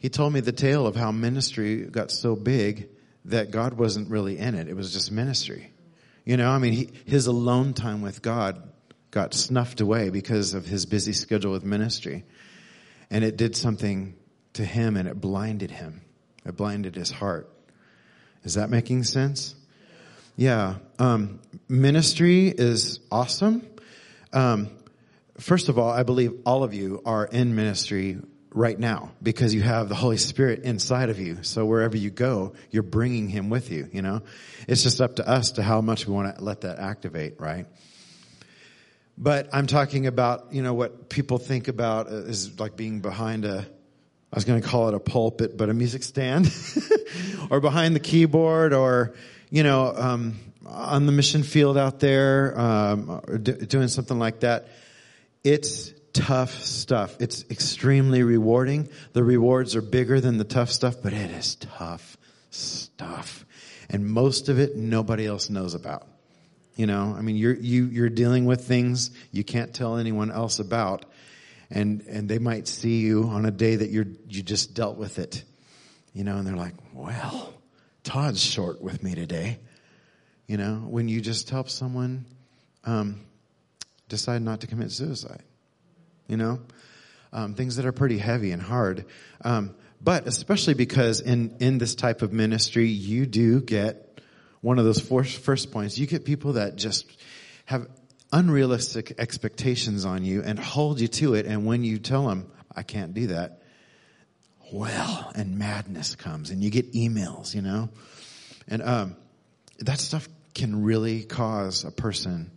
he 0.02 0.10
told 0.10 0.34
me 0.34 0.40
the 0.40 0.52
tale 0.52 0.88
of 0.88 0.96
how 0.96 1.12
ministry 1.12 1.86
got 1.86 2.10
so 2.10 2.36
big 2.36 2.90
that 3.26 3.52
God 3.52 3.74
wasn't 3.74 4.10
really 4.10 4.40
in 4.40 4.56
it. 4.56 4.68
It 4.68 4.76
was 4.76 4.94
just 4.94 5.12
ministry. 5.12 5.72
You 6.26 6.38
know, 6.38 6.50
I 6.50 6.58
mean, 6.58 6.74
he, 6.74 6.90
his 7.06 7.28
alone 7.28 7.76
time 7.76 8.02
with 8.02 8.24
God 8.24 8.68
got 9.12 9.36
snuffed 9.36 9.80
away 9.80 10.10
because 10.10 10.56
of 10.56 10.66
his 10.66 10.88
busy 10.88 11.14
schedule 11.14 11.52
with 11.52 11.64
ministry. 11.64 12.24
And 13.12 13.24
it 13.24 13.38
did 13.38 13.56
something 13.56 14.16
to 14.54 14.66
him 14.66 14.98
and 14.98 15.08
it 15.08 15.20
blinded 15.20 15.72
him. 15.72 16.02
It 16.46 16.56
blinded 16.56 16.96
his 16.96 17.12
heart. 17.12 17.50
Is 18.44 18.56
that 18.56 18.70
making 18.70 19.04
sense? 19.04 19.56
Yeah. 20.36 20.76
Um, 20.98 21.40
ministry 21.68 22.48
is 22.48 23.00
awesome. 23.12 23.68
Um, 24.34 24.70
first 25.40 25.70
of 25.70 25.78
all, 25.78 25.90
I 25.90 26.04
believe 26.04 26.34
all 26.46 26.64
of 26.64 26.74
you 26.74 27.02
are 27.06 27.26
in 27.26 27.56
ministry 27.56 28.18
right 28.54 28.78
now 28.78 29.12
because 29.22 29.54
you 29.54 29.62
have 29.62 29.90
the 29.90 29.96
Holy 29.96 30.18
Spirit 30.18 30.64
inside 30.64 31.10
of 31.10 31.20
you. 31.20 31.44
So 31.44 31.66
wherever 31.66 31.96
you 31.96 32.10
go, 32.10 32.54
you're 32.70 32.84
bringing 32.84 33.30
Him 33.30 33.50
with 33.50 33.72
you, 33.72 33.88
you 33.92 34.02
know? 34.02 34.22
It's 34.68 34.84
just 34.84 35.00
up 35.00 35.18
to 35.18 35.28
us 35.28 35.54
to 35.54 35.64
how 35.64 35.82
much 35.82 36.08
we 36.08 36.14
want 36.14 36.36
to 36.36 36.44
let 36.44 36.62
that 36.62 36.80
activate, 36.80 37.40
right? 37.40 37.66
But 39.18 39.50
I'm 39.54 39.68
talking 39.68 40.08
about, 40.08 40.54
you 40.54 40.64
know, 40.64 40.74
what 40.74 41.10
people 41.10 41.38
think 41.38 41.68
about 41.68 42.08
is 42.08 42.60
like 42.60 42.76
being 42.76 43.02
behind 43.02 43.46
a, 43.46 43.68
I 44.32 44.36
was 44.36 44.46
going 44.46 44.62
to 44.62 44.68
call 44.68 44.88
it 44.88 44.94
a 44.94 45.00
pulpit, 45.00 45.58
but 45.58 45.70
a 45.70 45.74
music 45.74 46.04
stand 46.04 46.50
or 47.50 47.60
behind 47.60 47.96
the 47.96 48.00
keyboard 48.00 48.74
or, 48.74 49.14
you 49.50 49.64
know, 49.64 49.94
um, 49.94 50.40
on 50.66 51.06
the 51.06 51.12
mission 51.12 51.44
field 51.44 51.78
out 51.78 52.00
there, 52.00 52.58
um, 52.58 53.22
do, 53.44 53.54
doing 53.54 53.90
something 53.90 54.18
like 54.18 54.40
that, 54.42 54.70
it's 55.44 55.92
tough 56.14 56.54
stuff. 56.64 57.18
It's 57.20 57.44
extremely 57.50 58.24
rewarding. 58.24 58.90
The 59.12 59.24
rewards 59.24 59.76
are 59.76 59.82
bigger 59.82 60.22
than 60.22 60.38
the 60.38 60.44
tough 60.46 60.72
stuff, 60.72 60.96
but 61.04 61.12
it 61.12 61.32
is 61.32 61.56
tough 61.56 62.18
stuff. 62.52 63.46
And 63.90 64.06
most 64.06 64.48
of 64.48 64.60
it 64.60 64.78
nobody 64.78 65.26
else 65.26 65.50
knows 65.50 65.74
about. 65.74 66.08
You 66.76 66.88
know, 66.88 67.14
I 67.18 67.22
mean, 67.22 67.36
you're, 67.36 67.54
you, 67.54 67.86
you're 67.86 68.10
dealing 68.10 68.46
with 68.46 68.66
things 68.66 69.12
you 69.32 69.44
can't 69.44 69.74
tell 69.74 69.98
anyone 69.98 70.32
else 70.32 70.60
about. 70.60 71.06
And, 71.72 72.02
and 72.02 72.28
they 72.28 72.38
might 72.38 72.68
see 72.68 73.00
you 73.00 73.24
on 73.24 73.46
a 73.46 73.52
day 73.52 73.78
that 73.78 73.90
you're, 73.90 74.08
you 74.28 74.44
just 74.44 74.74
dealt 74.74 74.98
with 74.98 75.20
it. 75.20 75.44
You 76.14 76.24
know, 76.24 76.38
and 76.38 76.46
they're 76.46 76.56
like, 76.58 76.74
well, 76.94 77.54
Todd's 78.04 78.44
short 78.44 78.82
with 78.82 79.02
me 79.02 79.16
today. 79.16 79.60
You 80.48 80.58
know, 80.58 80.76
when 80.76 81.08
you 81.08 81.22
just 81.22 81.50
help 81.50 81.70
someone 81.70 82.26
um, 82.84 83.22
decide 84.10 84.42
not 84.42 84.62
to 84.62 84.68
commit 84.68 84.92
suicide. 84.92 85.44
You 86.28 86.38
know, 86.38 86.60
um, 87.34 87.56
things 87.56 87.78
that 87.78 87.86
are 87.86 87.92
pretty 87.92 88.18
heavy 88.18 88.52
and 88.52 88.62
hard. 88.62 89.06
Um, 89.44 89.76
but 90.04 90.28
especially 90.28 90.74
because 90.74 91.22
in 91.22 91.56
in 91.60 91.78
this 91.78 91.96
type 91.96 92.22
of 92.22 92.34
ministry, 92.34 92.88
you 92.88 93.26
do 93.26 93.62
get 93.62 94.20
one 94.62 94.80
of 94.80 94.86
those 94.86 95.00
first, 95.00 95.38
first 95.38 95.72
points. 95.72 95.98
You 95.98 96.08
get 96.08 96.26
people 96.26 96.54
that 96.54 96.76
just 96.76 97.06
have 97.66 97.88
unrealistic 98.32 99.14
expectations 99.18 100.06
on 100.06 100.24
you 100.24 100.42
and 100.44 100.58
hold 100.58 101.00
you 101.00 101.08
to 101.08 101.34
it. 101.34 101.46
And 101.46 101.66
when 101.66 101.84
you 101.84 102.00
tell 102.00 102.28
them, 102.28 102.52
I 102.74 102.84
can't 102.84 103.14
do 103.14 103.28
that. 103.28 103.62
Well, 104.72 105.32
and 105.36 105.58
madness 105.58 106.16
comes 106.16 106.50
and 106.50 106.64
you 106.64 106.70
get 106.70 106.94
emails, 106.94 107.54
you 107.54 107.62
know? 107.62 107.90
And, 108.68 108.82
um, 108.82 109.16
that 109.80 110.00
stuff 110.00 110.30
can 110.54 110.84
really 110.84 111.24
cause 111.24 111.84
a 111.84 111.92
person 111.92 112.52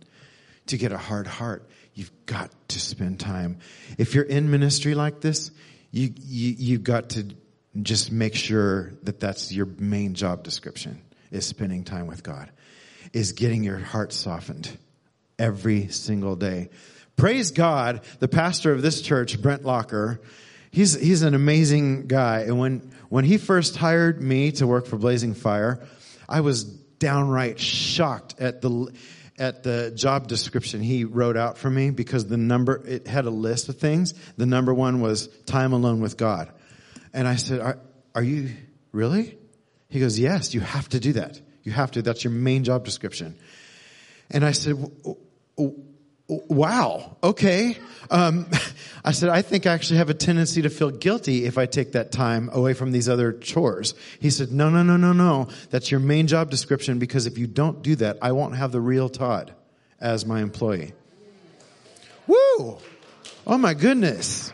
to 0.67 0.77
get 0.77 0.91
a 0.91 0.97
hard 0.97 1.27
heart. 1.27 1.69
You've 1.93 2.11
got 2.25 2.51
to 2.69 2.79
spend 2.79 3.19
time. 3.19 3.59
If 3.97 4.15
you're 4.15 4.23
in 4.23 4.51
ministry 4.51 4.95
like 4.95 5.21
this, 5.21 5.51
you, 5.91 6.13
you, 6.15 6.55
you've 6.57 6.83
got 6.83 7.11
to 7.11 7.27
just 7.81 8.11
make 8.11 8.35
sure 8.35 8.93
that 9.03 9.19
that's 9.19 9.51
your 9.51 9.65
main 9.65 10.13
job 10.13 10.43
description 10.43 11.01
is 11.31 11.45
spending 11.45 11.83
time 11.83 12.07
with 12.07 12.23
God, 12.23 12.51
is 13.11 13.33
getting 13.33 13.63
your 13.63 13.77
heart 13.77 14.13
softened 14.13 14.77
every 15.37 15.87
single 15.89 16.35
day. 16.35 16.69
Praise 17.15 17.51
God, 17.51 18.01
the 18.19 18.27
pastor 18.27 18.71
of 18.71 18.81
this 18.81 19.01
church, 19.01 19.41
Brent 19.41 19.63
Lokker, 19.63 20.19
he's, 20.71 20.99
he's 20.99 21.21
an 21.21 21.33
amazing 21.33 22.07
guy. 22.07 22.41
And 22.41 22.59
when, 22.59 22.91
when 23.09 23.23
he 23.23 23.37
first 23.37 23.77
hired 23.77 24.21
me 24.21 24.51
to 24.53 24.67
work 24.67 24.85
for 24.85 24.97
Blazing 24.97 25.33
Fire, 25.33 25.81
I 26.27 26.41
was 26.41 26.63
downright 26.63 27.59
shocked 27.59 28.35
at 28.39 28.61
the, 28.61 28.93
at 29.37 29.63
the 29.63 29.91
job 29.95 30.27
description 30.27 30.81
he 30.81 31.05
wrote 31.05 31.37
out 31.37 31.57
for 31.57 31.69
me 31.69 31.89
because 31.89 32.27
the 32.27 32.37
number, 32.37 32.81
it 32.85 33.07
had 33.07 33.25
a 33.25 33.29
list 33.29 33.69
of 33.69 33.77
things. 33.77 34.13
The 34.35 34.45
number 34.45 34.73
one 34.73 34.99
was 34.99 35.27
time 35.45 35.71
alone 35.71 36.01
with 36.01 36.17
God. 36.17 36.51
And 37.13 37.27
I 37.27 37.37
said, 37.37 37.61
are, 37.61 37.79
are 38.13 38.23
you 38.23 38.49
really? 38.91 39.37
He 39.89 39.99
goes, 40.01 40.19
yes, 40.19 40.53
you 40.53 40.59
have 40.59 40.89
to 40.89 40.99
do 40.99 41.13
that. 41.13 41.39
You 41.63 41.71
have 41.71 41.91
to. 41.91 42.01
That's 42.01 42.23
your 42.23 42.33
main 42.33 42.63
job 42.65 42.83
description. 42.83 43.37
And 44.29 44.43
I 44.43 44.51
said, 44.51 44.75
wow, 46.27 47.17
okay. 47.23 47.77
Um, 48.09 48.47
I 49.05 49.11
said, 49.11 49.29
I 49.29 49.41
think 49.41 49.67
I 49.67 49.73
actually 49.73 49.97
have 49.97 50.09
a 50.09 50.13
tendency 50.13 50.63
to 50.63 50.69
feel 50.69 50.89
guilty 50.89 51.45
if 51.45 51.57
I 51.57 51.65
take 51.65 51.91
that 51.91 52.11
time 52.11 52.49
away 52.51 52.73
from 52.73 52.91
these 52.91 53.07
other 53.07 53.33
chores. 53.33 53.93
He 54.19 54.29
said, 54.29 54.51
no, 54.51 54.69
no, 54.69 54.83
no, 54.83 54.97
no, 54.97 55.13
no. 55.13 55.47
That's 55.69 55.91
your 55.91 55.99
main 55.99 56.27
job 56.27 56.49
description 56.49 56.97
because 56.99 57.27
if 57.27 57.37
you 57.37 57.47
don't 57.47 57.81
do 57.83 57.95
that, 57.97 58.17
I 58.21 58.31
won't 58.31 58.55
have 58.55 58.71
the 58.71 58.81
real 58.81 59.09
Todd 59.09 59.53
as 59.99 60.25
my 60.25 60.41
employee. 60.41 60.93
Woo! 62.27 62.77
Oh 63.47 63.57
my 63.57 63.75
goodness. 63.75 64.51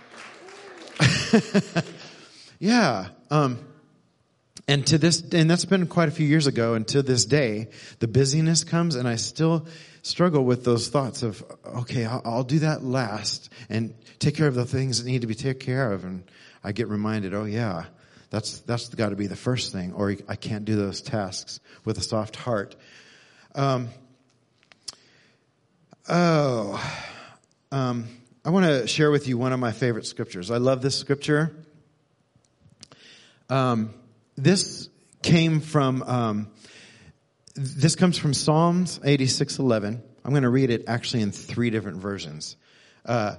yeah. 2.60 3.08
Um, 3.30 3.60
and 4.68 4.86
to 4.88 4.98
this, 4.98 5.22
and 5.32 5.50
that's 5.50 5.66
been 5.66 5.88
quite 5.88 6.10
a 6.10 6.12
few 6.12 6.28
years 6.28 6.48
ago, 6.48 6.74
and 6.74 6.88
to 6.90 7.02
this 7.02 7.26
day, 7.26 7.70
the 8.00 8.08
busyness 8.08 8.64
comes, 8.64 8.96
and 8.96 9.08
I 9.08 9.16
still 9.16 9.68
struggle 10.02 10.44
with 10.44 10.64
those 10.64 10.90
thoughts 10.90 11.24
of, 11.24 11.44
okay, 11.66 12.06
I'll, 12.06 12.22
I'll 12.26 12.44
do 12.44 12.60
that 12.60 12.84
last, 12.84 13.52
and 13.70 13.94
take 14.20 14.36
care 14.36 14.48
of 14.48 14.56
the 14.56 14.66
things 14.66 15.04
that 15.04 15.10
need 15.10 15.22
to 15.22 15.28
be 15.28 15.36
taken 15.36 15.60
care 15.60 15.92
of, 15.92 16.04
and 16.04 16.24
I 16.64 16.72
get 16.72 16.88
reminded, 16.88 17.34
oh 17.34 17.46
yeah, 17.46 17.86
that's 18.30 18.60
that's 18.60 18.90
got 18.90 19.10
to 19.10 19.16
be 19.16 19.28
the 19.28 19.36
first 19.36 19.72
thing, 19.72 19.94
or 19.94 20.16
I 20.28 20.36
can't 20.36 20.66
do 20.66 20.76
those 20.76 21.02
tasks 21.02 21.60
with 21.86 21.98
a 21.98 22.02
soft 22.02 22.36
heart. 22.36 22.76
Um, 23.54 23.90
oh, 26.08 26.82
um, 27.72 28.08
I 28.46 28.50
want 28.50 28.66
to 28.66 28.88
share 28.88 29.12
with 29.12 29.28
you 29.28 29.38
one 29.38 29.54
of 29.54 29.60
my 29.60 29.72
favorite 29.72 30.06
scriptures. 30.06 30.50
I 30.50 30.58
love 30.58 30.82
this 30.82 30.98
scripture. 30.98 31.56
Um, 33.50 33.94
this 34.38 34.90
came 35.22 35.60
from, 35.60 36.02
um, 36.04 36.48
this 37.56 37.96
comes 37.96 38.18
from 38.18 38.34
Psalms 38.34 39.00
86:11. 39.00 40.02
I'm 40.24 40.32
going 40.32 40.44
to 40.44 40.50
read 40.50 40.70
it 40.70 40.86
actually 40.88 41.24
in 41.24 41.32
three 41.32 41.70
different 41.70 41.98
versions. 41.98 42.56
Uh, 43.06 43.36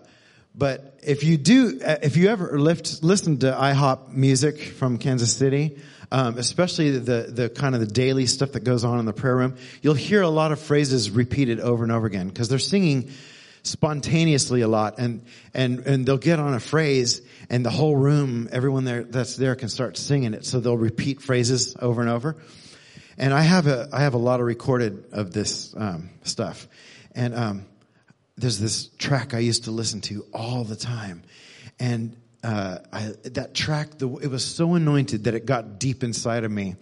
but 0.55 0.99
if 1.03 1.25
you 1.25 1.39
do, 1.39 1.81
uh, 1.85 1.97
if 2.03 2.17
you 2.17 2.29
ever 2.29 2.59
lift, 2.59 3.03
listen 3.03 3.39
to 3.39 3.53
IHOP 3.53 4.13
music 4.13 4.61
from 4.61 4.99
Kansas 4.99 5.35
City, 5.35 5.79
um, 6.11 6.37
especially 6.37 6.91
the 6.99 7.29
the 7.31 7.49
kind 7.49 7.75
of 7.75 7.81
the 7.81 7.87
daily 7.87 8.27
stuff 8.27 8.53
that 8.53 8.65
goes 8.65 8.85
on 8.85 8.99
in 8.99 9.07
the 9.07 9.13
prayer 9.13 9.37
room, 9.37 9.57
you'll 9.81 9.95
hear 9.95 10.23
a 10.23 10.29
lot 10.29 10.53
of 10.53 10.61
phrases 10.61 11.11
repeated 11.11 11.61
over 11.61 11.83
and 11.83 11.93
over 11.93 12.07
again 12.07 12.29
because 12.29 12.49
they're 12.49 12.59
singing 12.59 13.11
spontaneously 13.63 14.61
a 14.63 14.69
lot 14.69 14.99
and, 14.99 15.25
and, 15.55 15.81
and 15.81 16.05
they'll 16.05 16.19
get 16.19 16.41
on 16.41 16.53
a 16.53 16.61
phrase 16.61 17.23
and 17.49 17.65
the 17.65 17.71
whole 17.71 17.95
room, 17.95 18.49
everyone 18.51 18.85
there 18.85 19.05
that's 19.05 19.37
there 19.37 19.55
can 19.55 19.69
start 19.69 19.97
singing 19.97 20.35
it. 20.35 20.45
So 20.45 20.59
they'll 20.59 20.77
repeat 20.77 21.21
phrases 21.21 21.77
over 21.79 22.01
and 22.01 22.11
over. 22.11 22.37
And 23.19 23.33
I 23.33 23.43
have 23.43 23.67
a, 23.67 23.89
I 23.93 24.03
have 24.03 24.15
a 24.15 24.19
lot 24.19 24.41
of 24.41 24.47
recorded 24.47 25.05
of 25.13 25.33
this, 25.33 25.75
um, 25.77 26.11
stuff. 26.23 26.69
And, 27.15 27.35
um, 27.35 27.67
there's 28.37 28.59
this 28.59 28.87
track 28.99 29.35
I 29.35 29.39
used 29.41 29.65
to 29.65 29.71
listen 29.71 30.01
to 30.03 30.25
all 30.33 30.65
the 30.65 30.77
time. 30.77 31.23
And, 31.79 32.17
uh, 32.43 32.79
I, 32.93 33.13
that 33.25 33.55
track, 33.55 33.99
the, 33.99 34.09
it 34.17 34.29
was 34.29 34.45
so 34.45 34.75
anointed 34.75 35.25
that 35.25 35.35
it 35.35 35.47
got 35.47 35.79
deep 35.79 36.03
inside 36.03 36.45
of 36.45 36.51
me 36.51 36.77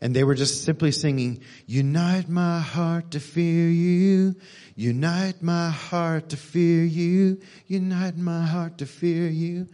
and 0.00 0.14
they 0.14 0.24
were 0.24 0.34
just 0.34 0.64
simply 0.64 0.92
singing, 0.92 1.42
Unite 1.66 2.28
my 2.28 2.60
heart 2.60 3.12
to 3.12 3.20
fear 3.20 3.68
you, 3.68 4.36
unite 4.76 5.42
my 5.42 5.70
heart 5.70 6.30
to 6.30 6.36
fear 6.36 6.84
you, 6.84 7.40
unite 7.66 8.16
my 8.16 8.44
heart 8.44 8.78
to 8.78 8.86
fear 8.86 9.28
you. 9.28 9.68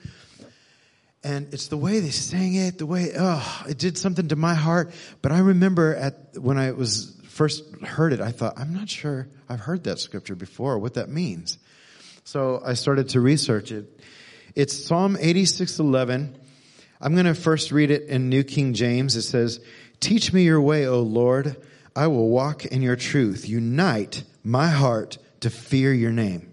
And 1.25 1.53
it's 1.55 1.68
the 1.68 1.79
way 1.79 2.01
they 2.01 2.11
sang 2.11 2.55
it, 2.55 2.77
the 2.77 2.87
way, 2.87 3.12
oh, 3.18 3.64
it 3.66 3.79
did 3.79 3.97
something 3.97 4.29
to 4.29 4.37
my 4.37 4.53
heart. 4.55 4.93
But 5.22 5.33
I 5.33 5.39
remember 5.39 5.95
at, 5.97 6.39
when 6.39 6.59
I 6.59 6.72
was 6.72 7.16
first 7.29 7.64
heard 7.83 8.12
it, 8.12 8.20
I 8.20 8.31
thought, 8.31 8.59
I'm 8.59 8.75
not 8.75 8.91
sure 8.91 9.27
I've 9.49 9.61
heard 9.61 9.85
that 9.85 9.99
scripture 9.99 10.35
before, 10.35 10.79
what 10.79 10.95
that 10.95 11.09
means. 11.09 11.59
So 12.25 12.62
I 12.64 12.75
started 12.75 13.09
to 13.11 13.20
research 13.20 13.72
it. 13.72 14.01
It's 14.55 14.85
Psalm 14.85 15.16
86:11. 15.16 16.35
I'm 17.01 17.14
going 17.14 17.27
to 17.27 17.35
first 17.35 17.72
read 17.72 17.91
it 17.91 18.05
in 18.05 18.29
New 18.29 18.45
King 18.45 18.72
James. 18.75 19.16
It 19.16 19.22
says, 19.22 19.61
Teach 20.01 20.33
me 20.33 20.45
your 20.45 20.61
way, 20.61 20.87
O 20.87 21.01
Lord. 21.01 21.57
I 21.97 22.07
will 22.07 22.29
walk 22.29 22.66
in 22.66 22.83
your 22.83 22.97
truth. 22.97 23.49
Unite 23.49 24.25
my 24.43 24.68
heart 24.68 25.18
to 25.41 25.51
fear 25.51 25.93
your 25.93 26.12
name. 26.12 26.53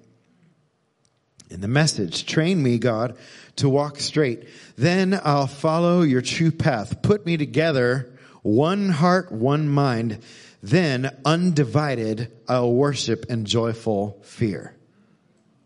In 1.50 1.62
the 1.62 1.68
message, 1.68 2.26
train 2.26 2.64
me, 2.64 2.78
God, 2.78 3.18
to 3.58 3.70
walk 3.70 4.00
straight. 4.00 4.48
Then 4.78 5.20
I'll 5.24 5.48
follow 5.48 6.02
your 6.02 6.22
true 6.22 6.52
path. 6.52 7.02
Put 7.02 7.26
me 7.26 7.38
together, 7.38 8.18
one 8.42 8.90
heart, 8.90 9.32
one 9.32 9.68
mind. 9.68 10.20
Then 10.64 11.16
undivided, 11.26 12.32
I'll 12.48 12.74
worship 12.74 13.26
in 13.30 13.46
joyful 13.46 14.20
fear. 14.24 14.76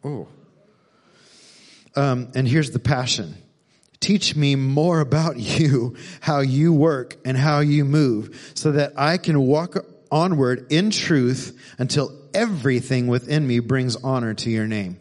Oh. 0.04 0.28
Um, 1.96 2.32
and 2.36 2.48
here's 2.48 2.72
the 2.72 2.80
passion. 2.80 3.36
Teach 4.00 4.36
me 4.36 4.56
more 4.56 5.00
about 5.00 5.38
you, 5.40 5.96
how 6.22 6.40
you 6.40 6.74
work 6.74 7.18
and 7.26 7.38
how 7.38 7.60
you 7.60 7.86
move 7.86 8.52
so 8.54 8.74
that 8.74 8.94
I 8.98 9.18
can 9.18 9.40
walk 9.40 9.78
onward 10.12 10.72
in 10.72 10.92
truth 10.92 11.60
until 11.78 12.12
everything 12.34 13.08
within 13.08 13.48
me 13.48 13.60
brings 13.60 13.96
honor 13.98 14.34
to 14.34 14.50
your 14.50 14.68
name. 14.68 15.00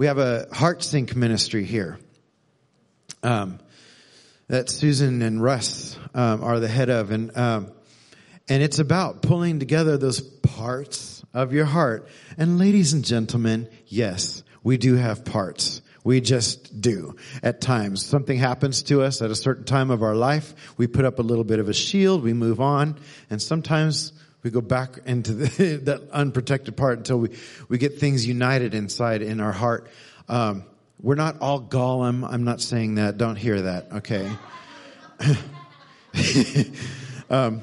We 0.00 0.06
have 0.06 0.16
a 0.16 0.46
heart 0.50 0.82
sync 0.82 1.14
ministry 1.14 1.62
here. 1.62 1.98
Um, 3.22 3.58
that 4.48 4.70
Susan 4.70 5.20
and 5.20 5.42
Russ 5.42 5.94
um, 6.14 6.42
are 6.42 6.58
the 6.58 6.68
head 6.68 6.88
of, 6.88 7.10
and 7.10 7.36
um, 7.36 7.70
and 8.48 8.62
it's 8.62 8.78
about 8.78 9.20
pulling 9.20 9.58
together 9.58 9.98
those 9.98 10.22
parts 10.22 11.22
of 11.34 11.52
your 11.52 11.66
heart. 11.66 12.08
And 12.38 12.58
ladies 12.58 12.94
and 12.94 13.04
gentlemen, 13.04 13.68
yes, 13.88 14.42
we 14.62 14.78
do 14.78 14.94
have 14.94 15.26
parts. 15.26 15.82
We 16.02 16.22
just 16.22 16.80
do. 16.80 17.16
At 17.42 17.60
times, 17.60 18.02
something 18.02 18.38
happens 18.38 18.84
to 18.84 19.02
us 19.02 19.20
at 19.20 19.30
a 19.30 19.36
certain 19.36 19.64
time 19.64 19.90
of 19.90 20.02
our 20.02 20.14
life. 20.14 20.54
We 20.78 20.86
put 20.86 21.04
up 21.04 21.18
a 21.18 21.22
little 21.22 21.44
bit 21.44 21.58
of 21.58 21.68
a 21.68 21.74
shield. 21.74 22.22
We 22.22 22.32
move 22.32 22.58
on. 22.58 22.98
And 23.28 23.42
sometimes 23.42 24.14
we 24.42 24.50
go 24.50 24.60
back 24.60 24.98
into 25.06 25.34
the, 25.34 25.76
that 25.84 26.10
unprotected 26.10 26.76
part 26.76 26.98
until 26.98 27.18
we, 27.18 27.36
we 27.68 27.78
get 27.78 27.98
things 27.98 28.26
united 28.26 28.74
inside 28.74 29.22
in 29.22 29.40
our 29.40 29.52
heart. 29.52 29.88
Um, 30.28 30.64
we're 31.00 31.14
not 31.14 31.40
all 31.40 31.60
Gollum. 31.60 32.28
I'm 32.30 32.44
not 32.44 32.60
saying 32.60 32.96
that. 32.96 33.18
Don't 33.18 33.36
hear 33.36 33.62
that. 33.62 33.92
Okay. 33.92 34.30
um, 37.30 37.62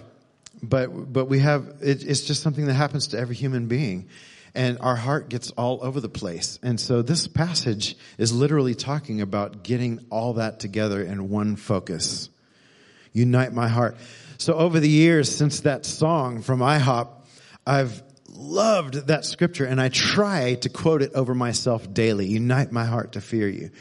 but, 0.63 1.13
but 1.13 1.25
we 1.25 1.39
have, 1.39 1.67
it, 1.82 2.03
it's 2.03 2.21
just 2.21 2.41
something 2.41 2.65
that 2.65 2.73
happens 2.73 3.09
to 3.09 3.19
every 3.19 3.36
human 3.36 3.67
being 3.67 4.09
and 4.57 4.80
our 4.80 4.95
heart 4.95 5.30
gets 5.30 5.51
all 5.51 5.80
over 5.84 6.01
the 6.01 6.09
place. 6.09 6.57
And 6.63 6.80
so 6.80 7.03
this 7.03 7.28
passage 7.28 7.95
is 8.17 8.34
literally 8.34 8.73
talking 8.73 9.21
about 9.21 9.63
getting 9.63 10.03
all 10.09 10.34
that 10.34 10.59
together 10.59 11.03
in 11.03 11.30
one 11.30 11.55
focus. 11.55 12.30
Unite 13.13 13.53
my 13.53 13.67
heart. 13.67 13.97
So 14.38 14.54
over 14.54 14.80
the 14.80 14.90
years 14.90 15.36
since 15.36 15.62
that 15.62 15.86
song 15.86 16.42
from 16.42 16.60
IHOP, 16.60 17.10
I've 17.66 18.04
loved 18.30 19.08
that 19.08 19.26
scripture 19.26 19.66
and 19.66 19.82
I 19.82 19.90
try 19.90 20.56
to 20.56 20.70
quote 20.70 21.02
it 21.02 21.14
over 21.14 21.34
myself 21.34 21.92
daily. 21.92 22.28
Unite 22.28 22.72
my 22.72 22.86
heart 22.86 23.14
to 23.14 23.22
fear 23.22 23.48
you. 23.50 23.72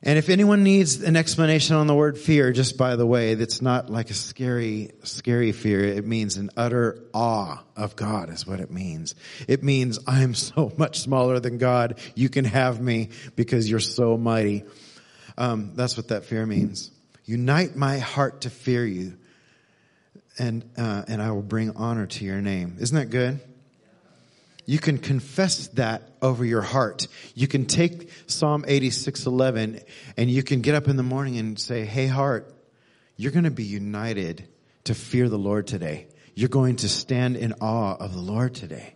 And 0.00 0.16
if 0.16 0.28
anyone 0.28 0.62
needs 0.62 1.02
an 1.02 1.16
explanation 1.16 1.74
on 1.74 1.88
the 1.88 1.94
word 1.94 2.16
fear, 2.16 2.52
just 2.52 2.78
by 2.78 2.94
the 2.94 3.04
way, 3.04 3.34
that's 3.34 3.60
not 3.60 3.90
like 3.90 4.10
a 4.10 4.14
scary, 4.14 4.92
scary 5.02 5.50
fear. 5.50 5.80
It 5.84 6.06
means 6.06 6.36
an 6.36 6.50
utter 6.56 7.02
awe 7.12 7.64
of 7.76 7.96
God 7.96 8.30
is 8.30 8.46
what 8.46 8.60
it 8.60 8.70
means. 8.70 9.16
It 9.48 9.64
means 9.64 9.98
I 10.06 10.22
am 10.22 10.34
so 10.34 10.72
much 10.78 11.00
smaller 11.00 11.40
than 11.40 11.58
God. 11.58 11.98
You 12.14 12.28
can 12.28 12.44
have 12.44 12.80
me 12.80 13.08
because 13.34 13.68
you're 13.68 13.80
so 13.80 14.16
mighty. 14.16 14.62
Um, 15.36 15.72
that's 15.74 15.96
what 15.96 16.08
that 16.08 16.24
fear 16.26 16.46
means. 16.46 16.92
Unite 17.24 17.74
my 17.74 17.98
heart 17.98 18.42
to 18.42 18.50
fear 18.50 18.86
you, 18.86 19.18
and 20.38 20.64
uh, 20.76 21.04
and 21.08 21.20
I 21.20 21.30
will 21.32 21.42
bring 21.42 21.70
honor 21.76 22.06
to 22.06 22.24
your 22.24 22.40
name. 22.40 22.76
Isn't 22.80 22.96
that 22.96 23.10
good? 23.10 23.40
You 24.66 24.78
can 24.78 24.98
confess 24.98 25.68
that 25.68 26.02
over 26.20 26.44
your 26.44 26.60
heart. 26.60 27.08
You 27.34 27.48
can 27.48 27.64
take 27.64 28.10
Psalm 28.26 28.64
86:11 28.64 29.82
and 30.16 30.30
you 30.30 30.42
can 30.42 30.60
get 30.60 30.74
up 30.74 30.88
in 30.88 30.96
the 30.96 31.02
morning 31.02 31.38
and 31.38 31.58
say, 31.58 31.84
"Hey 31.84 32.06
heart, 32.06 32.52
you're 33.16 33.32
going 33.32 33.44
to 33.44 33.50
be 33.50 33.64
united 33.64 34.46
to 34.84 34.94
fear 34.94 35.28
the 35.28 35.38
Lord 35.38 35.66
today. 35.66 36.06
You're 36.34 36.50
going 36.50 36.76
to 36.76 36.88
stand 36.88 37.36
in 37.36 37.54
awe 37.60 37.96
of 37.96 38.12
the 38.12 38.20
Lord 38.20 38.54
today." 38.54 38.94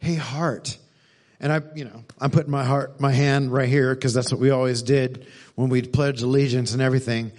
Hey 0.00 0.14
heart. 0.14 0.76
And 1.40 1.52
I, 1.52 1.60
you 1.74 1.84
know, 1.84 2.04
I'm 2.18 2.30
putting 2.30 2.50
my 2.50 2.64
heart, 2.64 3.00
my 3.00 3.12
hand 3.12 3.52
right 3.52 3.68
here 3.68 3.94
because 3.94 4.14
that's 4.14 4.32
what 4.32 4.40
we 4.40 4.50
always 4.50 4.82
did 4.82 5.26
when 5.54 5.68
we'd 5.68 5.92
pledge 5.92 6.22
allegiance 6.22 6.72
and 6.72 6.80
everything. 6.80 7.32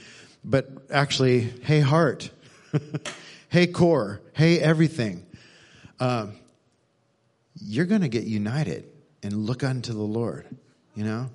But 0.44 0.70
actually, 0.92 1.42
hey 1.42 1.80
heart, 1.80 2.30
hey 3.50 3.68
core, 3.68 4.22
hey 4.34 4.60
everything. 4.60 5.26
Um, 6.00 6.34
you're 7.56 7.86
going 7.86 8.02
to 8.02 8.10
get 8.10 8.26
united 8.26 8.90
and 9.24 9.34
look 9.34 9.64
unto 9.64 9.94
the 9.94 10.02
Lord, 10.02 10.46
you 10.96 11.04
know? 11.04 11.30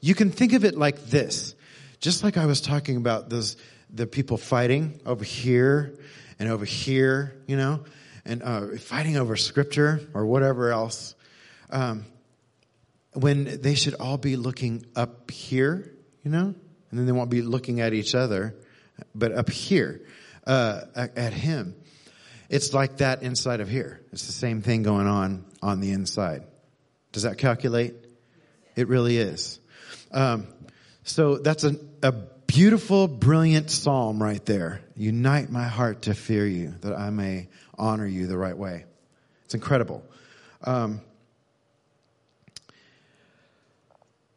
You 0.00 0.14
can 0.14 0.30
think 0.30 0.52
of 0.52 0.64
it 0.64 0.76
like 0.76 1.06
this. 1.06 1.54
Just 2.00 2.22
like 2.22 2.36
I 2.36 2.46
was 2.46 2.60
talking 2.60 2.96
about 2.96 3.28
those, 3.28 3.56
the 3.90 4.06
people 4.06 4.36
fighting 4.36 5.00
over 5.04 5.24
here 5.24 5.98
and 6.38 6.48
over 6.48 6.64
here, 6.64 7.36
you 7.46 7.56
know, 7.56 7.84
and 8.24 8.42
uh, 8.42 8.76
fighting 8.78 9.16
over 9.16 9.36
scripture 9.36 10.00
or 10.14 10.26
whatever 10.26 10.70
else. 10.70 11.14
Um, 11.70 12.04
when 13.14 13.60
they 13.62 13.74
should 13.74 13.94
all 13.94 14.18
be 14.18 14.36
looking 14.36 14.86
up 14.94 15.30
here, 15.30 15.92
you 16.22 16.30
know, 16.30 16.54
and 16.90 16.98
then 16.98 17.06
they 17.06 17.12
won't 17.12 17.30
be 17.30 17.42
looking 17.42 17.80
at 17.80 17.94
each 17.94 18.14
other, 18.14 18.54
but 19.14 19.32
up 19.32 19.50
here 19.50 20.02
uh, 20.46 20.82
at 20.94 21.32
Him. 21.32 21.74
It's 22.48 22.72
like 22.72 22.98
that 22.98 23.22
inside 23.22 23.60
of 23.60 23.68
here. 23.68 24.00
It's 24.12 24.26
the 24.26 24.32
same 24.32 24.62
thing 24.62 24.82
going 24.82 25.06
on 25.06 25.44
on 25.62 25.80
the 25.80 25.90
inside. 25.90 26.44
Does 27.12 27.24
that 27.24 27.38
calculate? 27.38 27.94
It 28.76 28.88
really 28.88 29.16
is. 29.16 29.58
Um, 30.12 30.46
so 31.02 31.38
that's 31.38 31.64
a, 31.64 31.76
a 32.02 32.12
beautiful, 32.12 33.08
brilliant 33.08 33.70
psalm 33.70 34.22
right 34.22 34.44
there. 34.44 34.80
Unite 34.96 35.50
my 35.50 35.64
heart 35.64 36.02
to 36.02 36.14
fear 36.14 36.46
you, 36.46 36.74
that 36.82 36.94
I 36.94 37.10
may 37.10 37.48
honor 37.78 38.06
you 38.06 38.26
the 38.26 38.38
right 38.38 38.56
way. 38.56 38.84
It's 39.44 39.54
incredible. 39.54 40.04
Um, 40.62 41.00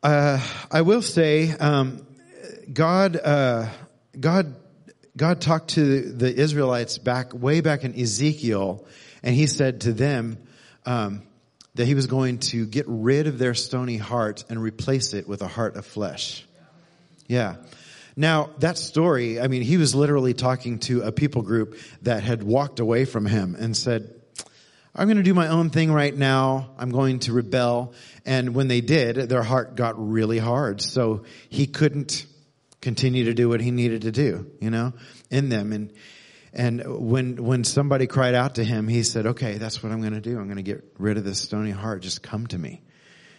uh, 0.01 0.39
I 0.71 0.81
will 0.81 1.01
say, 1.01 1.51
um, 1.51 2.05
God, 2.71 3.15
uh, 3.17 3.67
God 4.19 4.55
God 5.17 5.41
talked 5.41 5.71
to 5.71 6.01
the 6.11 6.33
Israelites 6.33 6.97
back, 6.97 7.33
way 7.33 7.61
back 7.61 7.83
in 7.83 7.99
Ezekiel, 7.99 8.85
and 9.23 9.35
he 9.35 9.47
said 9.47 9.81
to 9.81 9.93
them, 9.93 10.37
um, 10.85 11.23
that 11.75 11.85
he 11.85 11.93
was 11.93 12.07
going 12.07 12.39
to 12.39 12.65
get 12.65 12.85
rid 12.87 13.27
of 13.27 13.39
their 13.39 13.53
stony 13.53 13.97
heart 13.97 14.43
and 14.49 14.61
replace 14.61 15.13
it 15.13 15.27
with 15.27 15.41
a 15.41 15.47
heart 15.47 15.77
of 15.77 15.85
flesh. 15.85 16.45
Yeah. 17.27 17.55
Now, 18.17 18.49
that 18.59 18.77
story, 18.77 19.39
I 19.39 19.47
mean, 19.47 19.61
he 19.61 19.77
was 19.77 19.95
literally 19.95 20.33
talking 20.33 20.79
to 20.79 21.03
a 21.03 21.11
people 21.11 21.41
group 21.41 21.77
that 22.01 22.23
had 22.23 22.43
walked 22.43 22.81
away 22.81 23.05
from 23.05 23.25
him 23.25 23.55
and 23.57 23.77
said, 23.77 24.13
I'm 24.93 25.07
going 25.07 25.17
to 25.17 25.23
do 25.23 25.33
my 25.33 25.47
own 25.47 25.69
thing 25.69 25.91
right 25.91 26.13
now. 26.13 26.71
I'm 26.77 26.89
going 26.89 27.19
to 27.19 27.33
rebel. 27.33 27.93
And 28.25 28.55
when 28.55 28.67
they 28.67 28.81
did, 28.81 29.15
their 29.29 29.43
heart 29.43 29.75
got 29.75 29.95
really 29.97 30.39
hard. 30.39 30.81
So 30.81 31.23
he 31.47 31.67
couldn't 31.67 32.25
continue 32.81 33.25
to 33.25 33.33
do 33.33 33.49
what 33.49 33.61
he 33.61 33.71
needed 33.71 34.03
to 34.03 34.11
do, 34.11 34.49
you 34.59 34.69
know, 34.69 34.93
in 35.29 35.49
them. 35.49 35.73
And, 35.73 35.93
and 36.53 36.83
when, 36.85 37.43
when 37.43 37.63
somebody 37.63 38.07
cried 38.07 38.35
out 38.35 38.55
to 38.55 38.63
him, 38.63 38.87
he 38.87 39.03
said, 39.03 39.27
okay, 39.27 39.57
that's 39.57 39.83
what 39.83 39.91
I'm 39.91 40.01
going 40.01 40.13
to 40.13 40.21
do. 40.21 40.39
I'm 40.39 40.45
going 40.45 40.57
to 40.57 40.63
get 40.63 40.83
rid 40.97 41.17
of 41.17 41.23
this 41.23 41.41
stony 41.41 41.71
heart. 41.71 42.01
Just 42.01 42.23
come 42.23 42.47
to 42.47 42.57
me. 42.57 42.81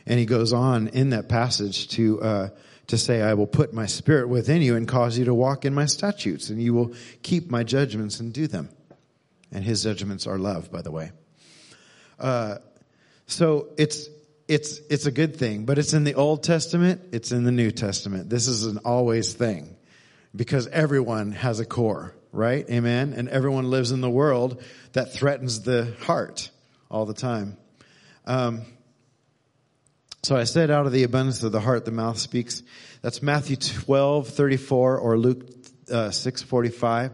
And 0.07 0.18
he 0.18 0.26
goes 0.26 0.53
on 0.53 0.88
in 0.88 1.11
that 1.11 1.28
passage 1.28 1.88
to, 1.91 2.20
uh, 2.22 2.49
to 2.88 2.99
say, 2.99 3.22
I 3.22 3.34
will 3.34 3.47
put 3.47 3.72
my 3.72 3.86
spirit 3.86 4.28
within 4.28 4.62
you 4.62 4.76
and 4.76 4.86
cause 4.86 5.16
you 5.18 5.26
to 5.26 5.34
walk 5.34 5.64
in 5.64 5.74
my 5.74 5.86
statutes 5.86 6.51
and 6.51 6.61
you 6.61 6.74
will 6.74 6.95
keep 7.22 7.51
my 7.51 7.62
judgments 7.62 8.20
and 8.20 8.32
do 8.32 8.47
them. 8.47 8.70
And 9.53 9.64
his 9.64 9.82
judgments 9.82 10.26
are 10.26 10.38
love, 10.38 10.70
by 10.70 10.82
the 10.82 10.91
way. 10.91 11.12
Uh, 12.18 12.57
so 13.26 13.68
it's, 13.78 14.09
it's, 14.51 14.80
it's 14.90 15.07
a 15.07 15.12
good 15.12 15.36
thing, 15.36 15.64
but 15.64 15.78
it's 15.78 15.92
in 15.92 16.03
the 16.03 16.14
Old 16.14 16.42
Testament, 16.42 17.03
it's 17.12 17.30
in 17.30 17.44
the 17.44 17.53
New 17.53 17.70
Testament. 17.70 18.28
This 18.28 18.48
is 18.48 18.64
an 18.64 18.78
always 18.78 19.32
thing 19.32 19.76
because 20.34 20.66
everyone 20.66 21.30
has 21.30 21.61
a 21.61 21.64
core, 21.64 22.16
right? 22.32 22.68
Amen. 22.68 23.14
And 23.16 23.28
everyone 23.28 23.70
lives 23.70 23.92
in 23.92 24.01
the 24.01 24.11
world 24.11 24.61
that 24.92 25.12
threatens 25.12 25.62
the 25.62 25.94
heart 26.01 26.51
all 26.90 27.07
the 27.07 27.14
time. 27.14 27.59
Um, 28.26 28.62
so 30.24 30.36
I 30.36 30.42
said, 30.42 30.68
out 30.68 30.84
of 30.84 30.90
the 30.90 31.05
abundance 31.05 31.44
of 31.44 31.53
the 31.53 31.61
heart, 31.61 31.84
the 31.84 31.92
mouth 31.92 32.18
speaks. 32.18 32.64
That's 33.03 33.22
Matthew 33.22 33.55
12, 33.55 34.30
34 34.30 34.98
or 34.98 35.16
Luke 35.16 35.48
uh, 35.92 36.11
6, 36.11 36.42
45. 36.42 37.12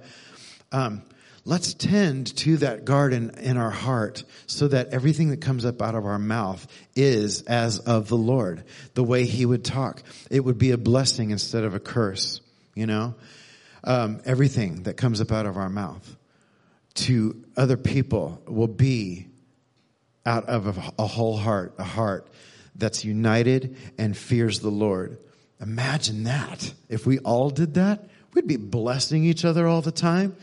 Um, 0.73 1.03
let's 1.47 1.75
tend 1.75 2.37
to 2.37 2.57
that 2.59 2.85
garden 2.85 3.31
in 3.41 3.57
our 3.57 3.71
heart 3.71 4.25
so 4.47 4.67
that 4.67 4.89
everything 4.89 5.31
that 5.31 5.41
comes 5.41 5.65
up 5.65 5.81
out 5.81 5.95
of 5.95 6.05
our 6.05 6.19
mouth 6.19 6.67
is 6.97 7.43
as 7.43 7.79
of 7.79 8.09
the 8.09 8.17
Lord, 8.17 8.65
the 8.95 9.05
way 9.05 9.25
he 9.25 9.47
would 9.47 9.65
talk. 9.65 10.03
It 10.29 10.41
would 10.41 10.59
be 10.59 10.73
a 10.73 10.77
blessing 10.77 11.31
instead 11.31 11.63
of 11.63 11.75
a 11.75 11.81
curse, 11.81 12.41
you 12.75 12.87
know? 12.87 13.15
Um, 13.85 14.21
everything 14.25 14.83
that 14.83 14.97
comes 14.97 15.21
up 15.21 15.31
out 15.31 15.47
of 15.47 15.57
our 15.57 15.69
mouth 15.69 16.17
to 16.95 17.45
other 17.57 17.77
people 17.77 18.43
will 18.49 18.67
be 18.67 19.29
out 20.27 20.47
of 20.47 20.77
a, 20.77 20.93
a 20.99 21.07
whole 21.07 21.37
heart, 21.37 21.75
a 21.79 21.85
heart 21.85 22.27
that's 22.75 23.05
united 23.05 23.77
and 23.97 24.17
fears 24.17 24.59
the 24.59 24.69
Lord. 24.71 25.19
Imagine 25.61 26.25
that. 26.25 26.75
If 26.89 27.07
we 27.07 27.21
all 27.21 27.51
did 27.51 27.75
that, 27.75 28.09
we'd 28.35 28.49
be 28.49 28.57
blessing 28.57 29.25
each 29.25 29.45
other 29.45 29.69
all 29.69 29.81
the 29.81 29.93
time. 29.93 30.37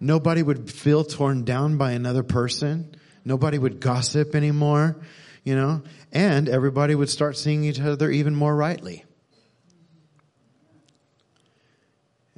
Nobody 0.00 0.42
would 0.42 0.70
feel 0.70 1.04
torn 1.04 1.44
down 1.44 1.76
by 1.76 1.92
another 1.92 2.22
person. 2.22 2.94
Nobody 3.24 3.58
would 3.58 3.80
gossip 3.80 4.34
anymore, 4.34 4.96
you 5.44 5.54
know, 5.54 5.82
and 6.10 6.48
everybody 6.48 6.94
would 6.94 7.10
start 7.10 7.36
seeing 7.36 7.64
each 7.64 7.78
other 7.78 8.10
even 8.10 8.34
more 8.34 8.56
rightly. 8.56 9.04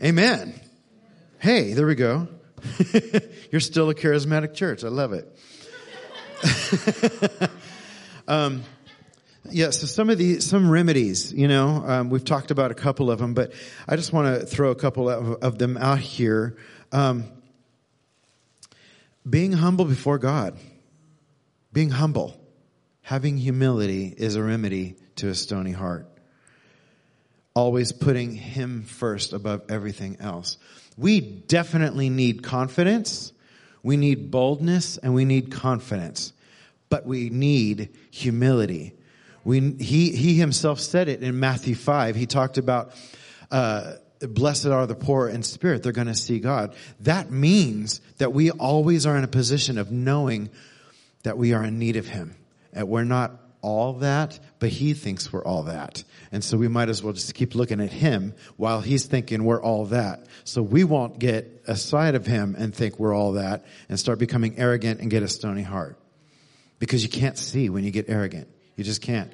Amen. 0.03 0.61
Hey, 1.39 1.73
there 1.73 1.87
we 1.87 1.95
go. 1.95 2.27
You're 3.53 3.61
still 3.61 3.89
a 3.91 3.95
charismatic 3.95 4.55
church. 4.55 4.83
I 4.83 4.89
love 4.89 5.13
it. 5.13 5.39
um, 8.29 8.65
yeah, 9.51 9.71
so 9.71 9.87
some 9.87 10.11
of 10.11 10.19
the 10.19 10.41
some 10.41 10.69
remedies, 10.69 11.33
you 11.33 11.47
know, 11.47 11.85
um, 11.87 12.11
we've 12.11 12.25
talked 12.25 12.51
about 12.51 12.73
a 12.73 12.75
couple 12.75 13.11
of 13.11 13.21
them, 13.21 13.35
but 13.35 13.53
I 13.89 13.95
just 13.95 14.13
want 14.13 14.41
to 14.41 14.47
throw 14.47 14.71
a 14.71 14.75
couple 14.75 15.09
of, 15.09 15.43
of 15.43 15.59
them 15.59 15.77
out 15.77 16.01
here. 16.01 16.57
Um, 16.91 17.25
being 19.29 19.53
humble 19.53 19.85
before 19.85 20.19
God, 20.19 20.59
being 21.73 21.91
humble, 21.91 22.39
having 23.03 23.37
humility 23.37 24.13
is 24.17 24.37
a 24.37 24.43
remedy 24.43 24.97
to 25.17 25.29
a 25.29 25.35
stony 25.35 25.73
heart. 25.73 26.07
Always 27.55 27.93
putting 27.93 28.35
Him 28.35 28.83
first 28.83 29.33
above 29.33 29.63
everything 29.69 30.17
else. 30.21 30.59
We 30.97 31.21
definitely 31.21 32.11
need 32.11 32.43
confidence, 32.43 33.33
we 33.83 33.97
need 33.97 34.31
boldness, 34.31 34.99
and 34.99 35.15
we 35.15 35.25
need 35.25 35.51
confidence, 35.51 36.33
but 36.89 37.07
we 37.07 37.31
need 37.31 37.91
humility. 38.11 38.95
We, 39.45 39.73
he, 39.73 40.15
he 40.15 40.35
himself 40.35 40.79
said 40.79 41.09
it 41.09 41.23
in 41.23 41.41
Matthew 41.41 41.75
5. 41.75 42.15
He 42.15 42.27
talked 42.27 42.59
about 42.59 42.93
uh, 43.51 43.95
blessed 44.29 44.67
are 44.67 44.87
the 44.87 44.95
poor 44.95 45.29
in 45.29 45.43
spirit. 45.43 45.83
They're 45.83 45.93
going 45.93 46.07
to 46.07 46.15
see 46.15 46.39
God. 46.39 46.75
That 47.01 47.31
means 47.31 48.01
that 48.19 48.33
we 48.33 48.51
always 48.51 49.07
are 49.07 49.17
in 49.17 49.25
a 49.25 49.29
position 49.29 49.79
of 49.79 49.91
knowing 49.91 50.51
that 51.23 51.39
we 51.39 51.53
are 51.53 51.65
in 51.65 51.79
need 51.79 51.97
of 51.97 52.07
Him. 52.07 52.37
And 52.73 52.89
we're 52.89 53.05
not 53.05 53.33
all 53.61 53.95
that, 53.95 54.39
but 54.59 54.71
He 54.71 54.95
thinks 54.95 55.33
we're 55.33 55.45
all 55.45 55.65
that. 55.65 56.03
And 56.33 56.43
so 56.43 56.57
we 56.57 56.69
might 56.69 56.89
as 56.89 57.03
well 57.03 57.13
just 57.13 57.35
keep 57.35 57.55
looking 57.55 57.81
at 57.81 57.93
Him 57.93 58.35
while 58.57 58.81
He's 58.81 59.07
thinking 59.07 59.45
we're 59.45 59.63
all 59.63 59.87
that. 59.87 60.27
So 60.45 60.63
we 60.63 60.85
won't 60.85 61.19
get 61.19 61.63
a 61.67 61.73
aside 61.73 62.15
of 62.15 62.27
Him 62.27 62.55
and 62.59 62.75
think 62.75 62.99
we're 62.99 63.15
all 63.15 63.33
that 63.33 63.65
and 63.89 63.99
start 63.99 64.19
becoming 64.19 64.59
arrogant 64.59 65.01
and 65.01 65.11
get 65.11 65.23
a 65.23 65.29
stony 65.29 65.63
heart. 65.63 65.99
Because 66.79 67.03
you 67.03 67.09
can't 67.09 67.39
see 67.39 67.69
when 67.69 67.85
you 67.85 67.91
get 67.91 68.09
arrogant. 68.09 68.49
You 68.77 68.85
just 68.85 69.03
can't. 69.03 69.33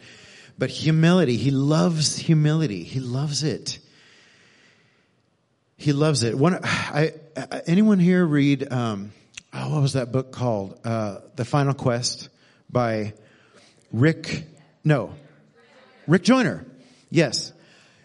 But 0.59 0.71
humility, 0.71 1.37
he 1.37 1.51
loves 1.53 2.17
humility. 2.17 2.83
He 2.83 3.01
loves 3.01 3.45
it. 3.45 3.79
He 5.79 5.93
loves 5.93 6.25
it. 6.25 6.37
One, 6.37 6.59
I, 6.65 7.13
anyone 7.69 8.01
here 8.01 8.27
read, 8.27 8.71
um, 8.71 9.13
oh, 9.53 9.75
what 9.75 9.81
was 9.81 9.93
that 9.93 10.11
book 10.11 10.33
called? 10.33 10.79
Uh, 10.85 11.21
the 11.37 11.45
Final 11.45 11.73
Quest 11.73 12.29
by 12.69 13.15
Rick, 13.93 14.45
no, 14.83 15.15
Rick 16.09 16.25
Joyner. 16.25 16.67
Yes. 17.11 17.53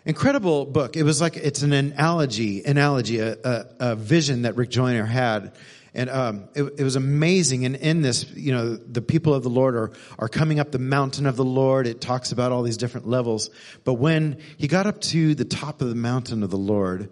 Incredible 0.06 0.66
book. 0.66 0.96
It 0.96 1.02
was 1.02 1.20
like, 1.20 1.36
it's 1.36 1.64
an 1.64 1.74
analogy, 1.74 2.64
analogy, 2.64 3.20
a, 3.20 3.38
a, 3.44 3.66
a 3.80 3.96
vision 3.96 4.44
that 4.44 4.56
Rick 4.56 4.70
Joyner 4.70 5.06
had. 5.06 5.54
And 5.96 6.12
um, 6.12 6.50
it, 6.54 6.64
it, 6.78 6.84
was 6.84 6.96
amazing. 6.96 7.66
And 7.66 7.76
in 7.76 8.04
this, 8.04 8.30
you 8.36 8.52
know, 8.52 8.76
the 8.76 9.02
people 9.02 9.34
of 9.34 9.42
the 9.42 9.50
Lord 9.50 9.76
are, 9.76 9.92
are 10.20 10.30
coming 10.30 10.60
up 10.60 10.72
the 10.72 10.80
mountain 10.80 11.26
of 11.26 11.38
the 11.38 11.46
Lord. 11.46 11.88
It 11.88 12.02
talks 12.02 12.32
about 12.32 12.52
all 12.52 12.62
these 12.62 12.78
different 12.78 13.08
levels. 13.08 13.50
But 13.84 13.96
when 13.96 14.38
he 14.58 14.68
got 14.68 14.86
up 14.86 15.02
to 15.02 15.34
the 15.34 15.46
top 15.46 15.82
of 15.82 15.90
the 15.90 15.96
mountain 15.96 16.44
of 16.44 16.52
the 16.52 16.58
Lord, 16.58 17.10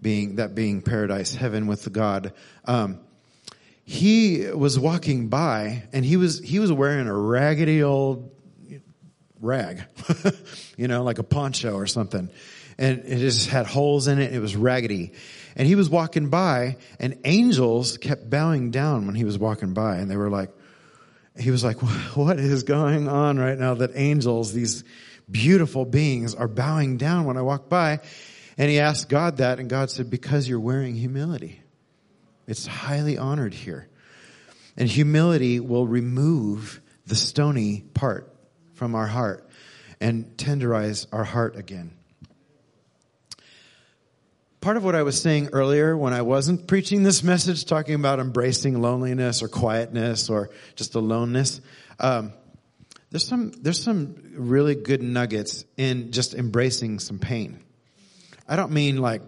being 0.00 0.36
that 0.36 0.54
being 0.54 0.82
paradise, 0.82 1.34
heaven 1.34 1.66
with 1.66 1.90
God, 1.92 2.32
um, 2.64 3.00
he 3.84 4.46
was 4.46 4.78
walking 4.78 5.28
by 5.28 5.84
and 5.92 6.04
he 6.04 6.16
was 6.16 6.40
he 6.40 6.58
was 6.58 6.72
wearing 6.72 7.06
a 7.06 7.14
raggedy 7.14 7.82
old 7.82 8.30
rag, 9.40 9.84
you 10.76 10.88
know, 10.88 11.02
like 11.02 11.18
a 11.18 11.22
poncho 11.22 11.74
or 11.74 11.86
something. 11.86 12.30
And 12.76 13.04
it 13.04 13.18
just 13.18 13.48
had 13.48 13.66
holes 13.66 14.08
in 14.08 14.18
it. 14.18 14.32
It 14.32 14.40
was 14.40 14.56
raggedy. 14.56 15.12
And 15.54 15.68
he 15.68 15.76
was 15.76 15.88
walking 15.88 16.28
by 16.28 16.78
and 16.98 17.18
angels 17.24 17.98
kept 17.98 18.28
bowing 18.28 18.70
down 18.70 19.06
when 19.06 19.14
he 19.14 19.24
was 19.24 19.38
walking 19.38 19.74
by. 19.74 19.96
And 19.96 20.10
they 20.10 20.16
were 20.16 20.30
like, 20.30 20.50
he 21.38 21.50
was 21.50 21.62
like, 21.62 21.76
what 22.16 22.40
is 22.40 22.62
going 22.62 23.06
on 23.08 23.38
right 23.38 23.58
now 23.58 23.74
that 23.74 23.92
angels, 23.94 24.52
these 24.52 24.82
beautiful 25.30 25.84
beings 25.84 26.34
are 26.34 26.48
bowing 26.48 26.96
down 26.96 27.26
when 27.26 27.36
I 27.36 27.42
walk 27.42 27.68
by? 27.68 28.00
And 28.56 28.70
he 28.70 28.78
asked 28.78 29.08
God 29.08 29.38
that 29.38 29.58
and 29.58 29.68
God 29.68 29.90
said, 29.90 30.10
because 30.10 30.48
you're 30.48 30.60
wearing 30.60 30.94
humility. 30.94 31.60
It's 32.46 32.66
highly 32.66 33.18
honored 33.18 33.54
here. 33.54 33.88
And 34.76 34.88
humility 34.88 35.60
will 35.60 35.86
remove 35.86 36.80
the 37.06 37.14
stony 37.14 37.84
part 37.94 38.32
from 38.74 38.94
our 38.94 39.06
heart 39.06 39.48
and 40.00 40.36
tenderize 40.36 41.06
our 41.12 41.24
heart 41.24 41.56
again. 41.56 41.92
Part 44.60 44.76
of 44.76 44.84
what 44.84 44.94
I 44.94 45.02
was 45.02 45.20
saying 45.20 45.50
earlier 45.52 45.96
when 45.96 46.14
I 46.14 46.22
wasn't 46.22 46.66
preaching 46.66 47.02
this 47.02 47.22
message, 47.22 47.66
talking 47.66 47.94
about 47.94 48.18
embracing 48.18 48.80
loneliness 48.80 49.42
or 49.42 49.48
quietness 49.48 50.30
or 50.30 50.50
just 50.74 50.94
aloneness, 50.94 51.60
um, 52.00 52.32
there's 53.10 53.26
some 53.26 53.52
there's 53.52 53.82
some 53.82 54.16
really 54.34 54.74
good 54.74 55.02
nuggets 55.02 55.64
in 55.76 56.12
just 56.12 56.34
embracing 56.34 56.98
some 56.98 57.18
pain. 57.18 57.62
I 58.48 58.56
don't 58.56 58.72
mean 58.72 58.98
like 58.98 59.22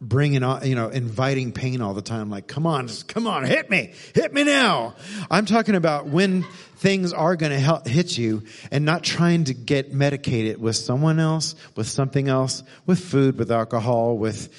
bringing 0.00 0.42
on, 0.42 0.66
you 0.66 0.74
know, 0.74 0.88
inviting 0.88 1.52
pain 1.52 1.80
all 1.80 1.94
the 1.94 2.02
time. 2.02 2.30
Like, 2.30 2.46
come 2.46 2.66
on, 2.66 2.88
come 3.08 3.26
on, 3.26 3.44
hit 3.44 3.70
me, 3.70 3.92
hit 4.14 4.32
me 4.32 4.44
now. 4.44 4.94
I'm 5.30 5.46
talking 5.46 5.74
about 5.74 6.06
when 6.06 6.42
things 6.76 7.12
are 7.12 7.36
going 7.36 7.52
to 7.52 7.82
hit 7.88 8.18
you 8.18 8.42
and 8.70 8.84
not 8.84 9.02
trying 9.02 9.44
to 9.44 9.54
get 9.54 9.94
medicated 9.94 10.60
with 10.60 10.76
someone 10.76 11.18
else, 11.18 11.54
with 11.76 11.88
something 11.88 12.28
else, 12.28 12.62
with 12.86 13.00
food, 13.00 13.38
with 13.38 13.50
alcohol, 13.50 14.18
with, 14.18 14.52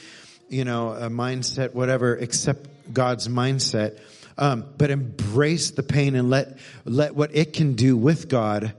you 0.50 0.66
know, 0.66 0.92
a 0.92 1.10
mindset, 1.10 1.74
whatever, 1.74 2.16
except 2.16 2.68
God's 2.92 3.28
mindset. 3.28 4.00
Um, 4.38 4.66
but 4.78 4.90
embrace 4.90 5.72
the 5.72 5.84
pain 5.84 6.16
and 6.16 6.30
let, 6.30 6.58
let 6.84 7.16
what 7.16 7.36
it 7.36 7.54
can 7.54 7.74
do 7.74 7.96
with 7.96 8.28
God, 8.28 8.74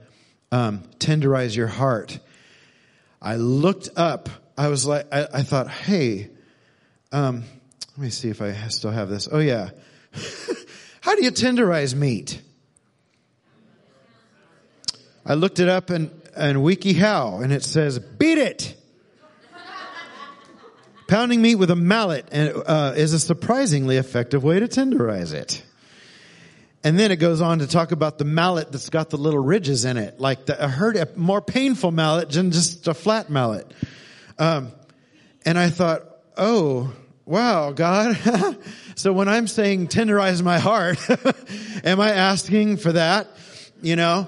um, 0.51 0.83
tenderize 0.99 1.55
your 1.55 1.67
heart. 1.67 2.19
I 3.21 3.37
looked 3.37 3.89
up. 3.95 4.29
I 4.57 4.69
was 4.69 4.85
like, 4.85 5.07
I, 5.13 5.27
I 5.33 5.43
thought, 5.43 5.69
hey, 5.69 6.29
um, 7.11 7.43
let 7.91 8.03
me 8.03 8.09
see 8.09 8.29
if 8.29 8.41
I 8.41 8.53
still 8.69 8.91
have 8.91 9.09
this. 9.09 9.29
Oh 9.31 9.39
yeah. 9.39 9.69
How 11.01 11.15
do 11.15 11.23
you 11.23 11.31
tenderize 11.31 11.95
meat? 11.95 12.41
I 15.25 15.35
looked 15.35 15.59
it 15.59 15.67
up 15.67 15.91
in, 15.91 16.05
in 16.35 16.57
WikiHow 16.57 17.43
and 17.43 17.51
it 17.53 17.63
says, 17.63 17.99
beat 17.99 18.37
it. 18.37 18.73
Pounding 21.07 21.41
meat 21.41 21.55
with 21.55 21.71
a 21.71 21.75
mallet 21.75 22.27
and, 22.31 22.53
uh, 22.65 22.93
is 22.95 23.13
a 23.13 23.19
surprisingly 23.19 23.97
effective 23.97 24.43
way 24.43 24.59
to 24.59 24.67
tenderize 24.67 25.33
it. 25.33 25.63
And 26.83 26.99
then 26.99 27.11
it 27.11 27.17
goes 27.17 27.41
on 27.41 27.59
to 27.59 27.67
talk 27.67 27.91
about 27.91 28.17
the 28.17 28.25
mallet 28.25 28.71
that's 28.71 28.89
got 28.89 29.09
the 29.09 29.17
little 29.17 29.43
ridges 29.43 29.85
in 29.85 29.97
it. 29.97 30.19
Like 30.19 30.45
the, 30.45 30.61
I 30.63 30.67
heard 30.67 30.95
a 30.95 31.07
more 31.15 31.41
painful 31.41 31.91
mallet 31.91 32.31
than 32.31 32.51
just 32.51 32.87
a 32.87 32.93
flat 32.93 33.29
mallet. 33.29 33.71
Um, 34.39 34.71
and 35.45 35.57
I 35.57 35.69
thought, 35.69 36.03
oh, 36.37 36.93
wow, 37.25 37.71
God. 37.71 38.17
so 38.95 39.13
when 39.13 39.27
I'm 39.27 39.47
saying 39.47 39.87
tenderize 39.87 40.41
my 40.43 40.59
heart, 40.59 40.99
am 41.83 41.99
I 41.99 42.11
asking 42.11 42.77
for 42.77 42.93
that? 42.93 43.27
You 43.81 43.95
know? 43.95 44.27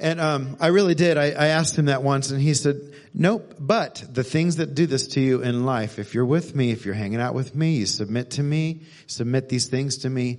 And 0.00 0.18
um, 0.18 0.56
I 0.60 0.68
really 0.68 0.94
did. 0.94 1.18
I, 1.18 1.26
I 1.26 1.46
asked 1.48 1.78
him 1.78 1.86
that 1.86 2.02
once, 2.02 2.30
and 2.30 2.40
he 2.40 2.54
said, 2.54 2.80
"Nope." 3.12 3.56
But 3.58 4.02
the 4.10 4.24
things 4.24 4.56
that 4.56 4.74
do 4.74 4.86
this 4.86 5.08
to 5.08 5.20
you 5.20 5.42
in 5.42 5.66
life, 5.66 5.98
if 5.98 6.14
you're 6.14 6.24
with 6.24 6.56
me, 6.56 6.70
if 6.70 6.86
you're 6.86 6.94
hanging 6.94 7.20
out 7.20 7.34
with 7.34 7.54
me, 7.54 7.76
you 7.76 7.86
submit 7.86 8.30
to 8.32 8.42
me, 8.42 8.80
submit 9.06 9.50
these 9.50 9.66
things 9.66 9.98
to 9.98 10.10
me. 10.10 10.38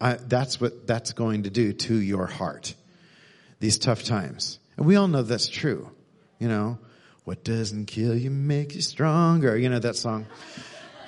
I, 0.00 0.14
that's 0.14 0.58
what 0.58 0.86
that's 0.86 1.12
going 1.12 1.42
to 1.42 1.50
do 1.50 1.74
to 1.74 1.94
your 1.94 2.26
heart. 2.26 2.74
These 3.60 3.76
tough 3.76 4.04
times, 4.04 4.58
and 4.78 4.86
we 4.86 4.96
all 4.96 5.06
know 5.06 5.22
that's 5.22 5.48
true. 5.48 5.90
You 6.38 6.48
know, 6.48 6.78
what 7.24 7.42
doesn't 7.42 7.86
kill 7.86 8.14
you 8.14 8.30
makes 8.30 8.74
you 8.74 8.82
stronger. 8.82 9.56
You 9.56 9.70
know 9.70 9.78
that 9.78 9.96
song. 9.96 10.26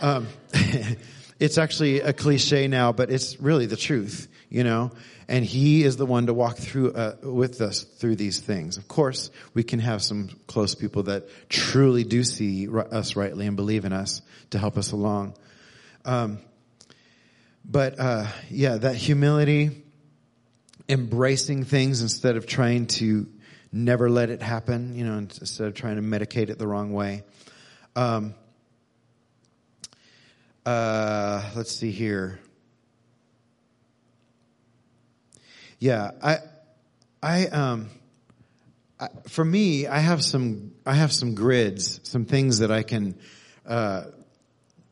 Um, 0.01 0.27
it's 1.39 1.59
actually 1.59 2.01
a 2.01 2.13
cliche 2.13 2.69
now, 2.69 2.93
but 2.93 3.11
it's 3.11 3.41
really 3.41 3.67
the 3.67 3.77
truth, 3.77 4.29
you 4.49 4.65
know. 4.65 4.93
And 5.29 5.45
He 5.45 5.83
is 5.83 5.97
the 5.97 6.07
one 6.07 6.27
to 6.27 6.35
walk 6.35 6.57
through 6.57 6.93
uh, 6.93 7.17
with 7.23 7.61
us 7.61 7.83
through 7.83 8.17
these 8.17 8.41
things. 8.41 8.79
Of 8.79 8.89
course, 8.89 9.31
we 9.53 9.63
can 9.63 9.81
have 9.81 10.03
some 10.03 10.31
close 10.47 10.75
people 10.75 11.05
that 11.05 11.29
truly 11.49 12.05
do 12.05 12.25
see 12.25 12.69
us 12.69 13.17
rightly 13.17 13.47
and 13.47 13.57
believe 13.57 13.85
in 13.85 13.93
us 13.93 14.23
to 14.51 14.59
help 14.59 14.79
us 14.79 14.93
along. 14.93 15.35
Um, 16.05 16.39
but 17.65 17.99
uh, 17.99 18.27
yeah, 18.49 18.77
that 18.77 18.95
humility, 18.95 19.83
embracing 20.89 21.65
things 21.65 22.01
instead 22.01 22.37
of 22.37 22.47
trying 22.47 22.87
to 22.87 23.27
never 23.73 24.09
let 24.09 24.31
it 24.31 24.43
happen, 24.43 24.95
you 24.97 25.05
know, 25.05 25.19
instead 25.19 25.67
of 25.67 25.75
trying 25.75 25.97
to 25.97 26.03
medicate 26.03 26.49
it 26.49 26.59
the 26.59 26.67
wrong 26.67 26.93
way. 26.93 27.23
Um, 27.95 28.35
uh, 30.65 31.43
let's 31.55 31.75
see 31.75 31.91
here. 31.91 32.41
Yeah, 35.79 36.11
I, 36.23 36.39
I, 37.23 37.47
um, 37.47 37.89
I, 38.99 39.09
for 39.29 39.45
me, 39.45 39.87
I 39.87 39.99
have 39.99 40.25
some, 40.25 40.73
I 40.85 40.95
have 40.95 41.13
some 41.13 41.35
grids, 41.35 42.01
some 42.03 42.25
things 42.25 42.61
that 42.61 42.71
I 42.71 42.83
can, 42.83 43.19
uh, 43.67 44.05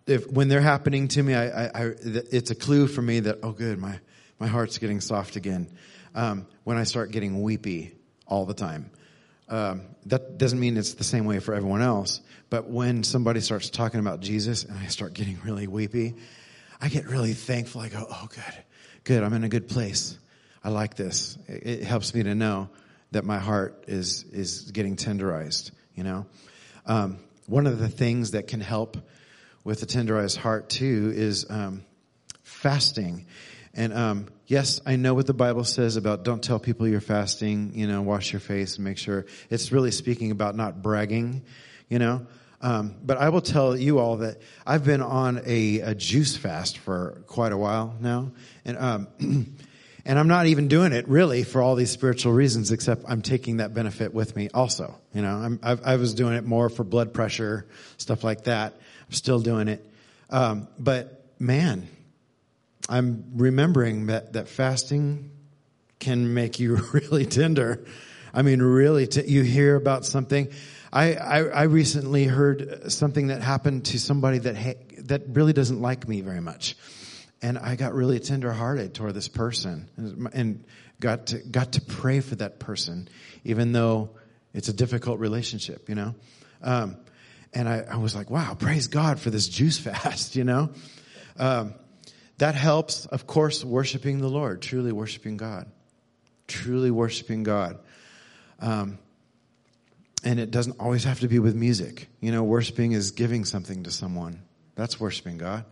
if 0.07 0.31
when 0.31 0.49
they're 0.49 0.61
happening 0.61 1.09
to 1.09 1.23
me, 1.23 1.35
I, 1.35 1.47
I, 1.47 1.67
I, 1.67 1.93
it's 2.05 2.51
a 2.51 2.55
clue 2.55 2.87
for 2.87 3.01
me 3.01 3.21
that 3.21 3.39
oh, 3.43 3.53
good, 3.53 3.79
my 3.79 3.99
my 4.39 4.47
heart's 4.47 4.77
getting 4.79 5.01
soft 5.01 5.37
again. 5.37 5.71
Um, 6.15 6.47
when 6.65 6.77
I 6.77 6.85
start 6.85 7.11
getting 7.11 7.43
weepy 7.43 7.95
all 8.35 8.47
the 8.47 8.55
time, 8.55 8.91
um, 9.49 9.83
that 10.07 10.39
doesn't 10.39 10.59
mean 10.59 10.77
it's 10.77 10.95
the 10.95 11.05
same 11.05 11.25
way 11.25 11.39
for 11.39 11.55
everyone 11.55 11.83
else. 11.83 12.21
But 12.51 12.69
when 12.69 13.05
somebody 13.05 13.41
starts 13.41 13.71
talking 13.71 14.01
about 14.01 14.21
Jesus 14.21 14.65
and 14.65 14.77
I 14.77 14.87
start 14.87 15.15
getting 15.15 15.39
really 15.45 15.69
weepy, 15.69 16.15
I 16.81 16.89
get 16.89 17.07
really 17.07 17.33
thankful. 17.33 17.81
I 17.81 17.89
go, 17.89 18.05
oh, 18.11 18.29
good, 18.35 18.65
good. 19.05 19.23
I'm 19.23 19.33
in 19.33 19.45
a 19.45 19.49
good 19.49 19.69
place. 19.69 20.19
I 20.65 20.71
like 20.71 20.97
this. 20.97 21.39
It, 21.47 21.67
it 21.67 21.85
helps 21.85 22.13
me 22.15 22.25
to 22.25 22.35
know 22.35 22.71
that 23.13 23.25
my 23.25 23.39
heart 23.39 23.85
is, 23.87 24.25
is 24.33 24.73
getting 24.73 24.97
tenderized, 24.97 25.71
you 25.95 26.03
know? 26.03 26.27
Um, 26.87 27.19
one 27.47 27.69
of 27.69 27.79
the 27.79 27.89
things 27.89 28.33
that 28.33 28.49
can 28.49 28.61
help 28.61 28.97
with 29.63 29.83
a 29.83 29.87
tenderized 29.87 30.37
heart 30.37 30.69
too 30.69 31.13
is, 31.15 31.47
um, 31.49 31.85
fasting. 32.43 33.27
And, 33.75 33.93
um, 33.93 34.27
yes, 34.47 34.81
I 34.87 34.97
know 34.97 35.15
what 35.15 35.27
the 35.27 35.35
Bible 35.35 35.65
says 35.65 35.97
about 35.97 36.25
don't 36.25 36.43
tell 36.43 36.59
people 36.59 36.87
you're 36.87 37.01
fasting, 37.01 37.73
you 37.75 37.87
know, 37.87 38.03
wash 38.03 38.33
your 38.33 38.41
face 38.41 38.77
and 38.77 38.85
make 38.85 38.99
sure 38.99 39.27
it's 39.51 39.73
really 39.73 39.91
speaking 39.91 40.31
about 40.31 40.55
not 40.55 40.83
bragging 40.83 41.43
you 41.89 41.99
know. 41.99 42.27
Um, 42.61 42.97
but 43.03 43.19
I 43.19 43.29
will 43.29 43.43
tell 43.43 43.77
you 43.77 43.99
all 43.99 44.17
that 44.19 44.41
I've 44.67 44.85
been 44.85 45.03
on 45.03 45.43
a, 45.45 45.81
a 45.81 45.95
juice 45.95 46.37
fast 46.37 46.79
for 46.79 47.23
quite 47.27 47.53
a 47.53 47.59
while 47.59 47.95
now, 48.01 48.33
and 48.65 48.79
um, 48.79 49.09
and 50.07 50.19
I'm 50.19 50.29
not 50.29 50.47
even 50.47 50.69
doing 50.69 50.93
it 50.93 51.07
really 51.07 51.45
for 51.45 51.61
all 51.61 51.75
these 51.75 51.91
spiritual 51.91 52.33
reasons, 52.33 52.73
except 52.73 53.05
I'm 53.07 53.21
taking 53.21 53.59
that 53.59 53.75
benefit 53.75 54.15
with 54.15 54.35
me 54.35 54.49
also. 54.55 54.95
You 55.13 55.23
know, 55.23 55.59
i 55.63 55.97
was 55.97 56.15
doing 56.15 56.35
it 56.35 56.45
more 56.45 56.71
for 56.71 56.85
blood 56.85 57.13
pressure 57.13 57.67
stuff 57.99 58.25
like 58.25 58.45
that. 58.45 58.73
I'm 59.07 59.13
still 59.13 59.41
doing 59.41 59.69
it, 59.69 59.85
um, 60.31 60.67
but 60.79 61.23
man, 61.39 61.87
I'm 62.89 63.25
remembering 63.35 64.07
that 64.07 64.35
that 64.35 64.49
fasting 64.49 65.31
can 65.99 66.35
make 66.35 66.59
you 66.61 66.77
really 66.93 67.27
tender 67.27 67.85
I 68.35 68.43
mean, 68.43 68.61
really, 68.61 69.07
to, 69.07 69.29
you 69.29 69.43
hear 69.43 69.77
about 69.77 70.05
something. 70.05 70.51
I, 70.93 71.15
I, 71.15 71.39
I 71.45 71.63
recently 71.65 72.25
heard 72.25 72.91
something 72.91 73.29
that 73.29 73.43
happened 73.43 73.87
to 73.87 74.01
somebody 74.01 74.39
that 74.39 74.57
ha- 74.57 74.83
that 75.05 75.23
really 75.29 75.53
doesn't 75.53 75.81
like 75.81 76.09
me 76.09 76.21
very 76.21 76.41
much, 76.41 76.77
and 77.43 77.57
I 77.57 77.77
got 77.77 77.95
really 77.95 78.19
tenderhearted 78.19 78.95
toward 78.95 79.15
this 79.15 79.29
person, 79.29 79.89
and, 79.97 80.29
and 80.33 80.65
got 80.99 81.29
to 81.29 81.39
got 81.39 81.73
to 81.73 81.81
pray 81.81 82.21
for 82.21 82.35
that 82.37 82.59
person, 82.59 83.09
even 83.45 83.71
though 83.71 84.11
it's 84.53 84.69
a 84.69 84.73
difficult 84.73 85.21
relationship, 85.21 85.89
you 85.89 85.95
know. 85.95 86.15
Um, 86.61 86.97
and 87.53 87.69
I, 87.69 87.85
I, 87.93 87.97
was 87.99 88.17
like, 88.17 88.31
wow, 88.31 88.55
praise 88.55 88.89
God 88.89 89.21
for 89.21 89.31
this 89.31 89.47
juice 89.49 89.79
fast, 89.79 90.35
you 90.35 90.43
know. 90.43 90.71
Um, 91.37 91.75
that 92.39 92.55
helps, 92.55 93.07
of 93.07 93.27
course, 93.27 93.65
worshiping 93.65 94.21
the 94.21 94.29
Lord, 94.29 94.61
truly 94.61 94.93
worshiping 94.93 95.37
God, 95.37 95.71
truly 96.49 96.91
worshiping 96.91 97.43
God. 97.43 97.79
Um, 98.61 98.99
and 100.25 100.41
it 100.41 100.51
doesn't 100.51 100.81
always 100.81 101.05
have 101.05 101.21
to 101.21 101.29
be 101.29 101.39
with 101.39 101.55
music. 101.55 102.09
You 102.21 102.33
know, 102.33 102.43
worshiping 102.43 102.93
is 102.93 103.13
giving 103.13 103.45
something 103.45 103.85
to 103.85 103.91
someone. 103.91 104.43
That's 104.75 104.99
worshiping 104.99 105.39
God. 105.39 105.65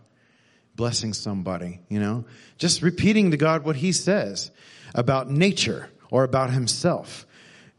Blessing 0.75 1.13
somebody, 1.13 1.81
you 1.87 1.99
know, 1.99 2.25
just 2.57 2.81
repeating 2.81 3.31
to 3.31 3.37
God 3.37 3.63
what 3.63 3.75
He 3.75 3.91
says 3.91 4.49
about 4.95 5.29
nature 5.29 5.89
or 6.09 6.23
about 6.23 6.49
Himself. 6.49 7.27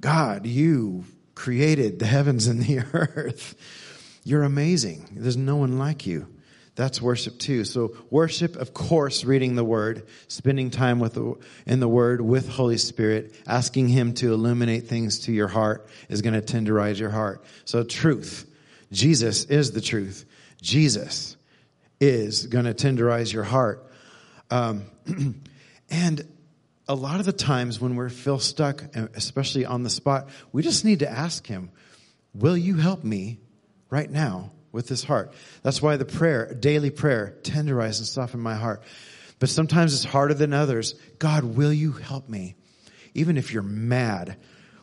God, 0.01 0.47
you 0.47 1.05
created 1.35 1.99
the 1.99 2.07
heavens 2.07 2.47
and 2.47 2.62
the 2.62 2.85
earth. 2.93 3.57
You're 4.22 4.45
amazing. 4.45 5.09
There's 5.12 5.37
no 5.37 5.57
one 5.57 5.78
like 5.78 6.07
you. 6.07 6.28
That's 6.77 7.01
worship 7.01 7.39
too. 7.39 7.64
So 7.64 7.97
worship, 8.11 8.57
of 8.57 8.75
course, 8.75 9.25
reading 9.25 9.55
the 9.55 9.64
Word, 9.64 10.09
spending 10.27 10.70
time 10.70 10.99
with 10.99 11.14
the, 11.14 11.37
in 11.66 11.79
the 11.79 11.89
Word 11.89 12.20
with 12.20 12.49
Holy 12.49 12.79
Spirit, 12.79 13.35
asking 13.47 13.89
Him 13.89 14.12
to 14.14 14.33
illuminate 14.33 14.89
things 14.89 15.20
to 15.20 15.33
your 15.33 15.47
heart 15.47 15.89
is 16.09 16.20
going 16.20 16.35
to 16.35 16.43
tenderize 16.43 16.99
your 16.99 17.11
heart. 17.11 17.45
So 17.64 17.85
truth. 17.85 18.51
Jesus 18.91 19.45
is 19.45 19.72
the 19.72 19.81
truth. 19.81 20.25
Jesus 20.61 21.37
is 22.01 22.47
going 22.47 22.64
to 22.64 22.75
tenderize 22.75 23.33
your 23.33 23.45
heart. 23.45 23.89
Um, 24.51 24.85
and 25.91 26.27
a 26.89 26.95
lot 26.95 27.20
of 27.20 27.27
the 27.27 27.33
times 27.33 27.81
when 27.81 27.95
we 27.95 28.09
feel 28.11 28.41
stuck, 28.41 28.83
especially 29.14 29.64
on 29.64 29.85
the 29.85 29.91
spot, 29.91 30.29
we 30.53 30.62
just 30.62 30.85
need 30.85 31.01
to 31.01 31.11
ask 31.11 31.47
Him, 31.47 31.70
Will 32.35 32.57
you 32.57 32.77
help 32.77 33.05
me 33.05 33.39
right 33.91 34.11
now 34.11 34.51
with 34.75 34.89
this 34.89 35.05
heart? 35.05 35.33
That's 35.62 35.81
why 35.81 35.97
the 35.97 36.05
prayer, 36.05 36.53
daily 36.53 36.91
prayer, 36.91 37.39
tenderize 37.43 37.99
and 37.99 38.07
soften 38.07 38.41
my 38.41 38.57
heart. 38.57 38.83
But 39.39 39.49
sometimes 39.49 39.95
it's 39.95 40.05
harder 40.05 40.35
than 40.35 40.53
others. 40.53 40.95
God, 41.18 41.45
will 41.45 41.72
you 41.72 41.93
help 41.93 42.29
me? 42.29 42.57
Even 43.14 43.37
if 43.37 43.53
you're 43.53 43.62
mad, 43.62 44.37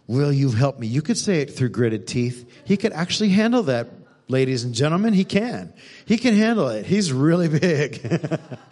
will 0.07 0.31
you 0.31 0.51
help 0.51 0.79
me? 0.79 0.87
You 0.87 1.01
could 1.01 1.17
say 1.17 1.41
it 1.41 1.53
through 1.53 1.69
gritted 1.69 2.07
teeth. 2.07 2.49
He 2.65 2.77
could 2.77 2.93
actually 2.93 3.29
handle 3.29 3.63
that, 3.63 3.89
ladies 4.27 4.63
and 4.63 4.73
gentlemen. 4.73 5.13
He 5.13 5.25
can. 5.25 5.73
He 6.05 6.17
can 6.17 6.35
handle 6.35 6.69
it. 6.69 6.85
He's 6.85 7.11
really 7.11 7.49
big. 7.49 8.01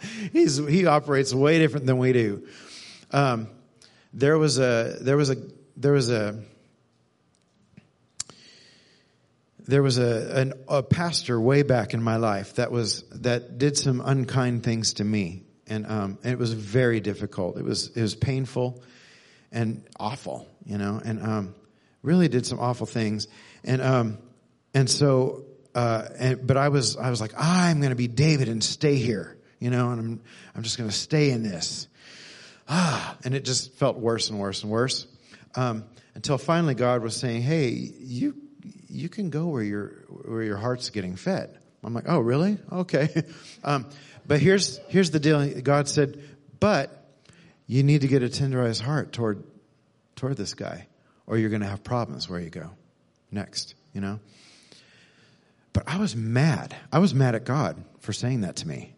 He's, 0.32 0.56
he 0.56 0.86
operates 0.86 1.34
way 1.34 1.58
different 1.58 1.86
than 1.86 1.98
we 1.98 2.12
do. 2.12 2.46
Um, 3.10 3.48
there 4.12 4.38
was 4.38 4.58
a 4.58 4.96
there 5.00 5.16
was 5.16 5.30
a 5.30 5.36
there 5.76 5.92
was 5.92 6.10
a 6.10 6.42
there 9.70 9.82
was 9.82 9.98
a, 9.98 10.40
an, 10.40 10.52
a 10.68 10.82
pastor 10.82 11.40
way 11.40 11.62
back 11.62 11.94
in 11.94 12.02
my 12.02 12.16
life 12.16 12.54
that 12.56 12.72
was 12.72 13.04
that 13.12 13.58
did 13.58 13.76
some 13.76 14.00
unkind 14.04 14.64
things 14.64 14.94
to 14.94 15.04
me, 15.04 15.44
and, 15.68 15.86
um, 15.86 16.18
and 16.24 16.32
it 16.32 16.38
was 16.38 16.52
very 16.52 17.00
difficult. 17.00 17.56
It 17.56 17.64
was 17.64 17.88
it 17.96 18.02
was 18.02 18.14
painful 18.14 18.82
and 19.52 19.84
awful, 19.98 20.48
you 20.64 20.76
know, 20.76 21.00
and 21.04 21.22
um, 21.22 21.54
really 22.02 22.28
did 22.28 22.46
some 22.46 22.58
awful 22.58 22.86
things, 22.86 23.28
and 23.62 23.80
um, 23.80 24.18
and 24.74 24.90
so 24.90 25.44
uh, 25.74 26.08
and 26.18 26.46
but 26.46 26.56
I 26.56 26.68
was 26.68 26.96
I 26.96 27.10
was 27.10 27.20
like 27.20 27.32
I'm 27.36 27.78
going 27.78 27.90
to 27.90 27.96
be 27.96 28.08
David 28.08 28.48
and 28.48 28.62
stay 28.64 28.96
here, 28.96 29.38
you 29.60 29.70
know, 29.70 29.90
and 29.90 30.00
I'm 30.00 30.20
I'm 30.56 30.62
just 30.62 30.78
going 30.78 30.90
to 30.90 30.96
stay 30.96 31.30
in 31.30 31.44
this, 31.44 31.86
ah, 32.68 33.16
and 33.24 33.34
it 33.34 33.44
just 33.44 33.74
felt 33.74 33.98
worse 33.98 34.30
and 34.30 34.40
worse 34.40 34.62
and 34.62 34.70
worse. 34.72 35.06
Um, 35.54 35.84
until 36.14 36.38
finally 36.38 36.74
God 36.74 37.02
was 37.02 37.16
saying, 37.16 37.42
"Hey, 37.42 37.68
you 37.70 38.34
you 38.90 39.08
can 39.08 39.30
go 39.30 39.46
where 39.46 39.62
your 39.62 39.88
where 40.08 40.42
your 40.42 40.56
heart's 40.56 40.90
getting 40.90 41.16
fed." 41.16 41.56
I'm 41.82 41.94
like, 41.94 42.04
"Oh, 42.08 42.20
really? 42.20 42.58
Okay." 42.70 43.08
Um, 43.62 43.86
but 44.26 44.40
here's 44.40 44.78
here's 44.88 45.10
the 45.10 45.20
deal. 45.20 45.60
God 45.60 45.88
said, 45.88 46.22
"But 46.60 47.04
you 47.66 47.82
need 47.82 48.02
to 48.02 48.08
get 48.08 48.22
a 48.22 48.26
tenderized 48.26 48.80
heart 48.80 49.12
toward 49.12 49.44
toward 50.16 50.36
this 50.36 50.54
guy, 50.54 50.86
or 51.26 51.36
you're 51.36 51.50
going 51.50 51.60
to 51.60 51.68
have 51.68 51.84
problems 51.84 52.28
where 52.28 52.40
you 52.40 52.50
go 52.50 52.70
next." 53.30 53.74
You 53.92 54.00
know. 54.00 54.20
But 55.72 55.84
I 55.86 55.98
was 55.98 56.16
mad. 56.16 56.74
I 56.90 56.98
was 56.98 57.14
mad 57.14 57.34
at 57.34 57.44
God 57.44 57.76
for 58.00 58.12
saying 58.12 58.40
that 58.40 58.56
to 58.56 58.68
me. 58.68 58.94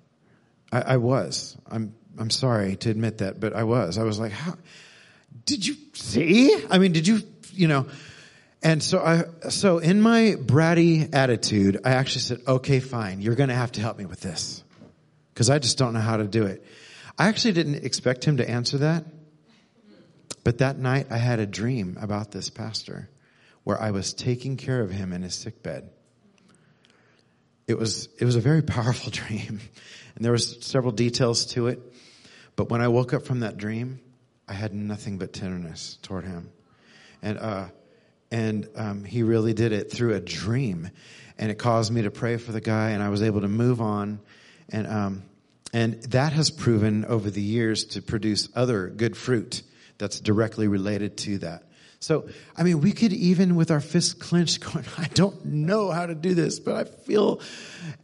I, 0.70 0.80
I 0.80 0.97
was. 0.99 1.57
I'm 1.70 1.95
I'm 2.18 2.30
sorry 2.30 2.76
to 2.76 2.90
admit 2.90 3.18
that, 3.18 3.40
but 3.40 3.55
I 3.55 3.64
was. 3.64 3.99
I 3.99 4.05
was 4.05 4.18
like, 4.18 4.32
how 4.32 4.55
did 5.47 5.66
you 5.66 5.76
see? 5.95 6.55
I 6.70 6.78
mean, 6.78 6.93
did 6.93 7.07
you, 7.07 7.20
you 7.53 7.68
know, 7.68 7.86
and 8.63 8.83
so 8.83 9.01
I, 9.01 9.49
so 9.49 9.79
in 9.79 10.01
my 10.01 10.37
bratty 10.39 11.13
attitude, 11.13 11.81
I 11.85 11.91
actually 11.91 12.21
said, 12.21 12.41
okay, 12.47 12.79
fine. 12.79 13.21
You're 13.21 13.35
going 13.35 13.49
to 13.49 13.55
have 13.55 13.73
to 13.73 13.81
help 13.81 13.99
me 13.99 14.05
with 14.05 14.21
this 14.21 14.63
because 15.35 15.51
I 15.51 15.59
just 15.59 15.79
don't 15.79 15.95
know 15.95 16.01
how 16.01 16.19
to 16.19 16.25
do 16.25 16.45
it. 16.45 16.65
I 17.19 17.29
actually 17.29 17.53
didn't 17.53 17.85
expect 17.85 18.25
him 18.25 18.37
to 18.37 18.49
answer 18.49 18.79
that. 18.79 19.05
But 20.45 20.59
that 20.59 20.79
night 20.79 21.09
I 21.11 21.19
had 21.19 21.41
a 21.41 21.47
dream 21.47 21.99
about 22.01 22.31
this 22.31 22.51
pastor 22.51 23.09
where 23.65 23.81
I 23.81 23.91
was 23.91 24.13
taking 24.13 24.57
care 24.57 24.81
of 24.81 24.91
him 24.91 25.13
in 25.13 25.23
his 25.23 25.35
sick 25.35 25.63
bed. 25.63 25.91
It 27.67 27.79
was, 27.79 28.09
it 28.19 28.25
was 28.25 28.37
a 28.37 28.41
very 28.41 28.63
powerful 28.63 29.11
dream 29.11 29.61
and 30.15 30.25
there 30.25 30.33
was 30.33 30.65
several 30.65 30.93
details 30.93 31.47
to 31.47 31.67
it. 31.69 31.81
But 32.55 32.71
when 32.71 32.81
I 32.81 32.89
woke 32.89 33.13
up 33.13 33.25
from 33.25 33.41
that 33.41 33.57
dream, 33.57 34.01
I 34.47 34.53
had 34.53 34.75
nothing 34.75 35.19
but 35.19 35.33
tenderness 35.33 35.99
toward 36.03 36.25
him. 36.25 36.51
And, 37.23 37.39
uh, 37.39 37.67
and 38.33 38.66
um, 38.76 39.05
he 39.05 39.22
really 39.22 39.53
did 39.53 39.72
it 39.72 39.93
through 39.93 40.14
a 40.14 40.20
dream. 40.20 40.91
And 41.39 41.51
it 41.51 41.57
caused 41.57 41.93
me 41.93 42.03
to 42.03 42.11
pray 42.11 42.39
for 42.39 42.51
the 42.51 42.62
guy, 42.62 42.91
and 42.91 43.03
I 43.03 43.11
was 43.11 43.22
able 43.22 43.43
to 43.43 43.49
move 43.49 43.80
on. 43.80 44.20
And, 44.70 44.87
um, 44.87 45.22
and 45.72 46.03
that 46.05 46.33
has 46.33 46.51
proven 46.51 47.05
over 47.05 47.30
the 47.30 47.43
years 47.43 47.85
to 47.87 48.03
produce 48.03 48.49
other 48.57 48.89
good 48.89 49.16
fruit 49.16 49.62
that's 49.99 50.18
directly 50.18 50.66
related 50.66 51.18
to 51.18 51.39
that. 51.39 51.64
So, 52.01 52.28
I 52.57 52.62
mean, 52.62 52.80
we 52.80 52.93
could 52.93 53.12
even 53.12 53.55
with 53.55 53.70
our 53.70 53.80
fists 53.80 54.14
clenched 54.14 54.61
going, 54.72 54.85
I 54.97 55.09
don't 55.09 55.45
know 55.45 55.91
how 55.91 56.07
to 56.07 56.14
do 56.14 56.35
this, 56.35 56.59
but 56.59 56.74
I 56.74 56.85
feel 56.85 57.41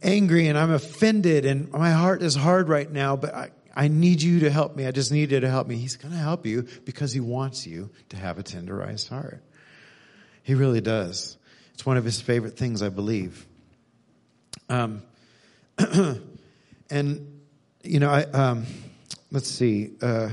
angry 0.03 0.47
and 0.47 0.57
I'm 0.57 0.71
offended 0.71 1.45
and 1.45 1.71
my 1.71 1.91
heart 1.91 2.21
is 2.21 2.35
hard 2.35 2.69
right 2.69 2.89
now, 2.89 3.15
but 3.15 3.33
I, 3.33 3.49
I 3.75 3.87
need 3.87 4.21
you 4.21 4.41
to 4.41 4.51
help 4.51 4.75
me. 4.75 4.85
I 4.85 4.91
just 4.91 5.11
need 5.11 5.31
you 5.31 5.39
to 5.39 5.49
help 5.49 5.67
me. 5.67 5.75
He's 5.75 5.97
going 5.97 6.13
to 6.13 6.19
help 6.19 6.45
you 6.45 6.67
because 6.85 7.11
he 7.11 7.19
wants 7.19 7.67
you 7.67 7.89
to 8.09 8.17
have 8.17 8.37
a 8.37 8.43
tenderized 8.43 9.09
heart. 9.09 9.43
He 10.49 10.55
really 10.55 10.81
does. 10.81 11.37
It's 11.75 11.85
one 11.85 11.97
of 11.97 12.03
his 12.03 12.19
favorite 12.19 12.57
things, 12.57 12.81
I 12.81 12.89
believe. 12.89 13.45
Um, 14.67 15.03
and, 16.89 17.41
you 17.83 17.99
know, 17.99 18.09
I, 18.09 18.23
um, 18.23 18.65
let's 19.29 19.47
see. 19.47 19.91
Uh, 20.01 20.29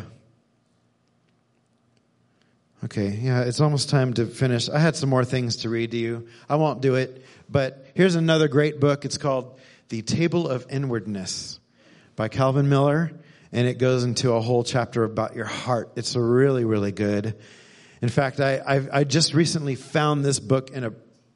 okay, 2.86 3.10
yeah, 3.10 3.42
it's 3.42 3.60
almost 3.60 3.90
time 3.90 4.14
to 4.14 4.24
finish. 4.24 4.70
I 4.70 4.78
had 4.78 4.96
some 4.96 5.10
more 5.10 5.22
things 5.22 5.56
to 5.56 5.68
read 5.68 5.90
to 5.90 5.98
you. 5.98 6.28
I 6.48 6.56
won't 6.56 6.80
do 6.80 6.94
it, 6.94 7.22
but 7.50 7.84
here's 7.92 8.14
another 8.14 8.48
great 8.48 8.80
book. 8.80 9.04
It's 9.04 9.18
called 9.18 9.60
The 9.90 10.00
Table 10.00 10.48
of 10.48 10.64
Inwardness 10.70 11.60
by 12.16 12.28
Calvin 12.28 12.70
Miller 12.70 13.12
and 13.52 13.68
it 13.68 13.76
goes 13.76 14.02
into 14.02 14.32
a 14.32 14.40
whole 14.40 14.64
chapter 14.64 15.04
about 15.04 15.36
your 15.36 15.44
heart. 15.44 15.92
It's 15.96 16.16
really, 16.16 16.64
really 16.64 16.92
good. 16.92 17.36
In 18.02 18.08
fact, 18.08 18.40
I, 18.40 18.58
I, 18.58 18.88
I 18.92 19.04
just 19.04 19.34
recently 19.34 19.74
found 19.74 20.24
this 20.24 20.38
book 20.38 20.70
in 20.70 20.84
a 20.84 20.92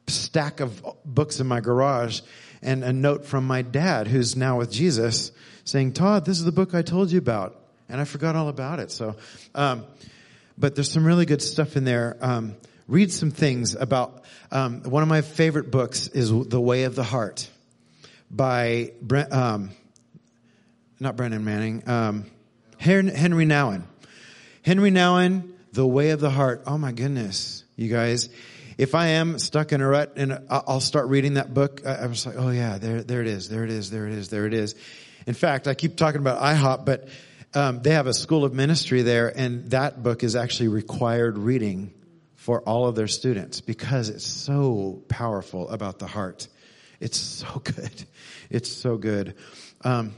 stack 0.07 0.59
of 0.59 0.83
books 1.05 1.39
in 1.39 1.47
my 1.47 1.59
garage 1.59 2.21
and 2.61 2.83
a 2.83 2.93
note 2.93 3.25
from 3.25 3.45
my 3.45 3.61
dad, 3.61 4.07
who's 4.07 4.35
now 4.35 4.59
with 4.59 4.71
Jesus, 4.71 5.31
saying, 5.63 5.93
Todd, 5.93 6.25
this 6.25 6.37
is 6.37 6.45
the 6.45 6.51
book 6.51 6.75
I 6.75 6.83
told 6.83 7.11
you 7.11 7.17
about. 7.17 7.57
And 7.89 7.99
I 7.99 8.05
forgot 8.05 8.35
all 8.35 8.47
about 8.47 8.79
it. 8.79 8.91
So, 8.91 9.15
um, 9.55 9.85
but 10.57 10.75
there's 10.75 10.91
some 10.91 11.05
really 11.05 11.25
good 11.25 11.41
stuff 11.41 11.75
in 11.75 11.83
there. 11.83 12.17
Um, 12.21 12.55
read 12.87 13.11
some 13.11 13.31
things 13.31 13.73
about, 13.73 14.23
um, 14.51 14.83
one 14.83 15.01
of 15.01 15.09
my 15.09 15.21
favorite 15.21 15.71
books 15.71 16.07
is 16.07 16.29
The 16.29 16.61
Way 16.61 16.83
of 16.83 16.95
the 16.95 17.03
Heart 17.03 17.49
by 18.29 18.93
Brent, 19.01 19.33
um, 19.33 19.71
not 20.99 21.15
Brennan 21.15 21.43
Manning, 21.43 21.83
um, 21.87 22.25
Henry 22.77 23.45
Nouwen. 23.45 23.83
Henry 24.61 24.91
Nouwen, 24.91 25.51
The 25.73 25.85
Way 25.85 26.09
of 26.09 26.19
the 26.19 26.29
Heart. 26.29 26.63
Oh 26.67 26.77
my 26.77 26.91
goodness, 26.91 27.63
you 27.75 27.89
guys. 27.89 28.29
If 28.77 28.95
I 28.95 29.07
am 29.07 29.39
stuck 29.39 29.71
in 29.71 29.81
a 29.81 29.87
rut 29.87 30.13
and 30.17 30.39
I'll 30.49 30.79
start 30.79 31.07
reading 31.07 31.35
that 31.35 31.53
book, 31.53 31.81
I'm 31.85 32.13
just 32.13 32.25
like, 32.25 32.35
oh 32.37 32.49
yeah, 32.49 32.77
there, 32.77 33.03
there 33.03 33.21
it 33.21 33.27
is, 33.27 33.47
there 33.47 33.63
it 33.63 33.69
is, 33.69 33.91
there 33.91 34.07
it 34.07 34.13
is, 34.13 34.29
there 34.29 34.45
it 34.45 34.53
is. 34.53 34.75
In 35.27 35.33
fact, 35.33 35.67
I 35.67 35.73
keep 35.73 35.97
talking 35.97 36.19
about 36.19 36.41
IHOP, 36.41 36.85
but 36.85 37.07
um, 37.53 37.81
they 37.81 37.91
have 37.91 38.07
a 38.07 38.13
school 38.13 38.43
of 38.43 38.53
ministry 38.53 39.01
there, 39.01 39.31
and 39.35 39.69
that 39.71 40.01
book 40.01 40.23
is 40.23 40.35
actually 40.35 40.69
required 40.69 41.37
reading 41.37 41.93
for 42.35 42.61
all 42.61 42.87
of 42.87 42.95
their 42.95 43.07
students 43.07 43.61
because 43.61 44.09
it's 44.09 44.25
so 44.25 45.03
powerful 45.07 45.69
about 45.69 45.99
the 45.99 46.07
heart. 46.07 46.47
It's 46.99 47.17
so 47.17 47.59
good. 47.63 48.03
It's 48.49 48.71
so 48.71 48.97
good. 48.97 49.35
Um, 49.83 50.15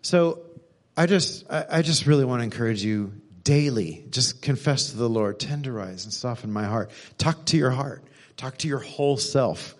so 0.00 0.40
I 0.96 1.06
just, 1.06 1.50
I, 1.50 1.66
I 1.70 1.82
just 1.82 2.06
really 2.06 2.24
want 2.24 2.40
to 2.40 2.44
encourage 2.44 2.82
you 2.82 3.12
daily. 3.44 4.04
Just 4.10 4.42
confess 4.42 4.90
to 4.90 4.96
the 4.96 5.08
Lord, 5.08 5.38
tenderize 5.38 6.04
and 6.04 6.12
soften 6.12 6.52
my 6.52 6.64
heart. 6.64 6.90
Talk 7.18 7.44
to 7.46 7.56
your 7.56 7.70
heart. 7.70 8.04
Talk 8.36 8.58
to 8.58 8.68
your 8.68 8.78
whole 8.78 9.16
self. 9.16 9.74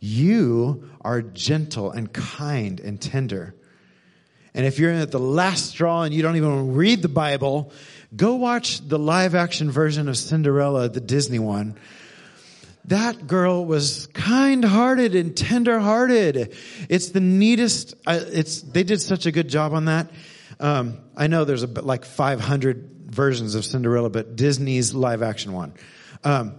You 0.00 0.90
are 1.00 1.22
gentle 1.22 1.90
and 1.90 2.12
kind 2.12 2.80
and 2.80 3.00
tender. 3.00 3.54
And 4.54 4.66
if 4.66 4.78
you're 4.78 4.92
at 4.92 5.10
the 5.10 5.18
last 5.18 5.66
straw 5.66 6.02
and 6.02 6.12
you 6.12 6.22
don't 6.22 6.36
even 6.36 6.74
read 6.74 7.00
the 7.02 7.08
Bible, 7.08 7.72
go 8.14 8.34
watch 8.34 8.86
the 8.86 8.98
live 8.98 9.34
action 9.34 9.70
version 9.70 10.08
of 10.08 10.16
Cinderella, 10.16 10.88
the 10.88 11.00
Disney 11.00 11.38
one. 11.38 11.78
That 12.86 13.28
girl 13.28 13.64
was 13.64 14.08
kind-hearted 14.08 15.14
and 15.14 15.36
tender-hearted. 15.36 16.56
It's 16.88 17.10
the 17.10 17.20
neatest. 17.20 17.94
Uh, 18.04 18.18
it's 18.32 18.60
they 18.60 18.82
did 18.82 19.00
such 19.00 19.24
a 19.26 19.30
good 19.30 19.48
job 19.48 19.72
on 19.72 19.84
that. 19.84 20.10
Um, 20.62 21.00
I 21.16 21.26
know 21.26 21.44
there's 21.44 21.64
a, 21.64 21.66
like 21.66 22.04
500 22.04 23.06
versions 23.06 23.56
of 23.56 23.64
Cinderella, 23.64 24.10
but 24.10 24.36
Disney's 24.36 24.94
live-action 24.94 25.52
one. 25.52 25.74
Um, 26.22 26.54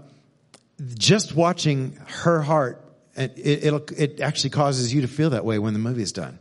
just 0.95 1.33
watching 1.33 1.97
her 2.07 2.41
heart, 2.41 2.83
it, 3.15 3.33
it, 3.37 3.91
it 3.97 4.19
actually 4.19 4.49
causes 4.49 4.93
you 4.93 5.01
to 5.01 5.07
feel 5.07 5.29
that 5.29 5.45
way 5.45 5.57
when 5.57 5.71
the 5.71 5.79
movie's 5.79 6.11
done. 6.11 6.37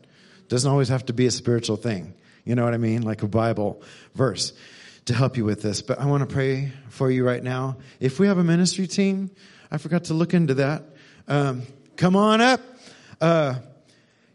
Doesn't 0.48 0.70
always 0.70 0.88
have 0.88 1.06
to 1.06 1.12
be 1.12 1.26
a 1.26 1.30
spiritual 1.30 1.76
thing. 1.76 2.14
You 2.44 2.56
know 2.56 2.64
what 2.64 2.74
I 2.74 2.78
mean? 2.78 3.02
Like 3.02 3.22
a 3.22 3.28
Bible 3.28 3.80
verse 4.14 4.52
to 5.04 5.14
help 5.14 5.36
you 5.36 5.44
with 5.44 5.62
this. 5.62 5.82
But 5.82 6.00
I 6.00 6.06
want 6.06 6.28
to 6.28 6.34
pray 6.34 6.72
for 6.88 7.12
you 7.12 7.24
right 7.24 7.42
now. 7.42 7.76
If 8.00 8.18
we 8.18 8.26
have 8.26 8.38
a 8.38 8.44
ministry 8.44 8.88
team, 8.88 9.30
I 9.70 9.78
forgot 9.78 10.04
to 10.04 10.14
look 10.14 10.34
into 10.34 10.54
that. 10.54 10.82
Um, 11.28 11.62
come 11.96 12.16
on 12.16 12.40
up. 12.40 12.60
Uh, 13.20 13.54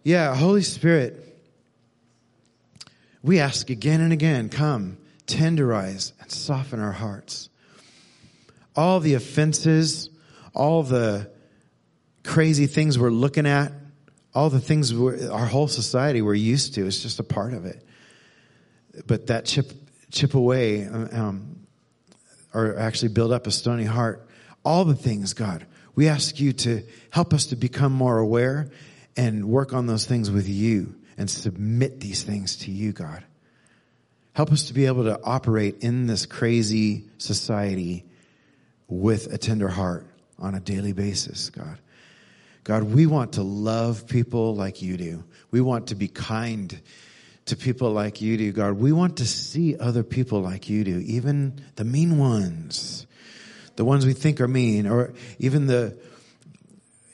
yeah, 0.03 0.33
Holy 0.33 0.61
Spirit, 0.61 1.26
we 3.27 3.41
ask 3.41 3.69
again 3.69 3.99
and 3.99 4.13
again, 4.13 4.47
come, 4.47 4.97
tenderize 5.27 6.13
and 6.21 6.31
soften 6.31 6.79
our 6.79 6.93
hearts. 6.93 7.49
All 8.73 9.01
the 9.01 9.15
offenses, 9.15 10.09
all 10.53 10.81
the 10.81 11.29
crazy 12.23 12.67
things 12.67 12.97
we're 12.97 13.09
looking 13.09 13.45
at, 13.45 13.73
all 14.33 14.49
the 14.49 14.61
things 14.61 14.93
our 14.93 15.45
whole 15.45 15.67
society 15.67 16.21
we're 16.21 16.35
used 16.35 16.75
to, 16.75 16.87
it's 16.87 17.01
just 17.01 17.19
a 17.19 17.23
part 17.23 17.53
of 17.53 17.65
it. 17.65 17.85
But 19.05 19.27
that 19.27 19.45
chip, 19.45 19.73
chip 20.09 20.33
away, 20.33 20.85
um, 20.85 21.67
or 22.53 22.77
actually 22.77 23.09
build 23.09 23.33
up 23.33 23.45
a 23.45 23.51
stony 23.51 23.83
heart 23.83 24.25
all 24.63 24.85
the 24.85 24.95
things, 24.95 25.33
God. 25.33 25.65
We 25.95 26.07
ask 26.07 26.39
you 26.39 26.53
to 26.53 26.83
help 27.09 27.33
us 27.33 27.47
to 27.47 27.55
become 27.55 27.91
more 27.91 28.19
aware 28.19 28.69
and 29.17 29.45
work 29.45 29.73
on 29.73 29.85
those 29.85 30.05
things 30.05 30.31
with 30.31 30.47
you 30.47 30.95
and 31.17 31.29
submit 31.29 31.99
these 31.99 32.23
things 32.23 32.57
to 32.57 32.71
you, 32.71 32.93
God. 32.93 33.23
Help 34.33 34.51
us 34.51 34.67
to 34.67 34.73
be 34.73 34.85
able 34.85 35.05
to 35.05 35.19
operate 35.23 35.77
in 35.81 36.05
this 36.07 36.25
crazy 36.25 37.05
society 37.17 38.05
with 38.87 39.33
a 39.33 39.37
tender 39.37 39.67
heart 39.67 40.05
on 40.39 40.53
a 40.53 40.59
daily 40.59 40.93
basis, 40.93 41.49
God. 41.49 41.79
God, 42.63 42.83
we 42.83 43.07
want 43.07 43.33
to 43.33 43.43
love 43.43 44.07
people 44.07 44.53
like 44.53 44.81
you 44.81 44.97
do. 44.97 45.23
We 45.51 45.61
want 45.61 45.87
to 45.87 45.95
be 45.95 46.07
kind 46.07 46.79
to 47.45 47.55
people 47.55 47.91
like 47.91 48.21
you 48.21 48.37
do, 48.37 48.51
God. 48.51 48.73
We 48.73 48.91
want 48.91 49.17
to 49.17 49.25
see 49.25 49.77
other 49.77 50.03
people 50.03 50.41
like 50.41 50.69
you 50.69 50.83
do, 50.83 50.99
even 50.99 51.61
the 51.75 51.85
mean 51.85 52.17
ones 52.17 53.07
the 53.77 53.85
ones 53.85 54.05
we 54.05 54.13
think 54.13 54.41
are 54.41 54.47
mean, 54.47 54.87
or 54.87 55.13
even 55.39 55.67
the 55.67 55.97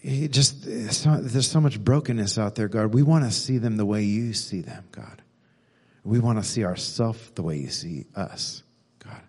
just 0.04 0.66
there's 0.66 1.50
so 1.50 1.62
much 1.62 1.80
brokenness 1.80 2.38
out 2.38 2.56
there, 2.56 2.68
God. 2.68 2.94
We 2.94 3.04
want 3.04 3.24
to 3.24 3.32
see 3.32 3.58
them 3.58 3.78
the 3.78 3.86
way 3.86 4.04
you 4.04 4.34
see 4.34 4.62
them, 4.62 4.86
God. 4.92 5.22
We 6.04 6.20
want 6.20 6.40
to 6.40 6.44
see 6.44 6.66
ourselves 6.66 7.32
the 7.32 7.44
way 7.44 7.58
you 7.58 7.70
see 7.70 8.06
us, 8.14 8.64
God. 9.00 9.22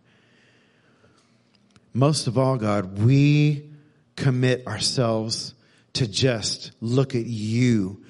Most 1.93 2.27
of 2.27 2.37
all, 2.37 2.57
God, 2.57 2.99
we 2.99 3.71
commit 4.17 4.67
ourselves 4.67 5.55
to 5.95 6.09
just 6.09 6.73
look 6.81 7.15
at 7.15 7.27
you, 7.27 8.05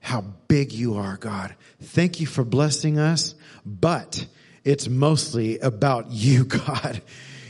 how 0.00 0.22
big 0.48 0.72
you 0.72 0.94
are, 0.94 1.18
God. 1.18 1.54
Thank 1.82 2.20
you 2.20 2.26
for 2.26 2.44
blessing 2.44 2.98
us, 2.98 3.34
but 3.66 4.26
it's 4.64 4.88
mostly 4.88 5.58
about 5.58 6.10
you, 6.10 6.44
God. 6.46 7.02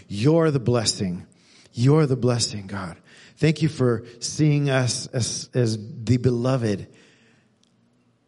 You're 0.08 0.50
the 0.50 0.58
blessing. 0.58 1.26
You're 1.72 2.06
the 2.06 2.16
blessing, 2.16 2.66
God. 2.66 2.96
Thank 3.38 3.62
you 3.62 3.68
for 3.68 4.04
seeing 4.18 4.68
us 4.68 5.06
as, 5.06 5.48
as 5.54 5.78
the 5.78 6.16
beloved. 6.16 6.88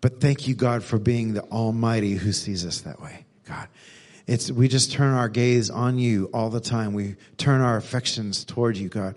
But 0.00 0.20
thank 0.20 0.46
you, 0.46 0.54
God, 0.54 0.84
for 0.84 1.00
being 1.00 1.34
the 1.34 1.42
Almighty 1.42 2.12
who 2.14 2.32
sees 2.32 2.64
us 2.64 2.82
that 2.82 3.00
way, 3.02 3.26
God. 3.44 3.66
It's, 4.28 4.52
we 4.52 4.68
just 4.68 4.92
turn 4.92 5.12
our 5.14 5.28
gaze 5.28 5.68
on 5.68 5.98
you 5.98 6.30
all 6.32 6.48
the 6.48 6.61
time. 6.61 6.94
We 6.94 7.16
turn 7.36 7.61
our 7.61 7.76
affections 7.76 8.44
toward 8.44 8.76
you, 8.76 8.88
God. 8.88 9.16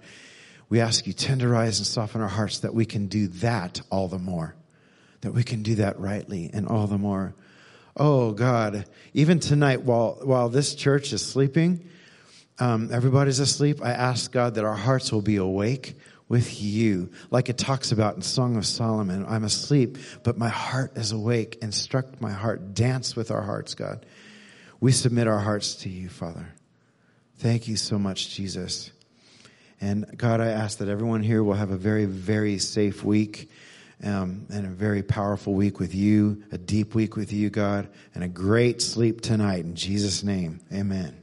We 0.67 0.79
ask 0.79 1.05
you 1.05 1.13
tenderize 1.13 1.77
and 1.77 1.85
soften 1.85 2.21
our 2.21 2.27
hearts 2.27 2.59
that 2.59 2.73
we 2.73 2.85
can 2.85 3.05
do 3.05 3.27
that 3.27 3.79
all 3.91 4.07
the 4.07 4.17
more. 4.17 4.55
That 5.21 5.33
we 5.33 5.43
can 5.43 5.61
do 5.61 5.75
that 5.75 5.99
rightly 5.99 6.49
and 6.51 6.67
all 6.67 6.87
the 6.87 6.97
more. 6.97 7.35
Oh 7.95 8.31
God, 8.31 8.85
even 9.13 9.39
tonight 9.39 9.83
while, 9.83 10.17
while 10.23 10.49
this 10.49 10.73
church 10.73 11.13
is 11.13 11.23
sleeping, 11.23 11.87
um, 12.59 12.89
everybody's 12.91 13.39
asleep, 13.39 13.83
I 13.83 13.91
ask 13.91 14.31
God 14.31 14.55
that 14.55 14.63
our 14.63 14.75
hearts 14.75 15.11
will 15.11 15.21
be 15.21 15.37
awake 15.37 15.95
with 16.29 16.61
you. 16.61 17.11
Like 17.31 17.49
it 17.49 17.57
talks 17.57 17.91
about 17.91 18.15
in 18.15 18.21
Song 18.21 18.57
of 18.57 18.65
Solomon, 18.65 19.25
I'm 19.27 19.43
asleep, 19.43 19.97
but 20.23 20.37
my 20.37 20.49
heart 20.49 20.97
is 20.97 21.11
awake. 21.11 21.57
Instruct 21.61 22.21
my 22.21 22.31
heart. 22.31 22.73
Dance 22.73 23.15
with 23.15 23.31
our 23.31 23.41
hearts, 23.41 23.75
God. 23.75 24.05
We 24.79 24.91
submit 24.91 25.27
our 25.27 25.39
hearts 25.39 25.75
to 25.77 25.89
you, 25.89 26.09
Father. 26.09 26.47
Thank 27.37 27.67
you 27.67 27.75
so 27.75 27.97
much, 27.97 28.35
Jesus. 28.35 28.91
And 29.81 30.17
God, 30.17 30.39
I 30.39 30.47
ask 30.47 30.77
that 30.77 30.87
everyone 30.87 31.23
here 31.23 31.43
will 31.43 31.55
have 31.55 31.71
a 31.71 31.77
very, 31.77 32.05
very 32.05 32.57
safe 32.57 33.03
week. 33.03 33.49
Um, 34.03 34.47
and 34.49 34.65
a 34.65 34.69
very 34.69 35.01
powerful 35.01 35.53
week 35.53 35.79
with 35.79 35.95
you, 35.95 36.43
a 36.51 36.57
deep 36.57 36.93
week 36.93 37.15
with 37.15 37.31
you, 37.31 37.49
God, 37.49 37.87
and 38.13 38.21
a 38.21 38.27
great 38.27 38.81
sleep 38.81 39.21
tonight. 39.21 39.63
In 39.63 39.75
Jesus' 39.75 40.23
name, 40.23 40.59
amen. 40.73 41.22